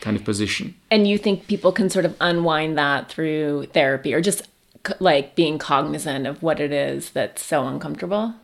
kind 0.00 0.16
of 0.16 0.24
position. 0.24 0.74
And 0.90 1.08
you 1.08 1.18
think 1.18 1.46
people 1.46 1.72
can 1.72 1.88
sort 1.90 2.04
of 2.04 2.14
unwind 2.20 2.76
that 2.78 3.08
through 3.08 3.66
therapy 3.72 4.12
or 4.14 4.20
just 4.20 4.42
c- 4.86 4.94
like 5.00 5.34
being 5.34 5.58
cognizant 5.58 6.26
of 6.26 6.42
what 6.42 6.60
it 6.60 6.72
is 6.72 7.10
that's 7.10 7.44
so 7.44 7.66
uncomfortable? 7.66 8.34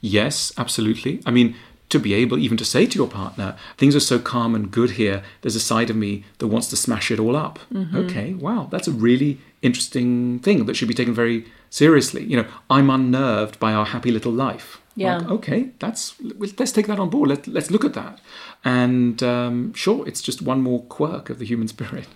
Yes, 0.00 0.52
absolutely. 0.56 1.22
I 1.26 1.30
mean, 1.30 1.54
to 1.90 1.98
be 1.98 2.14
able 2.14 2.38
even 2.38 2.56
to 2.56 2.64
say 2.64 2.86
to 2.86 2.98
your 2.98 3.08
partner, 3.08 3.56
things 3.76 3.94
are 3.94 4.00
so 4.00 4.18
calm 4.18 4.54
and 4.54 4.70
good 4.70 4.92
here, 4.92 5.22
there's 5.42 5.56
a 5.56 5.60
side 5.60 5.90
of 5.90 5.96
me 5.96 6.24
that 6.38 6.46
wants 6.46 6.68
to 6.68 6.76
smash 6.76 7.10
it 7.10 7.20
all 7.20 7.36
up. 7.36 7.58
Okay, 7.94 8.34
wow, 8.34 8.68
that's 8.70 8.88
a 8.88 8.92
really 8.92 9.38
interesting 9.62 10.38
thing 10.38 10.64
that 10.66 10.76
should 10.76 10.88
be 10.88 10.94
taken 10.94 11.14
very 11.14 11.44
seriously. 11.68 12.24
You 12.24 12.38
know, 12.38 12.48
I'm 12.68 12.90
unnerved 12.90 13.60
by 13.60 13.72
our 13.72 13.86
happy 13.86 14.10
little 14.10 14.32
life. 14.32 14.80
Yeah. 14.96 15.18
Like, 15.18 15.30
okay, 15.30 15.70
that's 15.78 16.14
let's 16.20 16.72
take 16.72 16.86
that 16.86 16.98
on 16.98 17.10
board. 17.10 17.28
Let, 17.28 17.46
let's 17.46 17.70
look 17.70 17.84
at 17.84 17.94
that. 17.94 18.20
And 18.64 19.22
um, 19.22 19.72
sure, 19.74 20.06
it's 20.06 20.22
just 20.22 20.42
one 20.42 20.62
more 20.62 20.82
quirk 20.84 21.30
of 21.30 21.38
the 21.38 21.46
human 21.46 21.68
spirit. 21.68 22.06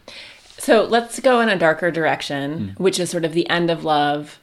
So 0.58 0.84
let's 0.84 1.20
go 1.20 1.40
in 1.40 1.48
a 1.48 1.58
darker 1.58 1.90
direction, 1.90 2.74
which 2.78 2.98
is 2.98 3.10
sort 3.10 3.24
of 3.24 3.32
the 3.32 3.48
end 3.48 3.70
of 3.70 3.84
love. 3.84 4.38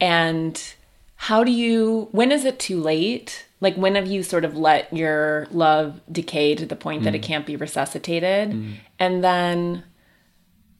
And 0.00 0.60
how 1.16 1.44
do 1.44 1.52
you, 1.52 2.08
when 2.12 2.32
is 2.32 2.44
it 2.44 2.58
too 2.58 2.80
late? 2.80 3.46
Like, 3.64 3.74
when 3.76 3.94
have 3.96 4.06
you 4.06 4.22
sort 4.22 4.44
of 4.44 4.56
let 4.56 4.92
your 4.92 5.48
love 5.50 6.00
decay 6.12 6.54
to 6.54 6.66
the 6.66 6.76
point 6.76 7.02
that 7.02 7.14
it 7.14 7.22
mm. 7.22 7.24
can't 7.24 7.46
be 7.46 7.56
resuscitated? 7.56 8.50
Mm. 8.50 8.74
And 8.98 9.24
then 9.24 9.84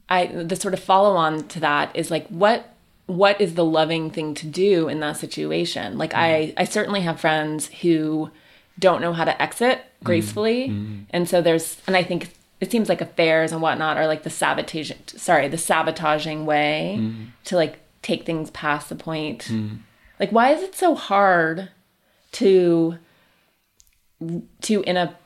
I, 0.09 0.27
the 0.27 0.55
sort 0.55 0.75
of 0.75 0.81
follow 0.81 1.17
on 1.17 1.49
to 1.49 1.61
that 1.61 1.97
is 1.97 2.11
like, 2.11 2.27
what, 2.29 2.75
what 3.07 3.41
is 3.41 3.55
the 3.55 3.65
loving 3.65 4.11
thing 4.11 4.35
to 4.35 4.47
do 4.47 4.89
in 4.89 5.01
that 5.01 5.17
situation? 5.17 5.99
Like, 5.99 6.15
I, 6.15 6.29
mm. 6.29 6.55
I 6.59 6.65
certainly 6.65 7.01
have 7.01 7.19
friends 7.19 7.69
who 7.81 8.31
don't 8.79 9.01
know 9.01 9.13
how 9.13 9.25
to 9.25 9.43
exit 9.43 9.81
gracefully. 10.03 10.67
And 11.11 11.29
so 11.29 11.41
there's, 11.41 11.81
and 11.87 11.97
I 11.97 12.03
think 12.03 12.29
it 12.61 12.71
seems 12.71 12.89
like 12.89 13.01
affairs 13.01 13.53
and 13.53 13.63
whatnot 13.63 13.97
are 13.97 14.07
like 14.07 14.23
the 14.23 14.31
sabotage, 14.31 14.93
sorry, 15.07 15.49
the 15.49 15.59
sabotaging 15.59 16.45
way 16.45 17.01
to 17.45 17.57
like 17.57 17.79
take 18.03 18.27
things 18.27 18.51
past 18.51 18.89
the 18.89 18.95
point. 18.97 19.51
Like, 20.21 20.31
why 20.31 20.53
is 20.53 20.63
it 20.63 20.75
so 20.75 20.95
hard 20.95 21.71
to, 22.35 22.99
to 24.63 24.83
in 24.83 24.97
a 24.97 25.17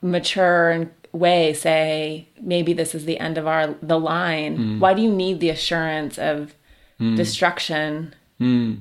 mature 0.00 0.90
way 1.12 1.52
say 1.54 2.28
maybe 2.40 2.72
this 2.72 2.94
is 2.94 3.04
the 3.04 3.18
end 3.18 3.38
of 3.38 3.46
our 3.46 3.74
the 3.82 3.98
line? 3.98 4.56
Hmm. 4.56 4.80
Why 4.80 4.94
do 4.94 5.02
you 5.02 5.12
need 5.12 5.40
the 5.40 5.50
assurance 5.50 6.18
of 6.18 6.54
hmm. 6.98 7.16
destruction? 7.16 8.14
Hmm. 8.38 8.74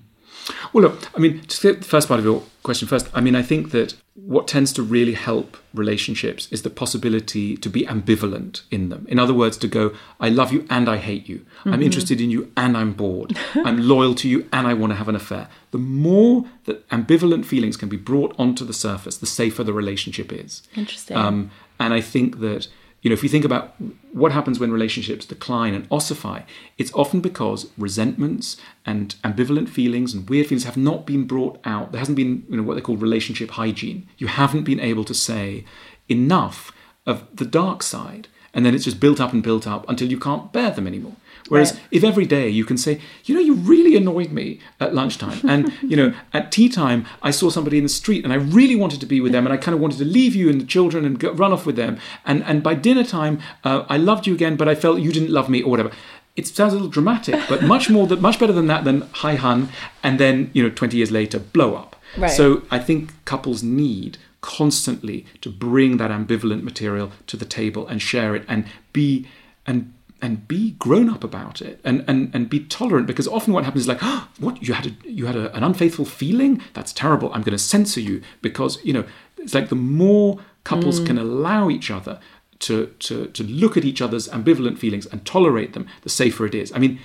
Well, 0.72 0.84
look, 0.84 1.10
I 1.16 1.20
mean, 1.20 1.42
get 1.62 1.80
the 1.82 1.88
first 1.88 2.08
part 2.08 2.20
of 2.20 2.26
your 2.26 2.44
question 2.64 2.88
first, 2.88 3.10
I 3.14 3.22
mean, 3.22 3.36
I 3.36 3.42
think 3.42 3.72
that 3.72 3.96
what 4.26 4.48
tends 4.48 4.74
to 4.74 4.82
really 4.82 5.14
help 5.14 5.58
relationships 5.76 6.48
is 6.52 6.64
the 6.64 6.72
possibility 6.72 7.56
to 7.56 7.70
be 7.70 7.86
ambivalent 7.86 8.64
in 8.72 8.90
them. 8.90 9.06
In 9.08 9.20
other 9.20 9.34
words, 9.34 9.58
to 9.58 9.68
go, 9.68 9.94
I 10.20 10.30
love 10.30 10.52
you 10.52 10.66
and 10.72 10.90
I 10.90 10.98
hate 10.98 11.30
you. 11.30 11.46
I'm 11.66 11.84
interested 11.84 12.20
in 12.20 12.32
you 12.32 12.52
and 12.58 12.76
I'm 12.76 12.94
bored. 12.94 13.38
I'm 13.54 13.88
loyal 13.88 14.16
to 14.16 14.28
you 14.28 14.50
and 14.52 14.66
I 14.66 14.74
want 14.74 14.92
to 14.92 14.96
have 14.96 15.08
an 15.08 15.16
affair. 15.16 15.50
The 15.70 15.78
more 15.78 16.46
that 16.66 16.88
ambivalent 16.90 17.46
feelings 17.46 17.78
can 17.78 17.90
be 17.90 17.98
brought 17.98 18.34
onto 18.40 18.66
the 18.66 18.74
surface, 18.74 19.18
the 19.18 19.28
safer 19.28 19.64
the 19.64 19.74
relationship 19.74 20.34
is. 20.34 20.64
Interesting. 20.76 21.16
Um, 21.16 21.52
and 21.80 21.94
I 21.94 22.02
think 22.02 22.40
that, 22.40 22.68
you 23.02 23.10
know, 23.10 23.14
if 23.14 23.24
you 23.24 23.30
think 23.30 23.46
about 23.46 23.76
what 24.12 24.32
happens 24.32 24.60
when 24.60 24.72
relationships 24.72 25.26
decline 25.26 25.74
and 25.74 25.88
ossify, 25.90 26.42
it's 26.78 26.94
often 26.94 27.22
because 27.22 27.70
resentments 27.78 28.58
and 28.86 29.16
ambivalent 29.24 29.70
feelings 29.70 30.14
and 30.14 30.28
weird 30.30 30.48
feelings 30.48 30.64
have 30.64 30.78
not 30.78 31.06
been 31.06 31.26
brought 31.26 31.60
out. 31.64 31.92
There 31.92 32.00
hasn't 32.00 32.16
been, 32.16 32.46
you 32.50 32.58
know, 32.58 32.64
what 32.64 32.74
they 32.74 32.82
call 32.82 32.98
relationship 32.98 33.52
hygiene. 33.52 34.08
You 34.18 34.28
haven't 34.28 34.64
been 34.64 34.80
able 34.80 35.04
to 35.06 35.14
say 35.14 35.64
enough 36.10 36.72
of 37.06 37.28
the 37.34 37.46
dark 37.46 37.84
side. 37.84 38.28
And 38.54 38.66
then 38.66 38.74
it's 38.74 38.86
just 38.86 39.00
built 39.00 39.22
up 39.22 39.34
and 39.34 39.44
built 39.44 39.68
up 39.68 39.88
until 39.88 40.10
you 40.10 40.18
can't 40.18 40.52
bear 40.52 40.72
them 40.72 40.88
anymore. 40.88 41.16
Whereas 41.50 41.74
Right. 41.74 41.82
if 41.92 42.04
every 42.04 42.26
day 42.26 42.50
you 42.50 42.66
can 42.66 42.78
say, 42.78 43.00
you 43.26 43.36
know, 43.36 43.42
you 43.42 43.54
really 43.54 43.96
annoyed 43.96 44.32
me 44.32 44.60
at 44.80 44.94
lunchtime, 44.94 45.40
and 45.48 45.72
you 45.82 45.96
know, 45.96 46.14
at 46.34 46.52
tea 46.52 46.70
time 46.70 47.06
I 47.22 47.32
saw 47.32 47.50
somebody 47.50 47.78
in 47.78 47.84
the 47.84 47.90
street 47.90 48.24
and 48.24 48.34
I 48.34 48.38
really 48.38 48.76
wanted 48.76 49.00
to 49.00 49.06
be 49.06 49.22
with 49.22 49.32
them, 49.32 49.46
and 49.46 49.54
I 49.54 49.58
kind 49.58 49.74
of 49.76 49.82
wanted 49.82 50.00
to 50.00 50.06
leave 50.06 50.36
you 50.36 50.50
and 50.50 50.60
the 50.62 50.66
children 50.66 51.06
and 51.06 51.20
go, 51.20 51.32
run 51.32 51.54
off 51.54 51.66
with 51.66 51.76
them, 51.76 51.98
and 52.26 52.44
and 52.44 52.62
by 52.62 52.74
dinner 52.76 53.04
time 53.04 53.40
uh, 53.64 53.86
I 53.90 53.98
loved 53.98 54.28
you 54.28 54.34
again, 54.34 54.56
but 54.58 54.68
I 54.68 54.76
felt 54.76 55.00
you 55.00 55.12
didn't 55.12 55.32
love 55.32 55.50
me 55.50 55.62
or 55.62 55.70
whatever. 55.72 55.92
It 56.36 56.46
sounds 56.46 56.74
a 56.74 56.76
little 56.76 56.90
dramatic, 56.90 57.36
but 57.50 57.64
much 57.64 57.90
more 57.90 58.06
that 58.08 58.22
much 58.22 58.38
better 58.40 58.54
than 58.54 58.68
that 58.68 58.84
than 58.84 59.02
hi 59.24 59.36
hun, 59.36 59.70
and 60.04 60.20
then 60.20 60.52
you 60.54 60.62
know, 60.64 60.70
twenty 60.70 60.98
years 60.98 61.12
later 61.12 61.40
blow 61.40 61.76
up. 61.76 61.96
Right. 62.18 62.30
So 62.32 62.64
I 62.70 62.80
think 62.80 63.12
couples 63.26 63.64
need 63.64 64.18
constantly 64.42 65.26
to 65.42 65.50
bring 65.50 65.98
that 65.98 66.12
ambivalent 66.12 66.64
material 66.64 67.12
to 67.26 67.36
the 67.38 67.46
table 67.46 67.88
and 67.88 68.02
share 68.02 68.36
it 68.36 68.46
and 68.48 68.66
be 68.94 69.28
and 69.66 69.94
and 70.22 70.48
be 70.48 70.72
grown 70.72 71.10
up 71.10 71.24
about 71.24 71.62
it 71.62 71.80
and 71.84 72.04
and, 72.08 72.34
and 72.34 72.50
be 72.50 72.62
tolerant 72.62 73.08
because 73.08 73.28
often 73.28 73.54
what 73.54 73.64
happens 73.64 73.84
is 73.84 73.88
like 73.88 74.00
oh, 74.02 74.28
what 74.40 74.62
you 74.62 74.74
had 74.74 74.88
a, 74.88 75.10
you 75.10 75.26
had 75.26 75.36
a, 75.36 75.56
an 75.56 75.64
unfaithful 75.64 76.06
feeling? 76.06 76.62
That's 76.74 76.94
terrible. 76.94 77.32
I'm 77.34 77.42
going 77.42 77.58
to 77.58 77.64
censor 77.64 78.02
you 78.02 78.22
because 78.42 78.84
you 78.84 78.94
know 78.94 79.06
it's 79.38 79.54
like 79.54 79.70
the 79.70 79.76
more 79.76 80.40
couples 80.64 81.00
can 81.00 81.18
mm. 81.18 81.22
allow 81.22 81.70
each 81.70 81.90
other 81.90 82.20
to, 82.60 82.88
to 83.00 83.28
to 83.28 83.44
look 83.44 83.78
at 83.78 83.86
each 83.86 84.02
other's 84.02 84.28
ambivalent 84.30 84.78
feelings 84.78 85.06
and 85.06 85.26
tolerate 85.26 85.74
them 85.74 85.88
the 86.02 86.10
safer 86.10 86.46
it 86.46 86.56
is. 86.56 86.72
I 86.74 86.80
mean 86.80 87.00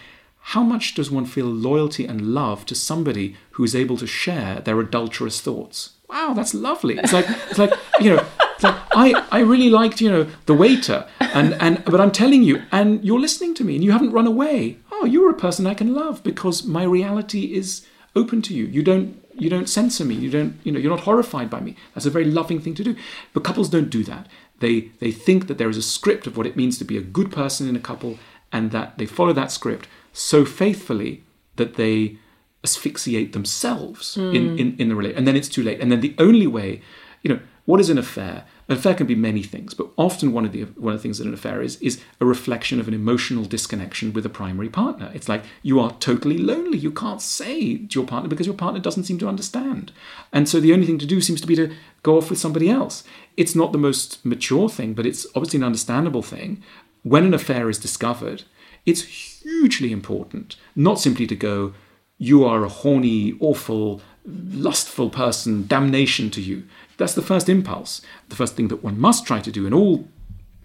how 0.47 0.63
much 0.63 0.95
does 0.95 1.11
one 1.11 1.25
feel 1.25 1.47
loyalty 1.47 2.05
and 2.05 2.35
love 2.35 2.67
to 2.67 2.75
somebody 2.75 3.37
who 3.53 3.63
is 3.63 3.77
able 3.77 3.97
to 3.97 4.09
share 4.09 4.61
their 4.61 4.81
adulterous 4.81 5.41
thoughts? 5.41 5.91
Wow, 6.13 6.35
that's 6.35 6.53
lovely. 6.53 6.99
It's 6.99 7.13
like 7.13 7.27
it's 7.49 7.59
like 7.59 7.73
you 7.99 8.11
know, 8.11 8.27
like 8.63 8.77
I 8.95 9.27
I 9.33 9.41
really 9.41 9.71
liked 9.71 10.03
you 10.03 10.11
know 10.11 10.27
the 10.45 10.53
waiter 10.53 11.07
and 11.21 11.55
and 11.55 11.83
but 11.87 12.03
I'm 12.03 12.13
telling 12.13 12.43
you 12.43 12.63
and 12.71 13.03
you're 13.03 13.19
listening 13.19 13.55
to 13.55 13.65
me 13.65 13.77
and 13.77 13.85
you 13.85 13.93
haven't 13.93 14.13
run 14.13 14.27
away. 14.27 14.77
Oh, 14.93 15.07
you're 15.07 15.31
a 15.31 15.35
person 15.35 15.67
I 15.67 15.73
can 15.73 15.95
love 15.95 16.23
because 16.23 16.65
my 16.65 16.85
reality 16.85 17.55
is 17.55 17.87
open 18.15 18.43
to 18.43 18.55
you. 18.55 18.67
You 18.67 18.83
don't 18.83 19.19
you 19.33 19.49
don't 19.49 19.71
censor 19.71 20.05
me. 20.05 20.15
You 20.15 20.31
don't 20.31 20.55
you 20.65 20.71
know 20.71 20.79
you're 20.79 20.95
not 20.95 21.05
horrified 21.05 21.49
by 21.49 21.61
me. 21.61 21.77
That's 21.95 22.07
a 22.07 22.11
very 22.11 22.27
loving 22.27 22.61
thing 22.61 22.75
to 22.75 22.85
do. 22.85 22.95
But 23.33 23.45
couples 23.45 23.71
don't 23.71 23.89
do 23.89 24.05
that. 24.05 24.29
They 24.61 24.91
they 25.01 25.13
think 25.13 25.47
that 25.47 25.57
there 25.57 25.71
is 25.71 25.79
a 25.79 25.83
script 25.97 26.27
of 26.27 26.37
what 26.37 26.47
it 26.47 26.57
means 26.57 26.77
to 26.79 26.85
be 26.85 26.99
a 26.99 27.09
good 27.17 27.33
person 27.33 27.69
in 27.71 27.77
a 27.77 27.81
couple 27.81 28.19
and 28.53 28.71
that 28.71 28.99
they 28.99 29.07
follow 29.07 29.33
that 29.33 29.51
script 29.51 29.89
so 30.13 30.45
faithfully 30.45 31.25
that 31.57 31.77
they 31.77 32.19
asphyxiate 32.65 33.33
themselves 33.33 34.15
hmm. 34.15 34.35
in, 34.35 34.59
in, 34.59 34.77
in 34.79 34.89
the 34.89 34.95
relationship. 34.95 35.19
And 35.19 35.29
then 35.29 35.37
it's 35.37 35.49
too 35.49 35.63
late. 35.63 35.81
And 35.81 35.91
then 35.91 36.01
the 36.01 36.15
only 36.19 36.47
way, 36.47 36.83
you 37.23 37.33
know, 37.33 37.41
what 37.65 37.81
is 37.81 37.91
an 37.91 37.99
affair? 37.99 38.45
An 38.69 38.77
affair 38.77 38.95
can 38.95 39.07
be 39.07 39.15
many 39.15 39.43
things, 39.43 39.75
but 39.75 39.89
often 39.97 40.33
one 40.33 40.45
of 40.45 40.53
the 40.53 40.63
one 40.63 40.93
of 40.93 40.99
the 40.99 41.03
things 41.03 41.19
that 41.19 41.27
an 41.27 41.35
affair 41.35 41.63
is 41.63 41.77
is 41.81 42.01
a 42.21 42.25
reflection 42.25 42.81
of 42.81 42.89
an 42.89 42.95
emotional 42.95 43.45
disconnection 43.45 44.13
with 44.13 44.27
a 44.27 44.29
primary 44.31 44.69
partner. 44.69 45.11
It's 45.15 45.29
like 45.29 45.45
you 45.63 45.79
are 45.79 45.93
totally 45.93 46.39
lonely. 46.39 46.79
You 46.79 46.91
can't 46.91 47.23
say 47.23 47.79
to 47.79 48.01
your 48.01 48.07
partner 48.07 48.29
because 48.29 48.47
your 48.47 48.57
partner 48.57 48.81
doesn't 48.81 49.05
seem 49.05 49.19
to 49.19 49.29
understand. 49.29 49.93
And 50.33 50.49
so 50.49 50.59
the 50.59 50.73
only 50.73 50.87
thing 50.87 50.99
to 50.99 51.07
do 51.07 51.21
seems 51.21 51.41
to 51.41 51.47
be 51.47 51.57
to 51.57 51.73
go 52.03 52.17
off 52.17 52.31
with 52.31 52.41
somebody 52.41 52.69
else. 52.69 53.05
It's 53.37 53.55
not 53.55 53.71
the 53.71 53.79
most 53.79 54.25
mature 54.25 54.69
thing, 54.69 54.95
but 54.95 55.07
it's 55.07 55.27
obviously 55.35 55.59
an 55.59 55.65
understandable 55.65 56.23
thing. 56.23 56.63
When 57.05 57.25
an 57.25 57.35
affair 57.35 57.69
is 57.69 57.79
discovered, 57.79 58.43
it's 58.87 59.03
hugely 59.43 59.93
important 59.93 60.57
not 60.75 60.99
simply 60.99 61.27
to 61.27 61.37
go, 61.37 61.75
you 62.19 62.45
are 62.45 62.65
a 62.65 62.69
horny, 62.69 63.37
awful, 63.41 64.01
lustful 64.25 65.11
person, 65.11 65.67
damnation 65.67 66.31
to 66.31 66.41
you. 66.41 66.65
That's 66.97 67.15
the 67.15 67.23
first 67.23 67.49
impulse. 67.49 68.01
The 68.29 68.37
first 68.37 68.55
thing 68.55 68.69
that 68.69 68.85
one 68.85 68.99
must 69.01 69.27
try 69.27 69.41
to 69.41 69.51
do, 69.51 69.67
and 69.67 69.75
all, 69.75 70.09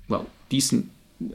well, 0.08 0.28
decent 0.50 0.90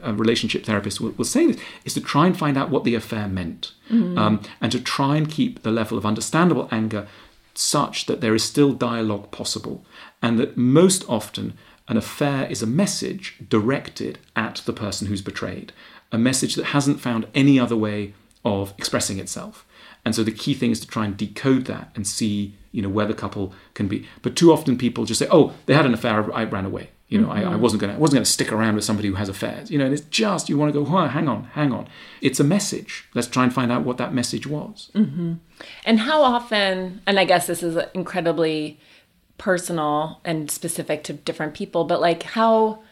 uh, 0.04 0.14
relationship 0.14 0.64
therapists 0.64 1.00
will, 1.00 1.10
will, 1.12 1.24
say 1.24 1.46
this, 1.46 1.60
is 1.84 1.94
to 1.94 2.00
try 2.00 2.26
and 2.26 2.38
find 2.38 2.56
out 2.56 2.70
what 2.70 2.84
the 2.84 2.94
affair 2.94 3.26
meant. 3.26 3.72
Mm-hmm. 3.90 4.16
Um, 4.16 4.42
and 4.60 4.70
to 4.70 4.80
try 4.80 5.16
and 5.16 5.28
keep 5.28 5.62
the 5.62 5.72
level 5.72 5.98
of 5.98 6.06
understandable 6.06 6.68
anger 6.70 7.08
such 7.54 8.06
that 8.06 8.20
there 8.20 8.34
is 8.34 8.44
still 8.44 8.72
dialogue 8.72 9.30
possible. 9.30 9.84
And 10.22 10.38
that 10.38 10.56
most 10.56 11.04
often, 11.08 11.54
an 11.88 11.96
affair 11.96 12.46
is 12.46 12.62
a 12.62 12.66
message 12.66 13.36
directed 13.48 14.18
at 14.36 14.62
the 14.64 14.72
person 14.72 15.08
who's 15.08 15.22
betrayed, 15.22 15.72
a 16.10 16.18
message 16.18 16.54
that 16.54 16.66
hasn't 16.66 17.00
found 17.00 17.26
any 17.34 17.58
other 17.58 17.76
way 17.76 18.14
of 18.44 18.72
expressing 18.78 19.18
itself. 19.18 19.66
And 20.04 20.14
so 20.14 20.24
the 20.24 20.32
key 20.32 20.54
thing 20.54 20.70
is 20.70 20.80
to 20.80 20.86
try 20.86 21.04
and 21.04 21.16
decode 21.16 21.66
that 21.66 21.90
and 21.94 22.06
see, 22.06 22.56
you 22.72 22.82
know, 22.82 22.88
where 22.88 23.06
the 23.06 23.14
couple 23.14 23.52
can 23.74 23.86
be. 23.86 24.06
But 24.22 24.34
too 24.34 24.52
often 24.52 24.76
people 24.76 25.04
just 25.04 25.18
say, 25.18 25.28
"Oh, 25.30 25.52
they 25.66 25.74
had 25.74 25.86
an 25.86 25.94
affair. 25.94 26.32
I 26.34 26.44
ran 26.44 26.64
away." 26.64 26.90
You 27.12 27.20
know, 27.20 27.28
mm-hmm. 27.28 27.46
I, 27.46 27.52
I, 27.52 27.56
wasn't 27.56 27.82
gonna, 27.82 27.92
I 27.92 27.98
wasn't 27.98 28.16
gonna 28.16 28.24
stick 28.24 28.50
around 28.50 28.74
with 28.74 28.84
somebody 28.84 29.08
who 29.08 29.16
has 29.16 29.28
affairs. 29.28 29.70
You 29.70 29.76
know, 29.76 29.84
and 29.84 29.92
it's 29.92 30.06
just 30.06 30.48
you 30.48 30.56
want 30.56 30.72
to 30.72 30.82
go, 30.82 30.96
oh, 30.96 31.08
hang 31.08 31.28
on, 31.28 31.44
hang 31.44 31.70
on. 31.70 31.86
It's 32.22 32.40
a 32.40 32.44
message. 32.44 33.06
Let's 33.12 33.28
try 33.28 33.44
and 33.44 33.52
find 33.52 33.70
out 33.70 33.84
what 33.84 33.98
that 33.98 34.14
message 34.14 34.46
was. 34.46 34.90
Mm-hmm. 34.94 35.34
And 35.84 36.00
how 36.00 36.22
often? 36.22 37.02
And 37.06 37.20
I 37.20 37.26
guess 37.26 37.46
this 37.46 37.62
is 37.62 37.76
incredibly 37.92 38.80
personal 39.36 40.22
and 40.24 40.50
specific 40.50 41.04
to 41.04 41.12
different 41.12 41.52
people. 41.52 41.84
But 41.84 42.00
like, 42.00 42.22
how 42.22 42.82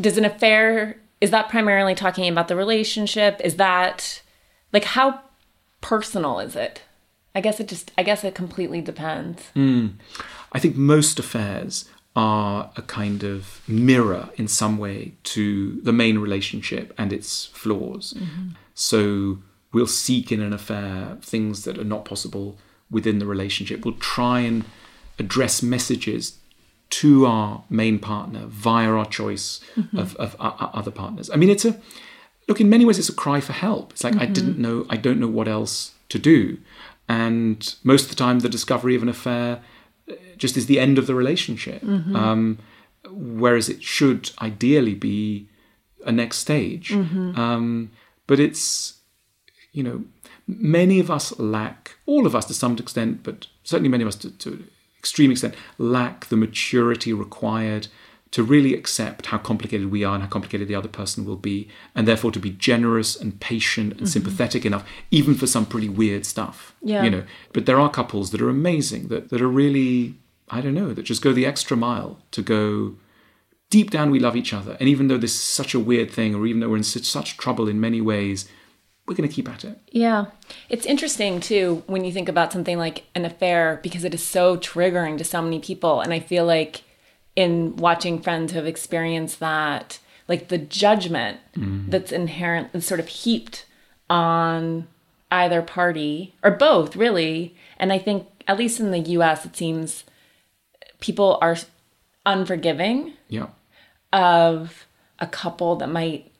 does 0.00 0.16
an 0.16 0.24
affair? 0.24 0.96
Is 1.20 1.30
that 1.32 1.50
primarily 1.50 1.94
talking 1.94 2.32
about 2.32 2.48
the 2.48 2.56
relationship? 2.56 3.42
Is 3.44 3.56
that 3.56 4.22
like 4.72 4.84
how 4.84 5.20
personal 5.82 6.38
is 6.38 6.56
it? 6.56 6.82
I 7.34 7.40
guess 7.40 7.60
it 7.60 7.68
just 7.68 7.92
I 7.98 8.02
guess 8.02 8.24
it 8.24 8.34
completely 8.34 8.80
depends. 8.80 9.42
Mm. 9.54 9.94
I 10.52 10.58
think 10.58 10.76
most 10.76 11.18
affairs 11.18 11.88
are 12.14 12.70
a 12.76 12.82
kind 12.82 13.24
of 13.24 13.62
mirror 13.66 14.28
in 14.36 14.46
some 14.46 14.76
way 14.76 15.14
to 15.24 15.80
the 15.82 15.92
main 15.92 16.18
relationship 16.18 16.92
and 16.98 17.12
its 17.12 17.46
flaws. 17.46 18.14
Mm-hmm. 18.14 18.48
So 18.74 19.38
we'll 19.72 19.86
seek 19.86 20.30
in 20.30 20.40
an 20.40 20.52
affair 20.52 21.16
things 21.22 21.64
that 21.64 21.78
are 21.78 21.84
not 21.84 22.04
possible 22.04 22.58
within 22.90 23.18
the 23.18 23.26
relationship. 23.26 23.84
We'll 23.84 23.94
try 23.94 24.40
and 24.40 24.64
address 25.18 25.62
messages 25.62 26.38
to 26.90 27.24
our 27.24 27.64
main 27.70 27.98
partner 27.98 28.44
via 28.46 28.90
our 28.90 29.06
choice 29.06 29.60
mm-hmm. 29.74 29.98
of, 29.98 30.14
of, 30.16 30.36
other 30.38 30.90
partners. 30.90 31.30
I 31.30 31.36
mean, 31.36 31.48
it's 31.48 31.64
a 31.64 31.80
look, 32.52 32.60
in 32.60 32.68
many 32.68 32.84
ways, 32.84 32.98
it's 32.98 33.08
a 33.08 33.14
cry 33.14 33.40
for 33.40 33.54
help. 33.54 33.92
It's 33.92 34.04
like, 34.04 34.12
mm-hmm. 34.12 34.22
I 34.24 34.26
didn't 34.26 34.58
know, 34.58 34.84
I 34.90 34.98
don't 34.98 35.18
know 35.18 35.26
what 35.26 35.48
else 35.48 35.92
to 36.10 36.18
do. 36.18 36.58
And 37.08 37.74
most 37.82 38.04
of 38.04 38.10
the 38.10 38.16
time, 38.16 38.40
the 38.40 38.48
discovery 38.50 38.94
of 38.94 39.02
an 39.02 39.08
affair 39.08 39.62
uh, 40.10 40.14
just 40.36 40.58
is 40.58 40.66
the 40.66 40.78
end 40.78 40.98
of 40.98 41.06
the 41.06 41.14
relationship. 41.14 41.80
Mm-hmm. 41.80 42.14
Um, 42.14 42.58
whereas 43.10 43.70
it 43.70 43.82
should 43.82 44.32
ideally 44.42 44.94
be 44.94 45.48
a 46.04 46.12
next 46.12 46.38
stage. 46.38 46.90
Mm-hmm. 46.90 47.36
Um, 47.40 47.90
but 48.26 48.38
it's, 48.38 49.00
you 49.72 49.82
know, 49.82 50.04
many 50.46 51.00
of 51.00 51.10
us 51.10 51.38
lack, 51.38 51.96
all 52.04 52.26
of 52.26 52.36
us 52.36 52.44
to 52.46 52.54
some 52.54 52.76
extent, 52.76 53.22
but 53.22 53.46
certainly 53.64 53.88
many 53.88 54.02
of 54.02 54.08
us 54.08 54.16
to, 54.16 54.30
to 54.30 54.62
extreme 54.98 55.30
extent, 55.30 55.54
lack 55.78 56.26
the 56.26 56.36
maturity 56.36 57.14
required 57.14 57.88
to 58.32 58.42
really 58.42 58.74
accept 58.74 59.26
how 59.26 59.38
complicated 59.38 59.90
we 59.90 60.02
are 60.04 60.14
and 60.14 60.22
how 60.24 60.28
complicated 60.28 60.66
the 60.66 60.74
other 60.74 60.88
person 60.88 61.24
will 61.24 61.36
be, 61.36 61.68
and 61.94 62.08
therefore 62.08 62.32
to 62.32 62.40
be 62.40 62.50
generous 62.50 63.14
and 63.14 63.38
patient 63.40 63.92
and 63.92 64.00
mm-hmm. 64.00 64.06
sympathetic 64.06 64.64
enough, 64.64 64.84
even 65.10 65.34
for 65.34 65.46
some 65.46 65.66
pretty 65.66 65.88
weird 65.88 66.26
stuff. 66.26 66.74
Yeah. 66.82 67.04
You 67.04 67.10
know, 67.10 67.24
but 67.52 67.66
there 67.66 67.78
are 67.78 67.90
couples 67.90 68.30
that 68.30 68.40
are 68.40 68.48
amazing, 68.48 69.08
that, 69.08 69.28
that 69.28 69.40
are 69.40 69.48
really, 69.48 70.14
I 70.48 70.62
don't 70.62 70.74
know, 70.74 70.94
that 70.94 71.02
just 71.02 71.22
go 71.22 71.32
the 71.32 71.46
extra 71.46 71.76
mile 71.76 72.18
to 72.30 72.42
go 72.42 72.96
deep 73.68 73.90
down 73.90 74.10
we 74.10 74.18
love 74.18 74.36
each 74.36 74.54
other. 74.54 74.76
And 74.80 74.88
even 74.88 75.08
though 75.08 75.18
this 75.18 75.34
is 75.34 75.40
such 75.40 75.74
a 75.74 75.78
weird 75.78 76.10
thing, 76.10 76.34
or 76.34 76.46
even 76.46 76.60
though 76.60 76.70
we're 76.70 76.78
in 76.78 76.82
such, 76.84 77.04
such 77.04 77.36
trouble 77.36 77.68
in 77.68 77.80
many 77.80 78.00
ways, 78.00 78.48
we're 79.06 79.14
going 79.14 79.28
to 79.28 79.34
keep 79.34 79.48
at 79.48 79.64
it. 79.64 79.78
Yeah. 79.90 80.26
It's 80.70 80.86
interesting 80.86 81.40
too 81.40 81.82
when 81.86 82.04
you 82.04 82.12
think 82.12 82.30
about 82.30 82.52
something 82.52 82.78
like 82.78 83.04
an 83.14 83.26
affair 83.26 83.80
because 83.82 84.04
it 84.04 84.14
is 84.14 84.22
so 84.22 84.56
triggering 84.56 85.18
to 85.18 85.24
so 85.24 85.42
many 85.42 85.58
people. 85.58 86.00
And 86.00 86.14
I 86.14 86.20
feel 86.20 86.46
like 86.46 86.84
in 87.34 87.76
watching 87.76 88.20
friends 88.20 88.52
who 88.52 88.58
have 88.58 88.66
experienced 88.66 89.40
that, 89.40 89.98
like 90.28 90.48
the 90.48 90.58
judgment 90.58 91.40
mm. 91.56 91.90
that's 91.90 92.12
inherent, 92.12 92.72
that's 92.72 92.86
sort 92.86 93.00
of 93.00 93.08
heaped 93.08 93.66
on 94.10 94.86
either 95.30 95.62
party 95.62 96.34
or 96.42 96.50
both, 96.50 96.94
really. 96.94 97.56
And 97.78 97.92
I 97.92 97.98
think, 97.98 98.28
at 98.46 98.58
least 98.58 98.80
in 98.80 98.90
the 98.90 98.98
US, 98.98 99.46
it 99.46 99.56
seems 99.56 100.04
people 101.00 101.38
are 101.40 101.56
unforgiving 102.26 103.14
yeah. 103.28 103.48
of 104.12 104.86
a 105.18 105.26
couple 105.26 105.76
that 105.76 105.88
might, 105.88 106.30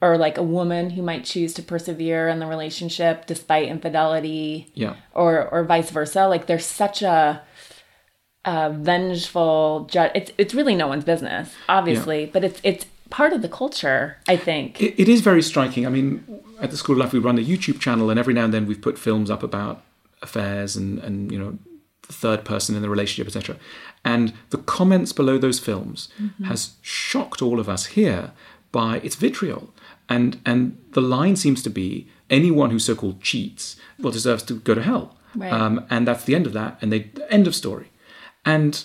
or 0.00 0.16
like 0.16 0.36
a 0.36 0.42
woman 0.42 0.90
who 0.90 1.02
might 1.02 1.24
choose 1.24 1.54
to 1.54 1.62
persevere 1.62 2.28
in 2.28 2.40
the 2.40 2.46
relationship 2.46 3.26
despite 3.26 3.68
infidelity, 3.68 4.70
yeah, 4.74 4.96
or 5.12 5.46
or 5.48 5.62
vice 5.62 5.90
versa. 5.90 6.26
Like 6.26 6.46
there's 6.46 6.64
such 6.64 7.02
a 7.02 7.42
uh, 8.44 8.70
vengeful 8.70 9.86
judge. 9.90 10.12
It's 10.14 10.32
it's 10.38 10.54
really 10.54 10.74
no 10.74 10.88
one's 10.88 11.04
business, 11.04 11.54
obviously, 11.68 12.24
yeah. 12.24 12.30
but 12.32 12.44
it's 12.44 12.60
it's 12.62 12.86
part 13.10 13.32
of 13.32 13.42
the 13.42 13.48
culture. 13.48 14.18
I 14.28 14.36
think 14.36 14.80
it, 14.80 15.00
it 15.00 15.08
is 15.08 15.20
very 15.20 15.42
striking. 15.42 15.86
I 15.86 15.90
mean, 15.90 16.24
at 16.60 16.70
the 16.70 16.76
School 16.76 16.94
of 16.94 17.00
Life, 17.00 17.12
we 17.12 17.18
run 17.18 17.38
a 17.38 17.42
YouTube 17.42 17.80
channel, 17.80 18.10
and 18.10 18.18
every 18.18 18.34
now 18.34 18.44
and 18.44 18.54
then 18.54 18.66
we've 18.66 18.80
put 18.80 18.98
films 18.98 19.30
up 19.30 19.42
about 19.42 19.82
affairs 20.22 20.76
and 20.76 20.98
and 21.00 21.30
you 21.32 21.38
know 21.38 21.58
the 22.06 22.12
third 22.12 22.44
person 22.44 22.74
in 22.76 22.82
the 22.82 22.90
relationship, 22.90 23.26
etc. 23.26 23.56
And 24.04 24.32
the 24.50 24.58
comments 24.58 25.12
below 25.12 25.38
those 25.38 25.58
films 25.58 26.08
mm-hmm. 26.20 26.44
has 26.44 26.74
shocked 26.80 27.42
all 27.42 27.60
of 27.60 27.68
us 27.68 27.86
here 27.86 28.32
by 28.72 28.98
its 28.98 29.16
vitriol. 29.16 29.72
And 30.08 30.40
and 30.44 30.78
the 30.92 31.02
line 31.02 31.36
seems 31.36 31.62
to 31.62 31.70
be 31.70 32.08
anyone 32.28 32.70
who 32.70 32.78
so-called 32.78 33.20
cheats 33.20 33.76
well 33.98 34.12
deserves 34.12 34.42
to 34.44 34.54
go 34.54 34.74
to 34.74 34.82
hell. 34.82 35.16
Right. 35.34 35.52
Um, 35.52 35.86
and 35.90 36.08
that's 36.08 36.24
the 36.24 36.34
end 36.34 36.46
of 36.46 36.52
that. 36.54 36.78
And 36.80 36.92
they 36.92 37.10
end 37.28 37.46
of 37.46 37.54
story. 37.54 37.90
And 38.44 38.84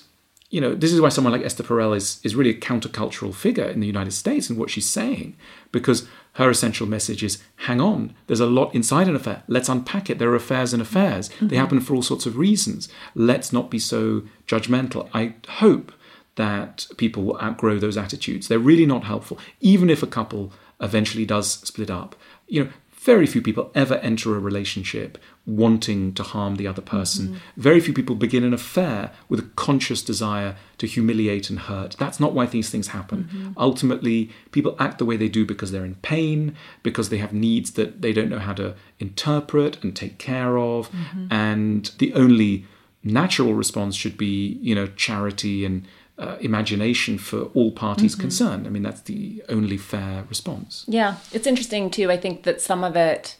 you 0.49 0.61
know, 0.61 0.75
this 0.75 0.93
is 0.93 1.01
why 1.01 1.09
someone 1.09 1.33
like 1.33 1.43
Esther 1.43 1.63
Perel 1.63 1.95
is, 1.95 2.21
is 2.23 2.35
really 2.35 2.51
a 2.51 2.59
countercultural 2.59 3.33
figure 3.33 3.65
in 3.65 3.79
the 3.79 3.87
United 3.87 4.11
States 4.11 4.49
and 4.49 4.57
what 4.57 4.69
she's 4.69 4.87
saying, 4.87 5.35
because 5.71 6.07
her 6.33 6.49
essential 6.49 6.87
message 6.87 7.23
is 7.23 7.41
hang 7.57 7.81
on, 7.81 8.13
there's 8.27 8.39
a 8.39 8.45
lot 8.45 8.73
inside 8.75 9.07
an 9.07 9.15
affair. 9.15 9.43
Let's 9.47 9.69
unpack 9.69 10.09
it. 10.09 10.19
There 10.19 10.29
are 10.29 10.35
affairs 10.35 10.71
and 10.71 10.81
affairs. 10.81 11.29
Mm-hmm. 11.29 11.47
They 11.47 11.55
happen 11.55 11.81
for 11.81 11.95
all 11.95 12.03
sorts 12.03 12.25
of 12.25 12.37
reasons. 12.37 12.87
Let's 13.15 13.51
not 13.51 13.69
be 13.69 13.79
so 13.79 14.23
judgmental. 14.47 15.09
I 15.13 15.33
hope 15.47 15.91
that 16.35 16.87
people 16.97 17.23
will 17.23 17.41
outgrow 17.41 17.79
those 17.79 17.97
attitudes. 17.97 18.47
They're 18.47 18.59
really 18.59 18.85
not 18.85 19.05
helpful, 19.05 19.39
even 19.61 19.89
if 19.89 20.03
a 20.03 20.07
couple 20.07 20.53
eventually 20.79 21.25
does 21.25 21.51
split 21.51 21.89
up. 21.89 22.15
You 22.47 22.65
know, 22.65 22.69
very 23.05 23.27
few 23.27 23.41
people 23.41 23.71
ever 23.75 23.95
enter 23.95 24.35
a 24.35 24.39
relationship 24.39 25.19
wanting 25.45 26.11
to 26.15 26.23
harm 26.23 26.55
the 26.55 26.65
other 26.65 26.81
person. 26.81 27.27
Mm-hmm. 27.27 27.61
Very 27.61 27.79
few 27.79 27.93
people 27.93 28.15
begin 28.15 28.43
an 28.43 28.53
affair 28.53 29.11
with 29.29 29.39
a 29.39 29.49
conscious 29.55 30.01
desire 30.01 30.55
to 30.79 30.87
humiliate 30.87 31.51
and 31.51 31.59
hurt. 31.59 31.95
That's 31.99 32.19
not 32.19 32.33
why 32.33 32.47
these 32.47 32.71
things 32.71 32.87
happen. 32.87 33.25
Mm-hmm. 33.25 33.51
Ultimately, 33.57 34.31
people 34.51 34.75
act 34.79 34.97
the 34.97 35.05
way 35.05 35.17
they 35.17 35.29
do 35.29 35.45
because 35.45 35.71
they're 35.71 35.85
in 35.85 35.95
pain, 35.95 36.55
because 36.81 37.09
they 37.09 37.19
have 37.19 37.31
needs 37.31 37.73
that 37.73 38.01
they 38.01 38.11
don't 38.11 38.29
know 38.29 38.39
how 38.39 38.53
to 38.53 38.73
interpret 38.99 39.83
and 39.83 39.95
take 39.95 40.17
care 40.17 40.57
of. 40.57 40.89
Mm-hmm. 40.91 41.27
And 41.31 41.91
the 41.99 42.11
only 42.15 42.65
natural 43.03 43.53
response 43.53 43.95
should 43.95 44.17
be, 44.17 44.57
you 44.61 44.73
know, 44.73 44.87
charity 44.87 45.63
and 45.63 45.85
uh, 46.17 46.37
imagination 46.39 47.17
for 47.17 47.43
all 47.53 47.71
parties 47.71 48.13
mm-hmm. 48.13 48.21
concerned. 48.21 48.67
I 48.67 48.69
mean, 48.69 48.83
that's 48.83 49.01
the 49.01 49.43
only 49.49 49.77
fair 49.77 50.23
response. 50.29 50.85
Yeah, 50.87 51.17
it's 51.31 51.47
interesting 51.47 51.89
too. 51.89 52.11
I 52.11 52.17
think 52.17 52.43
that 52.43 52.61
some 52.61 52.83
of 52.83 52.95
it, 52.95 53.35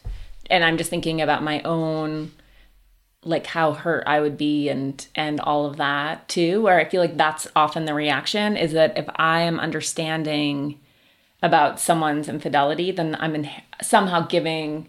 and 0.50 0.64
I'm 0.64 0.76
just 0.76 0.90
thinking 0.90 1.20
about 1.20 1.42
my 1.42 1.62
own, 1.62 2.32
like 3.24 3.46
how 3.46 3.72
hurt 3.72 4.04
I 4.06 4.20
would 4.20 4.36
be, 4.36 4.68
and 4.68 5.06
and 5.14 5.40
all 5.40 5.66
of 5.66 5.76
that 5.78 6.28
too. 6.28 6.62
Where 6.62 6.78
I 6.78 6.84
feel 6.84 7.00
like 7.00 7.16
that's 7.16 7.48
often 7.56 7.86
the 7.86 7.94
reaction 7.94 8.56
is 8.56 8.72
that 8.72 8.96
if 8.98 9.06
I 9.16 9.40
am 9.40 9.58
understanding 9.58 10.80
about 11.42 11.80
someone's 11.80 12.28
infidelity, 12.28 12.90
then 12.90 13.16
I'm 13.18 13.34
in, 13.34 13.50
somehow 13.82 14.26
giving 14.26 14.88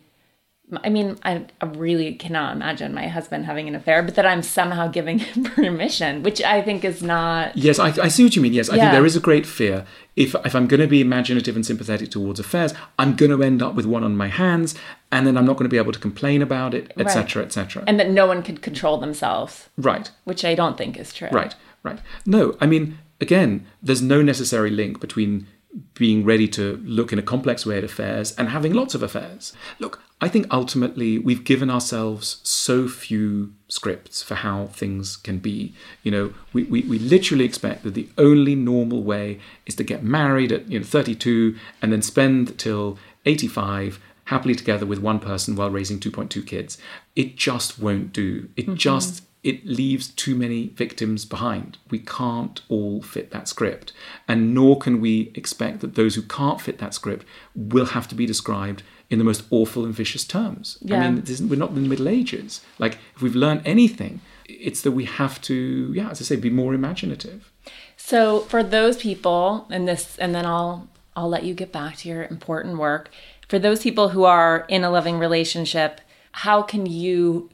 I 0.84 0.90
mean, 0.90 1.18
I, 1.24 1.46
I 1.62 1.66
really 1.66 2.14
cannot 2.16 2.54
imagine 2.54 2.94
my 2.94 3.08
husband 3.08 3.46
having 3.46 3.70
an 3.70 3.76
affair, 3.76 4.04
but 4.04 4.16
that 4.16 4.26
I'm 4.26 4.44
somehow 4.44 4.90
giving 4.90 5.20
him 5.28 5.46
permission, 5.46 6.24
which 6.24 6.42
I 6.42 6.62
think 6.62 6.84
is 6.84 7.02
not. 7.02 7.56
Yes, 7.56 7.80
I, 7.80 7.88
I 8.04 8.10
see 8.10 8.26
what 8.26 8.36
you 8.36 8.42
mean. 8.42 8.52
Yes, 8.52 8.70
I 8.70 8.76
Yeah. 8.76 8.82
think 8.84 8.92
there 8.92 9.06
is 9.06 9.16
a 9.16 9.22
great 9.22 9.46
fear. 9.46 9.86
If, 10.18 10.36
if 10.44 10.54
I'm 10.56 10.68
going 10.68 10.82
to 10.82 10.88
be 10.88 11.00
imaginative 11.00 11.56
and 11.56 11.66
sympathetic 11.66 12.10
towards 12.12 12.40
affairs, 12.40 12.74
I'm 13.00 13.16
going 13.16 13.32
to 13.32 13.42
end 13.44 13.62
up 13.62 13.76
with 13.76 13.86
one 13.86 14.04
on 14.04 14.18
my 14.18 14.28
hands, 14.28 14.76
and 15.10 15.26
then 15.26 15.38
I'm 15.38 15.46
not 15.46 15.54
going 15.54 15.70
to 15.70 15.74
be 15.74 15.78
able 15.78 15.94
to 15.94 16.00
complain 16.00 16.42
about 16.42 16.74
it, 16.74 16.92
etc., 16.98 17.44
etc. 17.44 17.86
And 17.88 17.98
that 18.00 18.10
no 18.10 18.28
one 18.28 18.44
could 18.44 18.62
control 18.62 18.98
themselves, 18.98 19.70
Right, 19.78 20.12
which 20.26 20.44
I 20.44 20.54
don't 20.54 20.78
think 20.78 20.98
is 20.98 21.14
true. 21.14 21.30
right, 21.32 21.56
right. 21.84 22.00
No, 22.26 22.58
I 22.60 22.66
mean, 22.66 23.00
again, 23.22 23.66
there's 23.82 24.02
no 24.02 24.22
necessary 24.22 24.70
link 24.72 25.00
between 25.00 25.48
being 25.94 26.26
ready 26.26 26.48
to 26.50 26.78
look 26.84 27.12
in 27.14 27.20
a 27.20 27.24
complex 27.24 27.66
way 27.66 27.78
at 27.78 27.84
affairs 27.84 28.34
and 28.36 28.50
having 28.50 28.74
lots 28.74 28.96
of 28.96 29.04
affairs. 29.04 29.54
Look, 29.80 30.02
I 30.20 30.28
think 30.28 30.48
ultimately 30.50 31.20
we've 31.20 31.44
given 31.44 31.70
ourselves 31.70 32.40
so 32.44 32.88
few 32.88 33.54
scripts 33.68 34.24
for 34.24 34.36
how 34.36 34.68
things 34.68 35.16
can 35.16 35.38
be. 35.40 35.74
You 36.02 36.12
know, 36.12 36.34
we, 36.54 36.64
we, 36.64 36.82
we 36.82 36.98
literally 36.98 37.46
expect 37.46 37.84
that 37.84 37.94
the 37.94 38.10
only 38.18 38.56
normal 38.56 39.04
way 39.04 39.40
is 39.66 39.76
to 39.76 39.84
get 39.84 40.04
married 40.04 40.52
at 40.52 40.70
you 40.72 40.80
know 40.80 40.86
32 40.86 41.56
and 41.82 41.94
then 41.94 42.02
spend 42.02 42.58
till 42.58 42.98
85 43.26 44.00
happily 44.26 44.56
together 44.56 44.86
with 44.86 45.00
one 45.00 45.20
person 45.20 45.56
while 45.56 45.70
raising 45.70 46.00
2.2 46.00 46.46
kids. 46.46 46.78
It 47.16 47.36
just 47.36 47.80
won't 47.80 48.12
do. 48.12 48.50
It 48.56 48.66
mm-hmm. 48.66 48.76
just 48.76 49.24
it 49.48 49.66
leaves 49.66 50.10
too 50.10 50.36
many 50.36 50.68
victims 50.68 51.24
behind. 51.24 51.78
We 51.90 52.00
can't 52.00 52.60
all 52.68 53.02
fit 53.02 53.32
that 53.32 53.48
script. 53.48 53.94
And 54.28 54.54
nor 54.54 54.78
can 54.78 55.00
we 55.00 55.32
expect 55.36 55.80
that 55.80 55.96
those 55.96 56.16
who 56.16 56.22
can't 56.24 56.60
fit 56.60 56.80
that 56.80 56.94
script 56.94 57.26
will 57.56 57.86
have 57.88 58.10
to 58.10 58.16
be 58.16 58.26
described 58.26 58.84
in 59.10 59.20
the 59.20 59.24
most 59.24 59.46
awful 59.50 59.86
and 59.86 59.94
vicious 59.94 60.26
terms. 60.26 60.78
I 60.92 61.10
mean, 61.10 61.24
we're 61.48 61.58
not 61.58 61.70
in 61.70 61.84
the 61.84 61.90
Middle 61.90 62.10
Ages. 62.10 62.60
Like, 62.78 62.98
if 63.16 63.22
we've 63.22 63.38
learned 63.38 63.62
anything, 63.64 64.20
it's 64.50 64.82
that 64.82 64.92
we 64.92 65.06
have 65.06 65.42
to, 65.44 65.94
yeah, 65.96 66.10
as 66.10 66.22
I 66.22 66.26
say, 66.26 66.36
be 66.36 66.50
more 66.50 66.74
imaginative. 66.74 67.50
So 67.96 68.42
for 68.42 68.64
those 68.64 68.98
people, 68.98 69.66
and 69.70 69.88
this, 69.88 70.18
and 70.18 70.36
then 70.36 70.46
I'll 70.46 70.90
I'll 71.16 71.30
let 71.30 71.46
you 71.46 71.54
get 71.54 71.72
back 71.72 71.96
to 71.98 72.10
your 72.10 72.26
important 72.26 72.78
work. 72.78 73.10
For 73.48 73.58
those 73.58 73.82
people 73.82 74.10
who 74.10 74.26
are 74.26 74.66
in 74.68 74.84
a 74.84 74.90
loving 74.90 75.18
relationship, 75.20 76.02
how 76.34 76.62
can 76.62 76.86
you 76.86 77.50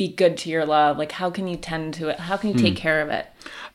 be 0.00 0.08
good 0.08 0.38
to 0.38 0.48
your 0.48 0.64
love? 0.64 0.96
Like 0.96 1.12
how 1.12 1.28
can 1.28 1.46
you 1.46 1.56
tend 1.56 1.92
to 1.94 2.08
it? 2.08 2.18
How 2.20 2.38
can 2.38 2.48
you 2.50 2.58
take 2.58 2.78
hmm. 2.78 2.86
care 2.86 3.02
of 3.02 3.10
it? 3.10 3.26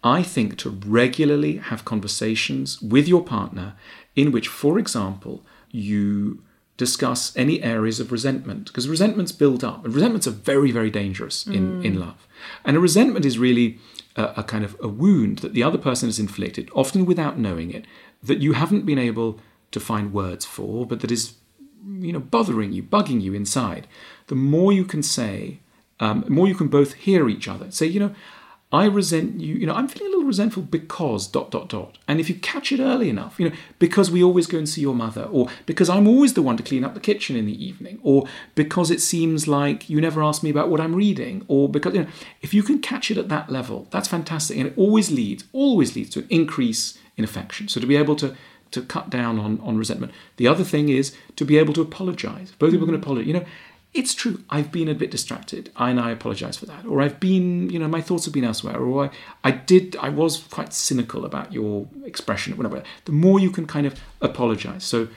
I 0.04 0.24
think 0.24 0.58
to 0.58 0.72
regularly 0.72 1.58
have 1.58 1.86
conversations 1.86 2.82
with 2.82 3.08
your 3.08 3.24
partner 3.24 3.76
in 4.16 4.32
which, 4.32 4.48
for 4.48 4.80
example, 4.80 5.44
you 5.70 6.42
discuss 6.78 7.22
any 7.38 7.62
areas 7.62 8.00
of 8.00 8.12
resentment, 8.12 8.66
because 8.66 8.90
resentments 8.90 9.32
build 9.32 9.64
up, 9.64 9.86
and 9.86 9.94
resentments 9.94 10.28
are 10.28 10.32
very, 10.52 10.72
very 10.72 10.90
dangerous 10.90 11.46
in, 11.46 11.66
hmm. 11.66 11.86
in 11.86 12.00
love. 12.00 12.28
And 12.66 12.76
a 12.76 12.80
resentment 12.80 13.24
is 13.24 13.38
really 13.38 13.78
a, 14.16 14.34
a 14.38 14.44
kind 14.44 14.66
of 14.66 14.76
a 14.82 14.88
wound 14.88 15.40
that 15.40 15.54
the 15.54 15.64
other 15.64 15.78
person 15.78 16.08
has 16.10 16.20
inflicted, 16.20 16.70
often 16.74 17.06
without 17.06 17.38
knowing 17.38 17.70
it, 17.72 17.86
that 18.24 18.40
you 18.40 18.54
haven't 18.54 18.86
been 18.86 19.00
able 19.00 19.40
to 19.72 19.80
find 19.80 20.12
words 20.12 20.44
for, 20.44 20.88
but 20.88 21.02
that 21.02 21.12
is 21.12 21.36
you 22.00 22.12
know, 22.12 22.20
bothering 22.20 22.72
you, 22.72 22.82
bugging 22.82 23.22
you 23.22 23.34
inside, 23.34 23.88
the 24.28 24.36
more 24.36 24.74
you 24.74 24.86
can 24.86 25.04
say, 25.04 25.60
um, 26.00 26.26
more 26.28 26.48
you 26.48 26.56
can 26.56 26.68
both 26.68 26.94
hear 26.94 27.30
each 27.30 27.48
other. 27.48 27.72
Say, 27.72 27.88
you 27.88 28.00
know, 28.00 28.16
I 28.72 28.86
resent 28.86 29.40
you, 29.40 29.56
you 29.56 29.68
know, 29.68 29.74
I'm 29.74 29.88
feeling 29.88 30.08
a 30.08 30.16
little 30.16 30.28
resentful 30.28 30.64
because 30.64 31.28
dot 31.28 31.52
dot 31.52 31.70
dot. 31.70 31.98
And 32.08 32.20
if 32.20 32.28
you 32.28 32.36
catch 32.36 32.72
it 32.72 32.80
early 32.80 33.10
enough, 33.10 33.40
you 33.40 33.50
know, 33.50 33.56
because 33.80 34.12
we 34.12 34.24
always 34.24 34.48
go 34.48 34.58
and 34.58 34.68
see 34.68 34.82
your 34.82 34.96
mother, 34.96 35.24
or 35.24 35.48
because 35.66 35.90
I'm 35.90 36.08
always 36.08 36.34
the 36.34 36.42
one 36.42 36.58
to 36.58 36.64
clean 36.64 36.84
up 36.84 36.94
the 36.94 37.00
kitchen 37.00 37.36
in 37.36 37.46
the 37.46 37.66
evening, 37.66 38.00
or 38.04 38.26
because 38.56 38.92
it 38.92 39.02
seems 39.02 39.48
like 39.48 39.90
you 39.90 40.02
never 40.02 40.22
ask 40.22 40.44
me 40.44 40.50
about 40.50 40.70
what 40.70 40.82
I'm 40.82 40.96
reading, 40.96 41.46
or 41.48 41.70
because 41.70 41.94
you 41.94 42.04
know, 42.04 42.10
if 42.42 42.54
you 42.54 42.64
can 42.64 42.80
catch 42.80 43.10
it 43.12 43.18
at 43.18 43.30
that 43.30 43.50
level, 43.50 43.88
that's 43.92 44.10
fantastic. 44.10 44.58
And 44.58 44.68
it 44.68 44.74
always 44.76 45.12
leads, 45.12 45.46
always 45.54 45.96
leads 45.96 46.10
to 46.12 46.20
an 46.20 46.28
increase 46.30 46.98
in 47.16 47.24
affection. 47.24 47.68
So 47.68 47.80
to 47.80 47.88
be 47.88 47.96
able 47.96 48.16
to 48.18 48.36
to 48.72 48.82
cut 48.82 49.10
down 49.10 49.40
on, 49.40 49.60
on 49.62 49.78
resentment. 49.78 50.12
The 50.36 50.48
other 50.48 50.64
thing 50.64 50.90
is 50.90 51.16
to 51.38 51.46
be 51.46 51.58
able 51.58 51.74
to 51.74 51.82
apologize. 51.82 52.52
Both 52.60 52.72
people 52.72 52.88
can 52.88 52.96
apologize. 52.96 53.28
You 53.28 53.34
know, 53.36 53.46
it's 53.96 54.14
true, 54.14 54.44
I've 54.50 54.74
been 54.74 54.90
a 54.90 54.94
bit 54.94 55.10
distracted 55.10 55.72
and 55.78 56.00
I 56.00 56.12
apologize 56.12 56.58
for 56.58 56.66
that. 56.66 56.86
Or 56.86 57.02
I've 57.02 57.20
been, 57.20 57.70
you 57.70 57.80
know, 57.80 57.88
my 57.88 58.02
thoughts 58.02 58.26
have 58.26 58.34
been 58.34 58.44
elsewhere. 58.44 58.78
Or 58.78 59.06
I, 59.06 59.10
I 59.46 59.52
did, 59.52 59.96
I 59.96 60.10
was 60.10 60.44
quite 60.44 60.74
cynical 60.74 61.24
about 61.24 61.54
your 61.54 61.88
expression 62.04 62.54
or 62.54 62.58
whatever. 62.58 62.84
The 63.06 63.14
more 63.14 63.40
you 63.40 63.50
can 63.50 63.66
kind 63.66 63.88
of 63.88 63.98
apologize. 64.22 64.84
So 64.84 65.08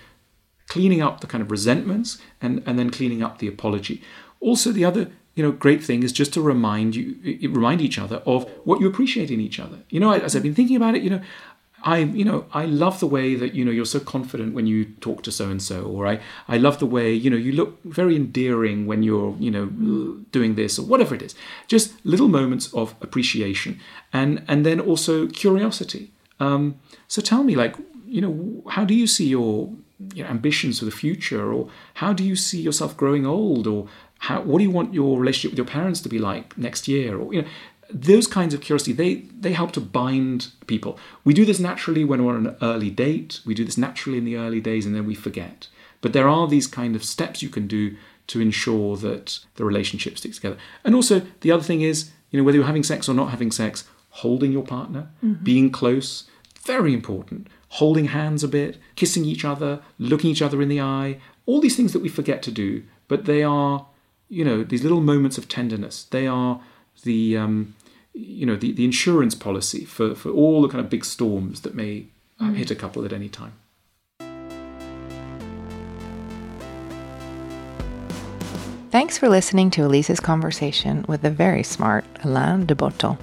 cleaning 0.69 1.03
up 1.03 1.21
the 1.21 1.27
kind 1.27 1.43
of 1.43 1.51
resentments 1.51 2.19
and, 2.41 2.63
and 2.67 2.79
then 2.79 2.91
cleaning 2.91 3.21
up 3.21 3.39
the 3.39 3.49
apology. 3.49 4.01
Also, 4.41 4.71
the 4.71 4.85
other 4.85 5.11
you 5.35 5.45
know 5.45 5.53
great 5.53 5.85
thing 5.85 6.03
is 6.03 6.11
just 6.11 6.33
to 6.35 6.41
remind 6.41 6.97
you 6.97 7.15
remind 7.51 7.81
each 7.81 7.97
other 7.97 8.17
of 8.27 8.49
what 8.65 8.81
you 8.81 8.89
appreciate 8.89 9.31
in 9.31 9.41
each 9.41 9.61
other. 9.61 9.79
You 9.89 10.01
know, 10.01 10.11
as 10.11 10.35
I've 10.35 10.43
been 10.43 10.55
thinking 10.55 10.75
about 10.75 10.97
it, 10.97 11.03
you 11.03 11.11
know, 11.11 11.21
I 11.83 11.99
you 11.99 12.25
know 12.25 12.47
I 12.53 12.65
love 12.65 12.99
the 13.01 13.07
way 13.07 13.35
that 13.37 13.55
you 13.55 13.65
know 13.65 13.71
you're 13.71 13.85
so 13.85 14.01
confident 14.01 14.55
when 14.55 14.67
you 14.67 14.85
talk 15.01 15.23
to 15.23 15.33
so 15.33 15.49
and 15.49 15.63
so, 15.63 15.83
or 15.83 16.07
I 16.07 16.21
I 16.49 16.57
love 16.57 16.79
the 16.79 16.87
way 16.87 17.13
you 17.13 17.31
know 17.31 17.37
you 17.37 17.53
look 17.53 17.83
very 17.85 18.17
endearing 18.17 18.87
when 18.87 19.03
you're 19.03 19.37
you 19.39 19.51
know 19.51 19.67
doing 20.33 20.57
this 20.57 20.79
or 20.79 20.87
whatever 20.87 21.15
it 21.15 21.23
is. 21.23 21.35
Just 21.69 21.95
little 22.05 22.29
moments 22.29 22.73
of 22.75 22.95
appreciation 23.01 23.79
and 24.13 24.43
and 24.49 24.67
then 24.67 24.81
also 24.81 25.29
curiosity. 25.29 26.11
Um, 26.41 26.81
so 27.07 27.21
tell 27.23 27.43
me, 27.43 27.55
like 27.55 27.77
you 28.07 28.21
know, 28.21 28.63
how 28.71 28.85
do 28.85 28.95
you 28.95 29.07
see 29.07 29.27
your 29.27 29.71
ambitions 30.19 30.79
for 30.79 30.85
the 30.85 30.91
future, 30.91 31.53
or 31.53 31.69
how 31.95 32.13
do 32.13 32.25
you 32.25 32.37
see 32.37 32.61
yourself 32.61 32.97
growing 32.97 33.27
old, 33.27 33.67
or 33.67 33.89
how 34.19 34.41
what 34.43 34.59
do 34.59 34.65
you 34.65 34.71
want 34.71 34.95
your 34.95 35.19
relationship 35.19 35.53
with 35.53 35.59
your 35.59 35.67
parents 35.67 36.01
to 36.01 36.09
be 36.09 36.19
like 36.19 36.57
next 36.59 36.89
year, 36.89 37.19
or 37.19 37.33
you 37.33 37.43
know 37.43 37.49
those 37.91 38.27
kinds 38.27 38.55
of 38.55 38.61
curiosity 38.61 38.93
they 38.93 39.15
they 39.41 39.53
help 39.53 39.73
to 39.73 39.81
bind 39.81 40.49
people. 40.67 40.99
We 41.25 41.35
do 41.35 41.45
this 41.45 41.59
naturally 41.59 42.05
when 42.05 42.25
we're 42.25 42.37
on 42.37 42.47
an 42.47 42.57
early 42.61 42.91
date. 42.91 43.41
We 43.47 43.55
do 43.55 43.65
this 43.65 43.79
naturally 43.79 44.19
in 44.19 44.25
the 44.25 44.37
early 44.37 44.61
days 44.61 44.87
and 44.87 44.95
then 44.95 45.07
we 45.07 45.15
forget. 45.15 45.69
But 46.01 46.13
there 46.13 46.29
are 46.29 46.47
these 46.47 46.67
kind 46.67 46.95
of 46.95 47.05
steps 47.05 47.43
you 47.43 47.49
can 47.49 47.67
do 47.67 47.97
to 48.29 48.41
ensure 48.41 48.97
that 48.99 49.41
the 49.57 49.65
relationship 49.65 50.19
sticks 50.19 50.37
together. 50.37 50.59
And 50.85 50.95
also 50.95 51.23
the 51.41 51.51
other 51.51 51.63
thing 51.63 51.81
is 51.81 52.11
you 52.31 52.39
know 52.39 52.45
whether 52.45 52.59
you're 52.59 52.67
having 52.67 52.85
sex 52.85 53.09
or 53.09 53.15
not 53.15 53.31
having 53.31 53.51
sex 53.51 53.85
holding 54.11 54.53
your 54.53 54.65
partner 54.65 55.09
being 55.43 55.71
close 55.71 56.25
very 56.63 56.93
important. 56.93 57.49
Holding 57.73 58.07
hands 58.07 58.43
a 58.43 58.49
bit 58.49 58.79
kissing 58.97 59.25
each 59.25 59.45
other 59.45 59.81
looking 59.99 60.31
each 60.31 60.43
other 60.43 60.61
in 60.63 60.69
the 60.69 60.81
eye 60.81 61.21
all 61.47 61.61
these 61.61 61.77
things 61.77 61.93
that 61.93 62.03
we 62.03 62.09
forget 62.09 62.43
to 62.43 62.51
do 62.51 62.83
but 63.09 63.25
they 63.25 63.43
are 63.43 63.87
you 64.29 64.45
know 64.45 64.63
these 64.63 64.83
little 64.83 65.01
moments 65.01 65.39
of 65.39 65.49
tenderness. 65.49 66.05
They 66.05 66.27
are 66.27 66.61
the 67.03 67.37
um, 67.37 67.75
you 68.19 68.45
know 68.45 68.57
the, 68.57 68.73
the 68.73 68.85
insurance 68.85 69.35
policy 69.35 69.85
for, 69.85 70.15
for 70.15 70.31
all 70.31 70.63
the 70.63 70.69
kind 70.69 70.85
of 70.85 70.91
big 70.91 71.05
storms 71.05 71.61
that 71.61 71.75
may 71.75 72.07
uh, 72.41 72.53
hit 72.53 72.71
a 72.71 72.75
couple 72.75 73.05
at 73.05 73.13
any 73.13 73.29
time. 73.29 73.53
Thanks 78.91 79.19
for 79.19 79.29
listening 79.29 79.71
to 79.73 79.85
Elise's 79.85 80.19
conversation 80.19 81.05
with 81.07 81.21
the 81.21 81.31
very 81.31 81.63
smart 81.63 82.07
Alain 82.25 82.65
de 82.65 82.75
Botton. 82.75 83.19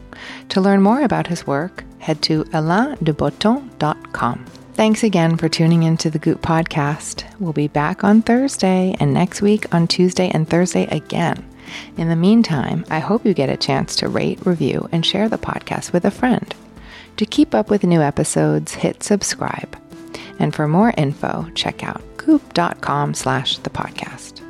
To 0.49 0.61
learn 0.61 0.81
more 0.81 1.01
about 1.01 1.27
his 1.27 1.47
work, 1.47 1.83
head 1.97 2.21
to 2.23 2.43
alaindebotton.com. 2.45 4.45
Thanks 4.75 5.03
again 5.03 5.37
for 5.37 5.49
tuning 5.49 5.83
into 5.83 6.09
the 6.09 6.19
Goop 6.19 6.41
podcast. 6.41 7.25
We'll 7.39 7.53
be 7.53 7.67
back 7.67 8.03
on 8.03 8.21
Thursday 8.21 8.95
and 8.99 9.13
next 9.13 9.41
week 9.41 9.73
on 9.73 9.87
Tuesday 9.87 10.29
and 10.29 10.47
Thursday 10.47 10.85
again. 10.87 11.43
In 11.97 12.09
the 12.09 12.15
meantime, 12.15 12.85
I 12.89 12.99
hope 12.99 13.25
you 13.25 13.33
get 13.33 13.49
a 13.49 13.57
chance 13.57 13.95
to 13.97 14.07
rate, 14.07 14.45
review, 14.45 14.87
and 14.91 15.05
share 15.05 15.29
the 15.29 15.37
podcast 15.37 15.93
with 15.93 16.05
a 16.05 16.11
friend. 16.11 16.53
To 17.17 17.25
keep 17.25 17.55
up 17.55 17.69
with 17.69 17.83
new 17.83 18.01
episodes, 18.01 18.73
hit 18.73 19.03
subscribe. 19.03 19.77
And 20.37 20.53
for 20.53 20.67
more 20.67 20.93
info, 20.97 21.49
check 21.55 21.83
out 21.83 22.01
goop.com 22.17 23.13
slash 23.13 23.57
the 23.59 23.69
podcast. 23.69 24.44